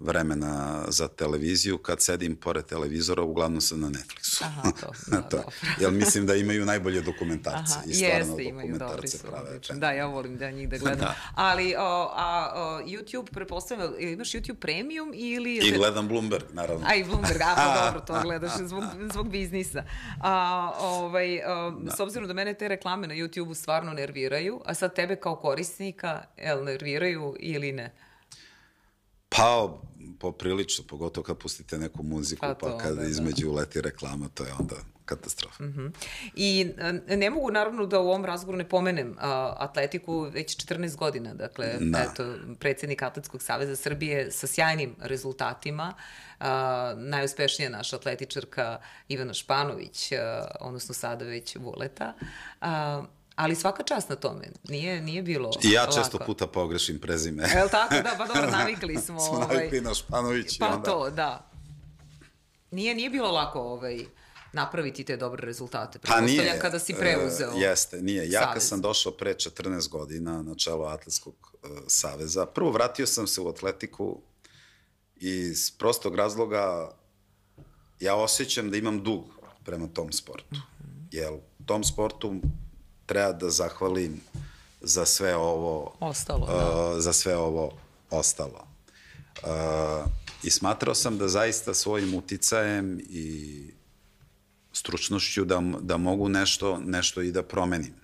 vremena 0.00 0.84
za 0.88 1.08
televiziju, 1.08 1.78
kad 1.78 2.02
sedim 2.02 2.36
pored 2.36 2.64
televizora, 2.64 3.22
uglavnom 3.22 3.60
sam 3.60 3.80
na 3.80 3.88
Netflixu. 3.88 4.44
Aha, 4.44 4.70
to. 4.80 4.92
Da, 5.06 5.22
to. 5.22 5.42
Jer 5.80 5.90
mislim 5.90 6.26
da 6.26 6.34
imaju 6.34 6.66
najbolje 6.66 7.00
dokumentarce. 7.00 7.74
Aha, 7.76 7.82
I 7.86 7.94
stvarno 7.94 8.16
jeste, 8.16 8.42
imaju 8.44 8.78
dobri 8.78 9.08
su, 9.08 9.18
prave. 9.18 9.60
Da, 9.74 9.90
ja 9.90 10.06
volim 10.06 10.36
da 10.36 10.50
njih 10.50 10.68
da 10.68 10.78
gledam. 10.78 11.00
da. 11.00 11.14
Ali 11.34 11.74
o, 11.78 12.10
a, 12.14 12.52
o, 12.54 12.80
YouTube, 12.86 13.30
prepostavljam, 13.30 13.92
imaš 13.98 14.32
YouTube 14.32 14.54
Premium 14.54 15.12
ili... 15.14 15.56
I 15.56 15.72
gledam 15.72 16.08
Bloomberg, 16.08 16.44
naravno. 16.52 16.86
A 16.88 16.94
i 16.94 17.04
Bloomberg, 17.04 17.40
a 17.42 17.54
pa 17.56 17.74
dobro, 17.84 18.00
to 18.00 18.22
gledaš 18.22 18.52
zbog, 18.64 18.84
zbog 19.12 19.30
biznisa. 19.30 19.84
A, 20.20 20.72
ovaj, 20.80 21.42
a, 21.42 21.72
da. 21.80 21.96
S 21.96 22.00
obzirom 22.00 22.28
da 22.28 22.34
mene 22.34 22.54
te 22.54 22.68
reklame 22.68 23.06
na 23.06 23.14
YouTube-u 23.14 23.54
stvarno 23.54 23.92
nerviraju, 23.92 24.60
a 24.64 24.74
sad 24.74 24.94
tebe 24.94 25.16
kao 25.16 25.36
korisnika, 25.36 26.22
el, 26.36 26.64
nerviraju 26.64 27.36
ili 27.40 27.72
ne? 27.72 27.92
Pa, 29.28 29.80
poprilično, 30.20 30.84
pogotovo 30.88 31.24
kad 31.24 31.38
pustite 31.38 31.78
neku 31.78 32.02
muziku, 32.02 32.40
pa, 32.40 32.54
pa 32.54 32.78
kada 32.78 32.94
da, 32.94 33.08
između 33.08 33.46
da. 33.46 33.52
uleti 33.52 33.80
reklama, 33.80 34.28
to 34.34 34.44
je 34.44 34.52
onda 34.58 34.76
katastrofa. 35.04 35.64
Mm 35.64 35.72
-hmm. 35.72 35.90
I 36.34 36.72
ne 37.16 37.30
mogu 37.30 37.50
naravno 37.50 37.86
da 37.86 38.00
u 38.00 38.08
ovom 38.08 38.24
razgovoru 38.24 38.58
ne 38.58 38.68
pomenem 38.68 39.16
a, 39.18 39.54
atletiku 39.58 40.20
već 40.20 40.56
14 40.66 40.96
godina, 40.96 41.34
dakle, 41.34 41.66
da. 41.80 41.98
eto, 41.98 42.34
predsednik 42.58 43.02
Atletskog 43.02 43.42
saveza 43.42 43.76
Srbije 43.76 44.30
sa 44.30 44.46
sjajnim 44.46 44.96
rezultatima, 44.98 45.94
a, 46.40 46.94
najuspešnija 46.96 47.70
naša 47.70 47.96
atletičarka 47.96 48.80
Ivana 49.08 49.34
Španović, 49.34 50.12
a, 50.12 50.44
odnosno 50.60 50.94
sada 50.94 51.24
već 51.24 51.56
Vuleta, 51.56 52.14
a, 52.60 53.02
Ali 53.40 53.54
svaka 53.54 53.82
čast 53.82 54.08
na 54.08 54.16
tome. 54.16 54.50
Nije, 54.68 55.00
nije 55.00 55.22
bilo 55.22 55.50
I 55.62 55.70
ja 55.70 55.86
često 55.86 56.16
lako. 56.16 56.24
puta 56.26 56.46
pogrešim 56.46 56.98
prezime. 56.98 57.48
Je 57.54 57.64
li 57.64 57.70
tako? 57.70 57.94
Da, 57.94 58.14
pa 58.18 58.26
dobro, 58.26 58.50
navikli 58.58 58.96
smo. 58.96 59.20
smo 59.20 59.36
ovaj, 59.36 59.56
navikli 59.56 59.80
na 59.80 59.94
Španović 59.94 60.58
pa 60.58 60.66
i 60.66 60.68
onda... 60.68 60.82
Pa 60.82 60.90
to, 60.90 61.10
da. 61.10 61.50
Nije, 62.70 62.94
nije 62.94 63.10
bilo 63.10 63.30
lako 63.30 63.60
ovaj, 63.60 64.04
napraviti 64.52 65.04
te 65.04 65.16
dobre 65.16 65.46
rezultate. 65.46 65.98
Pa 65.98 66.20
nije. 66.20 66.58
kada 66.58 66.78
si 66.78 66.94
preuzeo. 66.94 67.50
Uh, 67.50 67.60
jeste, 67.60 68.02
nije. 68.02 68.30
Ja 68.30 68.52
kad 68.52 68.62
sam 68.62 68.80
došao 68.80 69.12
pre 69.12 69.34
14 69.34 69.88
godina 69.88 70.42
na 70.42 70.54
čelo 70.54 70.86
Atletskog 70.86 71.34
uh, 71.62 71.70
saveza, 71.86 72.46
prvo 72.46 72.70
vratio 72.70 73.06
sam 73.06 73.26
se 73.26 73.40
u 73.40 73.48
atletiku 73.48 74.20
iz 75.16 75.70
prostog 75.78 76.14
razloga 76.14 76.90
ja 78.00 78.14
osjećam 78.14 78.70
da 78.70 78.76
imam 78.76 79.02
dug 79.02 79.24
prema 79.64 79.86
tom 79.86 80.12
sportu. 80.12 80.54
Mm 80.54 80.58
-hmm. 80.58 81.08
Jer 81.10 81.32
tom 81.66 81.84
sportu 81.84 82.40
treba 83.10 83.32
da 83.32 83.50
zahvalim 83.50 84.20
za 84.80 85.06
sve 85.06 85.36
ovo 85.36 85.96
ostalo, 86.00 86.46
da. 86.46 86.54
uh, 86.54 87.02
za 87.02 87.12
sve 87.12 87.36
ovo 87.36 87.78
ostalo. 88.10 88.66
Uh, 89.42 89.50
I 90.42 90.50
smatrao 90.50 90.94
sam 90.94 91.18
da 91.18 91.28
zaista 91.28 91.74
svojim 91.74 92.14
uticajem 92.14 93.00
i 93.08 93.64
stručnošću 94.72 95.44
da, 95.44 95.62
da 95.80 95.96
mogu 95.96 96.28
nešto, 96.28 96.78
nešto 96.78 97.22
i 97.22 97.32
da 97.32 97.42
promenim. 97.42 97.94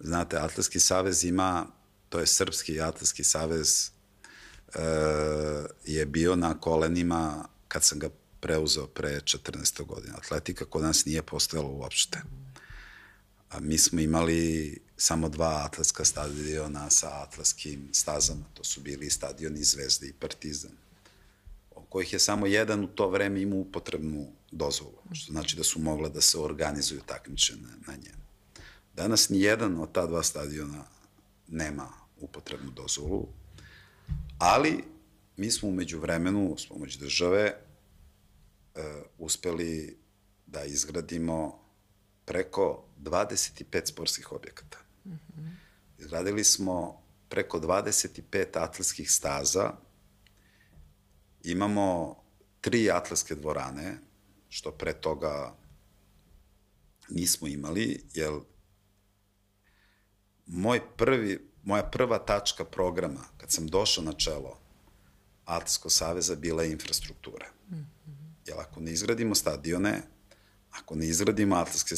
Znate, 0.00 0.36
Atletski 0.36 0.80
savez 0.80 1.24
ima, 1.24 1.66
to 2.08 2.20
je 2.20 2.26
Srpski 2.26 2.80
Atletski 2.80 3.24
savez, 3.24 3.90
uh, 4.68 4.80
je 5.84 6.06
bio 6.06 6.36
na 6.36 6.60
kolenima 6.60 7.48
kad 7.68 7.84
sam 7.84 7.98
ga 7.98 8.08
preuzeo 8.40 8.86
pre 8.86 9.20
14. 9.20 9.86
godina. 9.86 10.14
Atletika 10.16 10.64
kod 10.64 10.82
nas 10.82 11.04
nije 11.04 11.22
postojala 11.22 11.68
uopšte. 11.68 12.22
A 13.52 13.60
mi 13.60 13.78
smo 13.78 14.00
imali 14.00 14.78
samo 14.96 15.28
dva 15.28 15.62
atletska 15.64 16.04
stadiona 16.04 16.90
sa 16.90 17.22
atletskim 17.22 17.88
stazama. 17.92 18.44
To 18.54 18.64
su 18.64 18.80
bili 18.80 19.10
stadioni 19.10 19.64
Zvezde 19.64 20.08
i 20.08 20.12
Partizan, 20.12 20.72
kojih 21.92 22.12
je 22.12 22.18
samo 22.18 22.46
jedan 22.46 22.84
u 22.84 22.86
to 22.86 23.08
vreme 23.08 23.42
imao 23.42 23.58
upotrebnu 23.58 24.26
dozvolu, 24.50 24.96
što 25.12 25.32
znači 25.32 25.56
da 25.56 25.64
su 25.64 25.80
mogla 25.80 26.08
da 26.08 26.20
se 26.20 26.38
organizuju 26.38 27.00
takmiče 27.06 27.56
na, 27.56 27.68
na 27.86 27.92
njemu. 27.92 28.22
Danas 28.94 29.28
ni 29.28 29.40
jedan 29.40 29.80
od 29.80 29.92
ta 29.92 30.06
dva 30.06 30.22
stadiona 30.22 30.84
nema 31.48 31.88
upotrebnu 32.20 32.70
dozvolu, 32.70 33.28
ali 34.38 34.84
mi 35.36 35.50
smo 35.50 35.68
umeđu 35.68 36.00
vremenu, 36.00 36.54
s 36.58 36.66
pomoć 36.66 36.96
države, 36.96 37.56
uh, 38.74 38.82
uspeli 39.18 39.98
da 40.46 40.64
izgradimo 40.64 41.58
preko 42.24 42.84
25 43.02 43.86
sportskih 43.86 44.32
objekata. 44.32 44.78
Mm 45.04 45.10
-hmm. 45.10 45.50
Izgradili 45.98 46.44
smo 46.44 47.02
preko 47.28 47.60
25 47.60 48.46
atletskih 48.54 49.10
staza, 49.10 49.72
imamo 51.44 52.16
tri 52.60 52.90
atletske 52.90 53.34
dvorane, 53.34 53.98
što 54.48 54.70
pre 54.70 54.92
toga 54.92 55.54
nismo 57.08 57.48
imali, 57.48 58.04
jer 58.14 58.32
moj 60.46 60.80
prvi, 60.96 61.50
moja 61.62 61.82
prva 61.82 62.18
tačka 62.18 62.64
programa, 62.64 63.20
kad 63.36 63.50
sam 63.50 63.66
došao 63.66 64.04
na 64.04 64.12
čelo 64.12 64.62
Atletskog 65.44 65.92
saveza, 65.92 66.36
bila 66.36 66.62
je 66.62 66.72
infrastruktura. 66.72 67.46
Mm 67.70 67.74
-hmm. 67.74 68.32
Jer 68.46 68.60
ako 68.60 68.80
ne 68.80 68.92
izgradimo 68.92 69.34
stadione, 69.34 70.02
ako 70.72 70.94
ne 70.94 71.06
izgradimo 71.06 71.56
atletske 71.56 71.96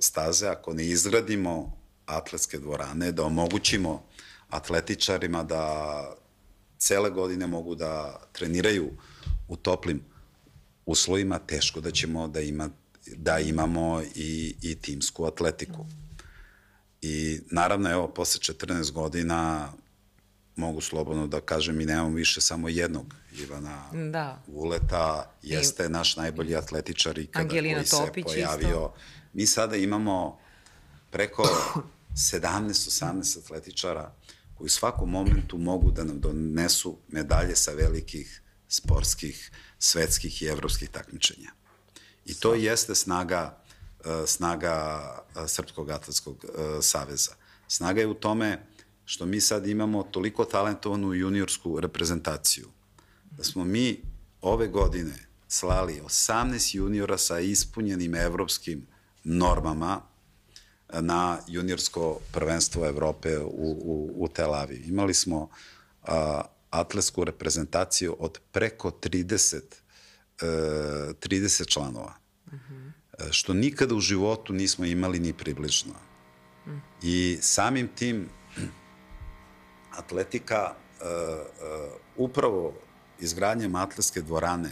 staze, 0.00 0.48
ako 0.48 0.74
ne 0.74 0.86
izgradimo 0.86 1.78
atletske 2.06 2.58
dvorane, 2.58 3.12
da 3.12 3.24
omogućimo 3.24 4.04
atletičarima 4.50 5.42
da 5.42 6.14
cele 6.78 7.10
godine 7.10 7.46
mogu 7.46 7.74
da 7.74 8.20
treniraju 8.32 8.90
u 9.48 9.56
toplim 9.56 10.00
uslovima, 10.86 11.38
teško 11.38 11.80
da 11.80 11.90
ćemo 11.90 12.28
da, 12.28 12.40
ima, 12.40 12.70
da 13.16 13.38
imamo 13.38 14.02
i, 14.14 14.54
i 14.62 14.74
timsku 14.74 15.24
atletiku. 15.24 15.86
I 17.02 17.40
naravno, 17.50 17.90
evo, 17.90 18.08
posle 18.08 18.40
14 18.40 18.92
godina 18.92 19.72
mogu 20.58 20.80
slobodno 20.80 21.26
da 21.26 21.40
kažem 21.40 21.76
mi 21.76 21.84
nemamo 21.84 22.14
više 22.14 22.40
samo 22.40 22.68
jednog 22.68 23.14
Ivana 23.32 23.90
da. 24.10 24.42
Vuleta 24.46 25.32
jeste 25.42 25.84
I... 25.84 25.88
naš 25.88 26.16
najbolji 26.16 26.56
atletičar 26.56 27.18
i 27.18 27.26
kada 27.26 27.42
Angelina 27.42 27.74
koji 27.74 28.06
Topić 28.06 28.24
se 28.24 28.34
pojavio. 28.34 28.68
Isto. 28.68 28.94
Mi 29.32 29.46
sada 29.46 29.76
imamo 29.76 30.38
preko 31.10 31.42
17-18 32.32 33.38
atletičara 33.44 34.14
koji 34.54 34.66
u 34.66 34.68
svakom 34.68 35.10
momentu 35.10 35.58
mogu 35.58 35.90
da 35.90 36.04
nam 36.04 36.20
donesu 36.20 36.98
medalje 37.08 37.56
sa 37.56 37.72
velikih 37.72 38.42
sportskih, 38.68 39.50
svetskih 39.78 40.42
i 40.42 40.46
evropskih 40.46 40.90
takmičenja. 40.90 41.50
I 42.24 42.34
to 42.34 42.54
jeste 42.54 42.94
snaga, 42.94 43.62
e, 44.04 44.26
snaga 44.26 45.02
e, 45.44 45.48
Srpskog 45.48 45.90
atletskog 45.90 46.44
e, 46.44 46.82
saveza. 46.82 47.32
Snaga 47.68 48.00
je 48.00 48.06
u 48.06 48.14
tome 48.14 48.66
što 49.08 49.26
mi 49.26 49.40
sad 49.40 49.66
imamo 49.66 50.02
toliko 50.02 50.44
talentovanu 50.44 51.14
juniorsku 51.14 51.80
reprezentaciju, 51.80 52.68
da 53.30 53.44
smo 53.44 53.64
mi 53.64 54.02
ove 54.40 54.68
godine 54.68 55.26
slali 55.48 56.00
18 56.00 56.76
juniora 56.76 57.18
sa 57.18 57.40
ispunjenim 57.40 58.14
evropskim 58.14 58.86
normama 59.24 60.00
na 60.92 61.38
juniorsko 61.46 62.18
prvenstvo 62.32 62.86
Evrope 62.86 63.38
u, 63.38 63.48
u, 63.84 64.12
u 64.16 64.28
Tel 64.28 64.54
Aviv. 64.54 64.88
Imali 64.88 65.14
smo 65.14 65.48
a, 66.02 66.42
atletsku 66.70 67.24
reprezentaciju 67.24 68.16
od 68.18 68.38
preko 68.52 68.90
30, 68.90 69.60
e, 70.40 70.44
30 70.44 71.66
članova, 71.66 72.14
uh 72.46 72.52
-huh. 72.52 72.92
što 73.30 73.54
nikada 73.54 73.94
u 73.94 74.00
životu 74.00 74.52
nismo 74.52 74.84
imali 74.84 75.18
ni 75.18 75.32
približno. 75.32 75.92
Uh 76.66 76.72
-huh. 76.72 76.80
I 77.02 77.38
samim 77.40 77.88
tim 77.94 78.28
atletika 79.98 80.74
uh, 80.74 81.06
uh, 81.06 81.92
upravo 82.16 82.74
izgradnjem 83.20 83.74
atletske 83.74 84.20
dvorane 84.20 84.70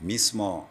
mi 0.00 0.18
smo 0.18 0.68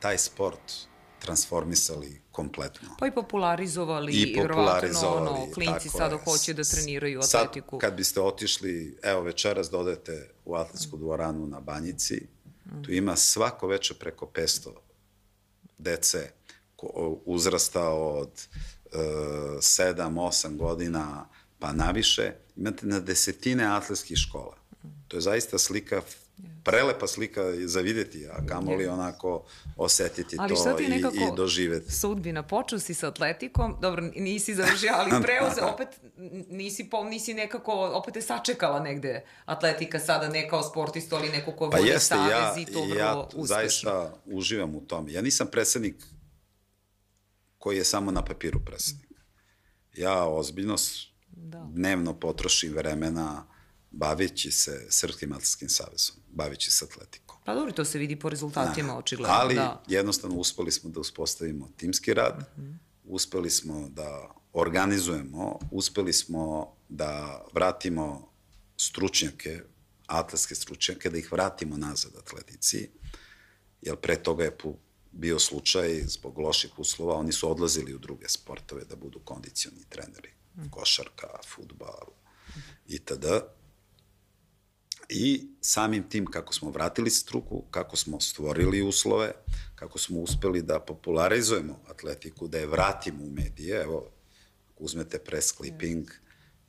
taj 0.00 0.18
sport 0.18 0.72
transformisali 1.18 2.20
kompletno. 2.32 2.88
Pa 2.98 3.06
i 3.06 3.10
popularizovali, 3.10 4.12
i 4.12 4.36
popularizovali, 4.36 5.28
ono, 5.28 5.52
klinci 5.54 5.88
sada 5.88 6.18
hoće 6.24 6.54
da 6.54 6.64
treniraju 6.64 7.20
atletiku. 7.20 7.76
Sad, 7.76 7.80
kad 7.80 7.96
biste 7.96 8.20
otišli, 8.20 8.98
evo 9.02 9.20
večeras 9.20 9.70
dodete 9.70 10.30
u 10.44 10.54
atletsku 10.54 10.96
dvoranu 10.96 11.46
na 11.46 11.60
Banjici, 11.60 12.26
mm. 12.64 12.82
tu 12.82 12.92
ima 12.92 13.16
svako 13.16 13.66
veče 13.66 13.94
preko 13.94 14.26
500 14.26 14.70
dece 15.78 16.30
uzrasta 17.24 17.88
od 17.88 18.30
uh, 18.84 19.00
7-8 19.58 20.56
godina 20.56 21.28
pa 21.58 21.72
naviše, 21.72 22.32
imate 22.56 22.86
na 22.86 23.00
desetine 23.00 23.64
atletskih 23.64 24.18
škola. 24.18 24.56
To 25.08 25.16
je 25.16 25.20
zaista 25.20 25.58
slika, 25.58 26.02
prelepa 26.64 27.06
slika 27.06 27.42
za 27.66 27.80
videti, 27.80 28.26
a 28.26 28.46
kamoli 28.46 28.86
onako 28.86 29.44
osetiti 29.76 30.36
ali 30.38 30.54
to 30.54 30.78
i, 30.80 30.84
i 30.94 31.36
doživeti. 31.36 31.92
Sudbina, 31.92 32.42
počeo 32.42 32.78
si 32.78 32.94
sa 32.94 33.08
atletikom, 33.08 33.76
dobro, 33.80 34.10
nisi 34.16 34.54
završio, 34.54 34.90
ali 34.94 35.10
preuzeo, 35.22 35.66
opet 35.66 35.88
nisi, 36.50 36.90
po, 36.90 37.04
nisi 37.04 37.34
nekako, 37.34 37.72
opet 37.72 38.14
te 38.14 38.22
sačekala 38.22 38.80
negde 38.80 39.24
atletika 39.44 39.98
sada, 39.98 40.28
ne 40.28 40.48
kao 40.48 40.62
sportista, 40.62 41.16
ali 41.16 41.28
neko 41.28 41.52
ko 41.52 41.70
pa 41.70 41.76
vodi 41.76 41.88
jeste, 41.88 42.14
savez 42.14 42.30
ja, 42.30 42.54
i 42.58 42.64
to 42.64 42.80
vrlo 42.80 42.94
ja 42.94 43.16
uspešno. 43.34 43.42
Ja 43.42 43.46
zaista 43.46 44.14
uživam 44.26 44.74
u 44.74 44.80
tome. 44.80 45.12
Ja 45.12 45.22
nisam 45.22 45.46
predsednik 45.46 45.96
koji 47.58 47.76
je 47.76 47.84
samo 47.84 48.10
na 48.10 48.24
papiru 48.24 48.60
predsednik. 48.64 49.10
Ja 49.96 50.24
ozbiljno 50.24 50.76
da. 51.36 51.68
dnevno 51.72 52.20
potrošim 52.20 52.72
vremena 52.72 53.46
baveći 53.90 54.50
se 54.50 54.86
Srpskim 54.90 55.32
atletskim 55.32 55.68
savezom, 55.68 56.16
baveći 56.28 56.70
se 56.70 56.84
atletikom. 56.84 57.36
Pa 57.44 57.54
dobro, 57.54 57.72
to 57.72 57.84
se 57.84 57.98
vidi 57.98 58.16
po 58.18 58.28
rezultatima, 58.28 58.92
da. 58.92 58.98
očigledno. 58.98 59.34
Ali 59.38 59.54
da. 59.54 59.82
jednostavno 59.86 60.36
uspeli 60.36 60.72
smo 60.72 60.90
da 60.90 61.00
uspostavimo 61.00 61.70
timski 61.76 62.14
rad, 62.14 62.48
mhm. 62.58 62.66
-huh. 62.66 62.76
uspeli 63.04 63.50
smo 63.50 63.88
da 63.88 64.34
organizujemo, 64.52 65.58
uspeli 65.70 66.12
smo 66.12 66.72
da 66.88 67.42
vratimo 67.52 68.28
stručnjake 68.76 69.62
atletske 70.06 70.54
stručnjake, 70.54 71.10
da 71.10 71.18
ih 71.18 71.32
vratimo 71.32 71.76
nazad 71.76 72.12
atletici, 72.16 72.90
jer 73.82 73.96
pre 73.96 74.16
toga 74.16 74.44
je 74.44 74.56
bio 75.12 75.38
slučaj 75.38 76.02
zbog 76.06 76.38
loših 76.38 76.78
uslova, 76.78 77.14
oni 77.14 77.32
su 77.32 77.50
odlazili 77.50 77.94
u 77.94 77.98
druge 77.98 78.28
sportove 78.28 78.84
da 78.84 78.96
budu 78.96 79.20
kondicioni 79.24 79.84
treneri, 79.88 80.32
košarka, 80.70 81.28
futbal 81.54 82.06
itd. 82.86 83.24
I 85.08 85.48
samim 85.60 86.08
tim 86.08 86.26
kako 86.26 86.54
smo 86.54 86.70
vratili 86.70 87.10
struku, 87.10 87.62
kako 87.70 87.96
smo 87.96 88.20
stvorili 88.20 88.82
uslove, 88.82 89.32
kako 89.74 89.98
smo 89.98 90.20
uspeli 90.20 90.62
da 90.62 90.80
popularizujemo 90.80 91.80
atletiku, 91.88 92.48
da 92.48 92.58
je 92.58 92.66
vratimo 92.66 93.24
u 93.24 93.30
medije, 93.30 93.82
evo, 93.82 94.10
uzmete 94.78 95.18
press 95.18 95.52
clipping, 95.56 96.10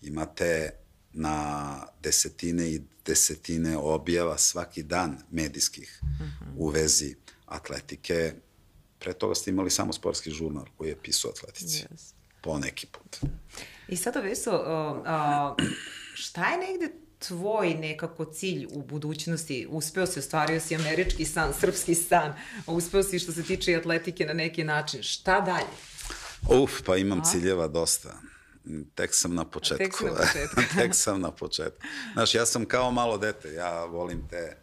imate 0.01 0.71
na 1.13 1.87
desetine 2.03 2.69
i 2.71 2.81
desetine 3.05 3.77
objava 3.77 4.37
svaki 4.37 4.83
dan 4.83 5.17
medijskih 5.31 5.99
uh 6.01 6.07
-huh. 6.09 6.53
u 6.57 6.69
vezi 6.69 7.15
atletike. 7.45 8.33
Pre 8.99 9.13
toga 9.13 9.35
ste 9.35 9.51
imali 9.51 9.71
samo 9.71 9.93
sportski 9.93 10.31
žurnal 10.31 10.65
koji 10.77 10.89
je 10.89 11.01
pisao 11.03 11.31
atletici. 11.31 11.83
Yes. 11.83 12.13
Po 12.41 12.59
neki 12.59 12.87
put. 12.87 13.31
I 13.87 13.95
sada, 13.95 14.19
Veso, 14.19 14.51
uh, 14.51 14.97
uh, 14.97 15.67
šta 16.13 16.49
je 16.49 16.57
negde 16.57 16.93
tvoj 17.19 17.73
nekako 17.73 18.25
cilj 18.25 18.67
u 18.71 18.81
budućnosti? 18.81 19.67
Uspeo 19.69 20.05
si, 20.05 20.19
ostvario 20.19 20.59
si 20.59 20.75
američki 20.75 21.25
san, 21.25 21.53
srpski 21.53 21.95
san, 21.95 22.33
uspeo 22.67 23.03
si 23.03 23.19
što 23.19 23.31
se 23.31 23.43
tiče 23.43 23.75
atletike 23.75 24.25
na 24.25 24.33
neki 24.33 24.63
način. 24.63 25.03
Šta 25.03 25.41
dalje? 25.41 25.67
Uf, 26.63 26.71
pa 26.85 26.97
imam 26.97 27.19
A? 27.19 27.23
ciljeva 27.23 27.67
dosta. 27.67 28.13
Tek 28.95 29.13
sam 29.13 29.35
na 29.35 29.45
početku. 29.45 29.83
Tek 29.83 30.01
na 30.01 30.09
početku. 30.09 30.61
Tek 30.79 30.95
sam 30.95 31.21
na 31.21 31.31
početku. 31.31 31.81
Znaš, 32.13 32.35
ja 32.35 32.45
sam 32.45 32.65
kao 32.65 32.91
malo 32.91 33.17
dete, 33.17 33.53
ja 33.53 33.85
volim 33.85 34.27
te 34.29 34.57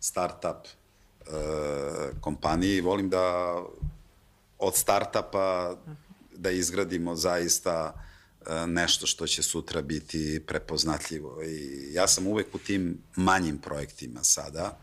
start-up 0.00 0.56
uh, 0.56 2.20
kompanije 2.20 2.76
i 2.76 2.80
volim 2.80 3.10
da 3.10 3.56
od 4.58 4.76
startapa 4.76 5.76
da 6.36 6.50
izgradimo 6.50 7.16
zaista 7.16 8.04
nešto 8.66 9.06
što 9.06 9.26
će 9.26 9.42
sutra 9.42 9.82
biti 9.82 10.42
prepoznatljivo. 10.46 11.42
I 11.42 11.88
ja 11.92 12.08
sam 12.08 12.26
uvek 12.26 12.54
u 12.54 12.58
tim 12.58 12.98
manjim 13.16 13.58
projektima 13.58 14.24
sada, 14.24 14.78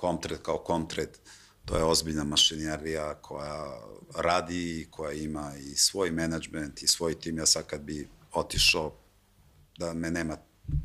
Comtred 0.00 0.38
kao 0.42 0.64
Comtred, 0.66 1.08
to 1.64 1.76
je 1.76 1.84
ozbiljna 1.84 2.24
mašinerija 2.24 3.14
koja 3.14 3.80
radi, 4.16 4.88
koja 4.90 5.12
ima 5.12 5.52
i 5.56 5.76
svoj 5.76 6.10
menadžment 6.10 6.82
i 6.82 6.86
svoj 6.86 7.20
tim. 7.20 7.38
Ja 7.38 7.46
sad 7.46 7.66
kad 7.66 7.80
bi 7.80 8.08
otišao 8.32 8.96
da 9.78 9.94
me 9.94 10.10
nema 10.10 10.36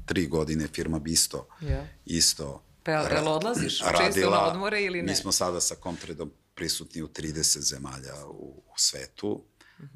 tri 0.05 0.27
godine, 0.27 0.67
firma 0.67 0.99
bi 0.99 1.11
isto, 1.11 1.47
yeah. 1.61 1.85
isto 2.05 2.63
Pa 2.83 2.91
jel, 2.91 3.27
odlaziš 3.27 3.81
radila, 3.81 4.05
često 4.05 4.29
na 4.29 4.47
odmore 4.47 4.81
ili 4.81 5.01
ne? 5.01 5.11
Mi 5.11 5.15
smo 5.15 5.31
sada 5.31 5.61
sa 5.61 5.75
Comtredom 5.83 6.31
prisutni 6.55 7.01
u 7.01 7.07
30 7.07 7.59
zemalja 7.59 8.25
u, 8.25 8.63
u 8.67 8.77
svetu. 8.77 9.43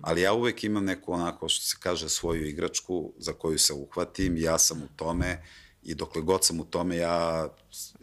Ali 0.01 0.21
ja 0.21 0.33
uvek 0.33 0.63
imam 0.63 0.85
neku 0.85 1.13
onako, 1.13 1.49
što 1.49 1.65
se 1.65 1.75
kaže, 1.79 2.09
svoju 2.09 2.47
igračku 2.47 3.13
za 3.17 3.33
koju 3.33 3.59
se 3.59 3.73
uhvatim, 3.73 4.37
ja 4.37 4.57
sam 4.57 4.83
u 4.83 4.87
tome 4.95 5.43
i 5.83 5.95
dokle 5.95 6.21
god 6.21 6.45
sam 6.45 6.59
u 6.59 6.65
tome, 6.65 6.97
ja 6.97 7.47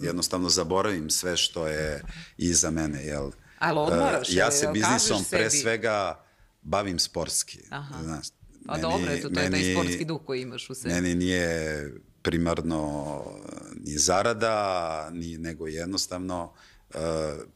jednostavno 0.01 0.49
zaboravim 0.49 1.11
sve 1.11 1.37
što 1.37 1.67
je 1.67 2.03
iza 2.39 2.71
mene, 2.71 3.05
jel? 3.05 3.31
Ali 3.59 3.79
odmaraš, 3.79 4.29
uh, 4.29 4.37
Ja 4.37 4.51
se 4.51 4.69
biznisom 4.73 5.25
pre 5.31 5.51
svega 5.51 6.25
bavim 6.63 6.99
sportski, 6.99 7.59
Aha. 7.71 8.03
znaš. 8.03 8.27
Pa 8.67 8.73
meni, 8.73 8.83
dobro, 8.83 9.13
eto, 9.13 9.29
to 9.29 9.35
meni, 9.35 9.59
je 9.59 9.75
taj 9.75 9.75
sportski 9.75 10.05
duh 10.05 10.21
koji 10.27 10.43
imaš 10.43 10.71
u 10.71 10.75
sebi. 10.75 10.95
Meni 10.95 11.15
nije 11.15 11.91
primarno 12.23 13.23
ni 13.85 13.99
zarada, 13.99 15.11
ni, 15.13 15.39
nego 15.39 15.67
jednostavno 15.67 16.53
uh, 16.95 17.01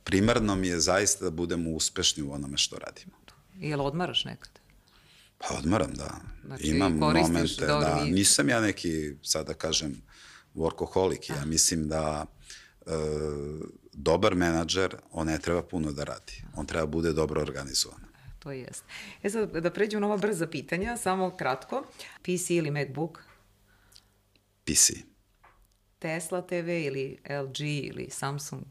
primarno 0.05 0.57
mi 0.57 0.69
je 0.69 0.81
zaista 0.81 1.25
da 1.25 1.31
budemo 1.31 1.71
uspešni 1.71 2.23
u 2.23 2.33
onome 2.33 2.57
što 2.57 2.79
radimo. 2.79 3.24
Jel 3.61 3.81
odmaraš 3.81 4.25
nekad? 4.25 4.61
Pa 5.39 5.55
odmaram, 5.59 5.95
da. 5.95 6.21
Znači, 6.47 6.67
Imam 6.67 6.93
momente, 6.93 7.67
da, 7.67 8.05
nisam 8.05 8.49
ja 8.49 8.61
neki, 8.61 9.17
sada 9.23 9.45
da 9.45 9.55
kažem, 9.55 10.03
workoholik, 10.55 11.31
ja 11.31 11.45
mislim 11.45 11.89
da 11.89 12.27
uh, 12.87 12.93
dobar 13.93 14.35
menadžer, 14.35 14.97
on 15.11 15.27
ne 15.27 15.39
treba 15.39 15.63
puno 15.63 15.93
da 15.93 16.05
radi. 16.05 16.45
On 16.57 16.67
treba 16.67 16.87
bude 16.87 17.13
dobro 17.13 17.41
organizovan. 17.41 18.01
To 18.39 18.53
jest. 18.53 18.85
E 19.23 19.31
sad, 19.31 19.51
da 19.51 19.71
pređemo 19.71 20.01
na 20.01 20.07
ova 20.07 20.17
brza 20.17 20.47
pitanja, 20.47 20.97
samo 20.97 21.37
kratko. 21.37 21.85
PC 22.23 22.51
ili 22.51 22.71
MacBook? 22.71 23.19
PC. 24.65 24.91
Tesla 25.99 26.47
TV 26.47 26.69
ili 26.69 27.19
LG 27.31 27.61
ili 27.61 28.09
Samsung? 28.11 28.63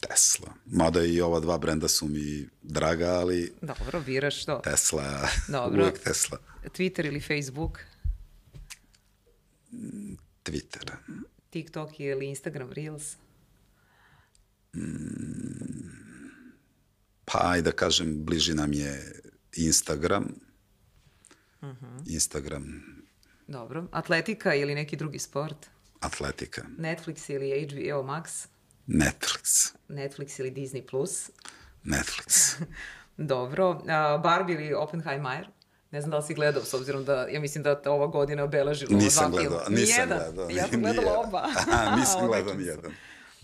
Tesla. 0.00 0.52
Mada 0.66 1.04
i 1.04 1.20
ova 1.20 1.40
dva 1.40 1.58
brenda 1.58 1.88
su 1.88 2.08
mi 2.08 2.48
draga, 2.62 3.10
ali... 3.10 3.52
Dobro, 3.60 4.00
biraš 4.00 4.42
što? 4.42 4.60
Tesla, 4.64 5.28
Dobro. 5.48 5.82
uvek 5.82 5.98
Tesla. 5.98 6.38
Twitter 6.64 7.06
ili 7.06 7.20
Facebook? 7.20 7.78
Twitter. 10.44 10.90
TikTok 11.50 12.00
ili 12.00 12.26
Instagram 12.26 12.72
Reels? 12.72 13.16
Mm, 14.76 15.90
pa, 17.24 17.40
ajde 17.42 17.70
da 17.70 17.76
kažem, 17.76 18.24
bliži 18.24 18.54
nam 18.54 18.72
je 18.72 19.20
Instagram. 19.56 20.24
Uh 21.60 21.68
mhm. 21.68 21.84
-huh. 21.84 22.12
Instagram. 22.12 22.82
Dobro. 23.46 23.86
Atletika 23.92 24.54
ili 24.54 24.74
neki 24.74 24.96
drugi 24.96 25.18
sport? 25.18 25.66
Atletika. 26.00 26.62
Netflix 26.78 27.32
ili 27.32 27.66
HBO 27.66 28.02
Max? 28.02 28.46
Netflix. 28.86 29.74
Netflix 29.88 30.40
ili 30.40 30.50
Disney+. 30.50 30.86
Plus? 30.86 31.30
Netflix. 31.84 32.56
Dobro. 33.16 33.70
Uh, 33.70 34.22
Barbie 34.22 34.54
ili 34.54 34.74
Oppenheimer? 34.74 35.48
Ne 35.90 36.00
znam 36.00 36.10
da 36.10 36.16
li 36.16 36.22
si 36.22 36.34
gledao, 36.34 36.64
s 36.64 36.74
obzirom 36.74 37.04
da 37.04 37.26
ja 37.28 37.40
mislim 37.40 37.64
da 37.64 37.80
ova 37.86 38.06
godina 38.06 38.44
obeležila 38.44 38.98
nisam 38.98 39.30
dva 39.30 39.40
gledao, 39.40 39.64
filma. 39.64 39.80
Nisam 39.80 40.08
nijedan. 40.08 40.34
gledao. 40.34 40.50
Ja 40.50 40.68
sam 40.68 40.80
gledala 40.80 41.18
oba. 41.18 41.38
Aha, 41.56 41.96
nisam 41.96 42.26
gledao 42.28 42.54
nijedan. 42.54 42.92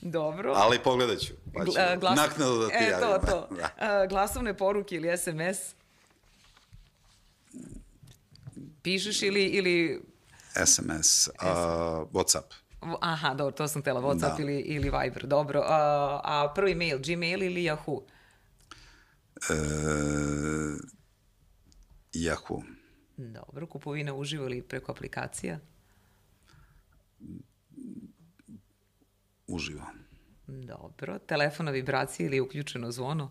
Dobro. 0.03 0.53
Ali 0.57 0.78
pogledat 0.78 1.18
ću. 1.18 1.32
Pa 1.55 1.64
ću 1.64 1.72
Glas... 2.01 2.16
naknado 2.16 2.59
da 2.59 2.68
ti 2.68 2.74
e, 2.84 2.88
javim. 2.88 3.09
To, 3.09 3.26
to. 3.26 3.49
da. 3.78 4.07
glasovne 4.07 4.57
poruke 4.57 4.95
ili 4.95 5.18
SMS? 5.18 5.74
Pišeš 8.82 9.22
ili... 9.22 9.45
ili... 9.45 10.03
SMS. 10.66 11.28
Uh, 11.28 11.45
Whatsapp. 12.12 12.59
Aha, 12.80 13.34
dobro, 13.34 13.52
to 13.52 13.68
sam 13.68 13.82
tela, 13.82 14.00
Whatsapp 14.00 14.36
da. 14.36 14.42
ili, 14.42 14.60
ili 14.60 14.90
Viber, 14.90 15.26
dobro. 15.26 15.62
A, 15.66 16.20
a 16.24 16.52
prvi 16.54 16.74
mail, 16.74 16.98
Gmail 16.98 17.42
ili 17.42 17.62
Yahoo? 17.62 18.02
E, 19.50 19.54
Yahoo. 22.14 22.62
Dobro, 23.16 23.66
kupovina 23.66 24.14
uživo 24.14 24.44
ili 24.44 24.62
preko 24.62 24.92
aplikacija? 24.92 25.58
Uživo. 29.46 29.86
Dobro, 30.46 31.18
telefon 31.18 31.66
na 31.66 31.72
vibraciji 31.72 32.26
ili 32.26 32.40
uključeno 32.40 32.90
zvono? 32.92 33.30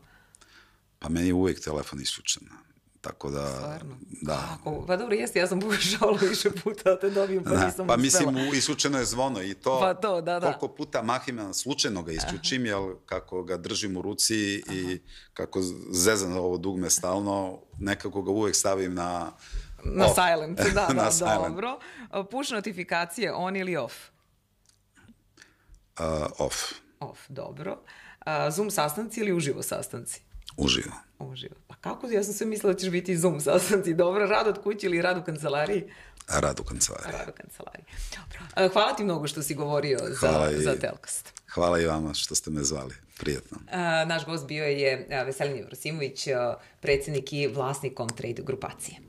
Pa 0.99 1.09
meni 1.09 1.27
je 1.27 1.33
uvek 1.33 1.59
telefon 1.63 2.01
isključen. 2.01 2.47
Tako 3.01 3.29
da... 3.29 3.47
Stvarno? 3.47 3.97
Da. 4.21 4.57
Kako? 4.57 4.85
Pa 4.87 4.97
dobro, 4.97 5.15
jeste, 5.15 5.39
ja 5.39 5.47
sam 5.47 5.59
pokušavala 5.69 6.17
više 6.29 6.51
puta 6.51 6.83
da 6.83 6.99
te 6.99 7.09
dobijem, 7.09 7.43
pa 7.43 7.49
da, 7.49 7.65
nisam 7.65 7.87
Pa 7.87 7.97
mislim, 7.97 8.35
u, 8.35 8.53
isključeno 8.53 8.99
je 8.99 9.05
zvono 9.05 9.41
i 9.41 9.53
to... 9.53 9.79
Pa 9.79 9.93
to, 9.93 10.21
da, 10.21 10.39
da. 10.39 10.45
Koliko 10.45 10.67
puta 10.75 11.01
mahim, 11.01 11.53
slučajno 11.53 12.03
ga 12.03 12.11
isključim, 12.11 12.65
jel, 12.65 12.95
kako 13.05 13.43
ga 13.43 13.57
držim 13.57 13.97
u 13.97 14.01
ruci 14.01 14.63
Aha. 14.67 14.75
i 14.75 15.01
kako 15.33 15.61
zezam 15.91 16.37
ovo 16.37 16.57
dugme 16.57 16.89
stalno, 16.89 17.59
nekako 17.79 18.21
ga 18.21 18.31
uvek 18.31 18.55
stavim 18.55 18.93
na... 18.93 19.31
Na 19.83 20.05
off. 20.05 20.15
silent, 20.15 20.59
da, 20.73 20.85
da, 20.87 20.93
na 20.93 21.11
silent. 21.11 21.47
dobro. 21.47 21.79
Push 22.31 22.51
notifikacije, 22.51 23.33
on 23.33 23.55
ili 23.55 23.77
off? 23.77 23.93
Uh, 25.99 26.05
off. 26.39 26.55
Off, 26.99 27.19
dobro. 27.29 27.71
Uh, 28.25 28.53
Zoom 28.53 28.71
sastanci 28.71 29.19
ili 29.19 29.33
uživo 29.33 29.63
sastanci? 29.63 30.28
Uživo. 30.57 30.93
Uživo. 31.19 31.55
Pa 31.67 31.75
kako? 31.75 32.07
Ja 32.07 32.23
sam 32.23 32.33
sve 32.33 32.47
mislila 32.47 32.73
da 32.73 32.79
ćeš 32.79 32.89
biti 32.89 33.17
Zoom 33.17 33.41
sastanci. 33.41 33.93
Dobro, 33.93 34.25
rad 34.25 34.47
od 34.47 34.63
kuće 34.63 34.87
ili 34.87 35.01
rad 35.01 35.17
u 35.17 35.23
kancelariji? 35.23 35.83
Rad 36.27 36.59
u 36.59 36.63
kancelariji. 36.63 37.11
Rad 37.11 37.29
u 37.29 37.31
kancelariji. 37.31 37.85
Dobro. 38.15 38.69
Hvala 38.73 38.95
ti 38.95 39.03
mnogo 39.03 39.27
što 39.27 39.43
si 39.43 39.55
govorio 39.55 39.99
Hvala 40.19 40.51
za, 40.51 40.57
i, 40.57 40.61
za 40.61 40.75
Telkast. 40.75 41.33
Hvala 41.53 41.79
i 41.79 41.85
vama 41.85 42.13
što 42.13 42.35
ste 42.35 42.51
me 42.51 42.63
zvali. 42.63 42.95
Prijetno. 43.19 43.57
naš 44.07 44.25
gost 44.25 44.47
bio 44.47 44.65
je 44.65 45.07
Veselin 45.25 45.55
Jevrosimović, 45.55 46.27
predsednik 46.81 47.33
i 47.33 47.47
vlasnik 47.47 47.97
Comtrade 47.97 48.41
grupacije. 48.41 49.08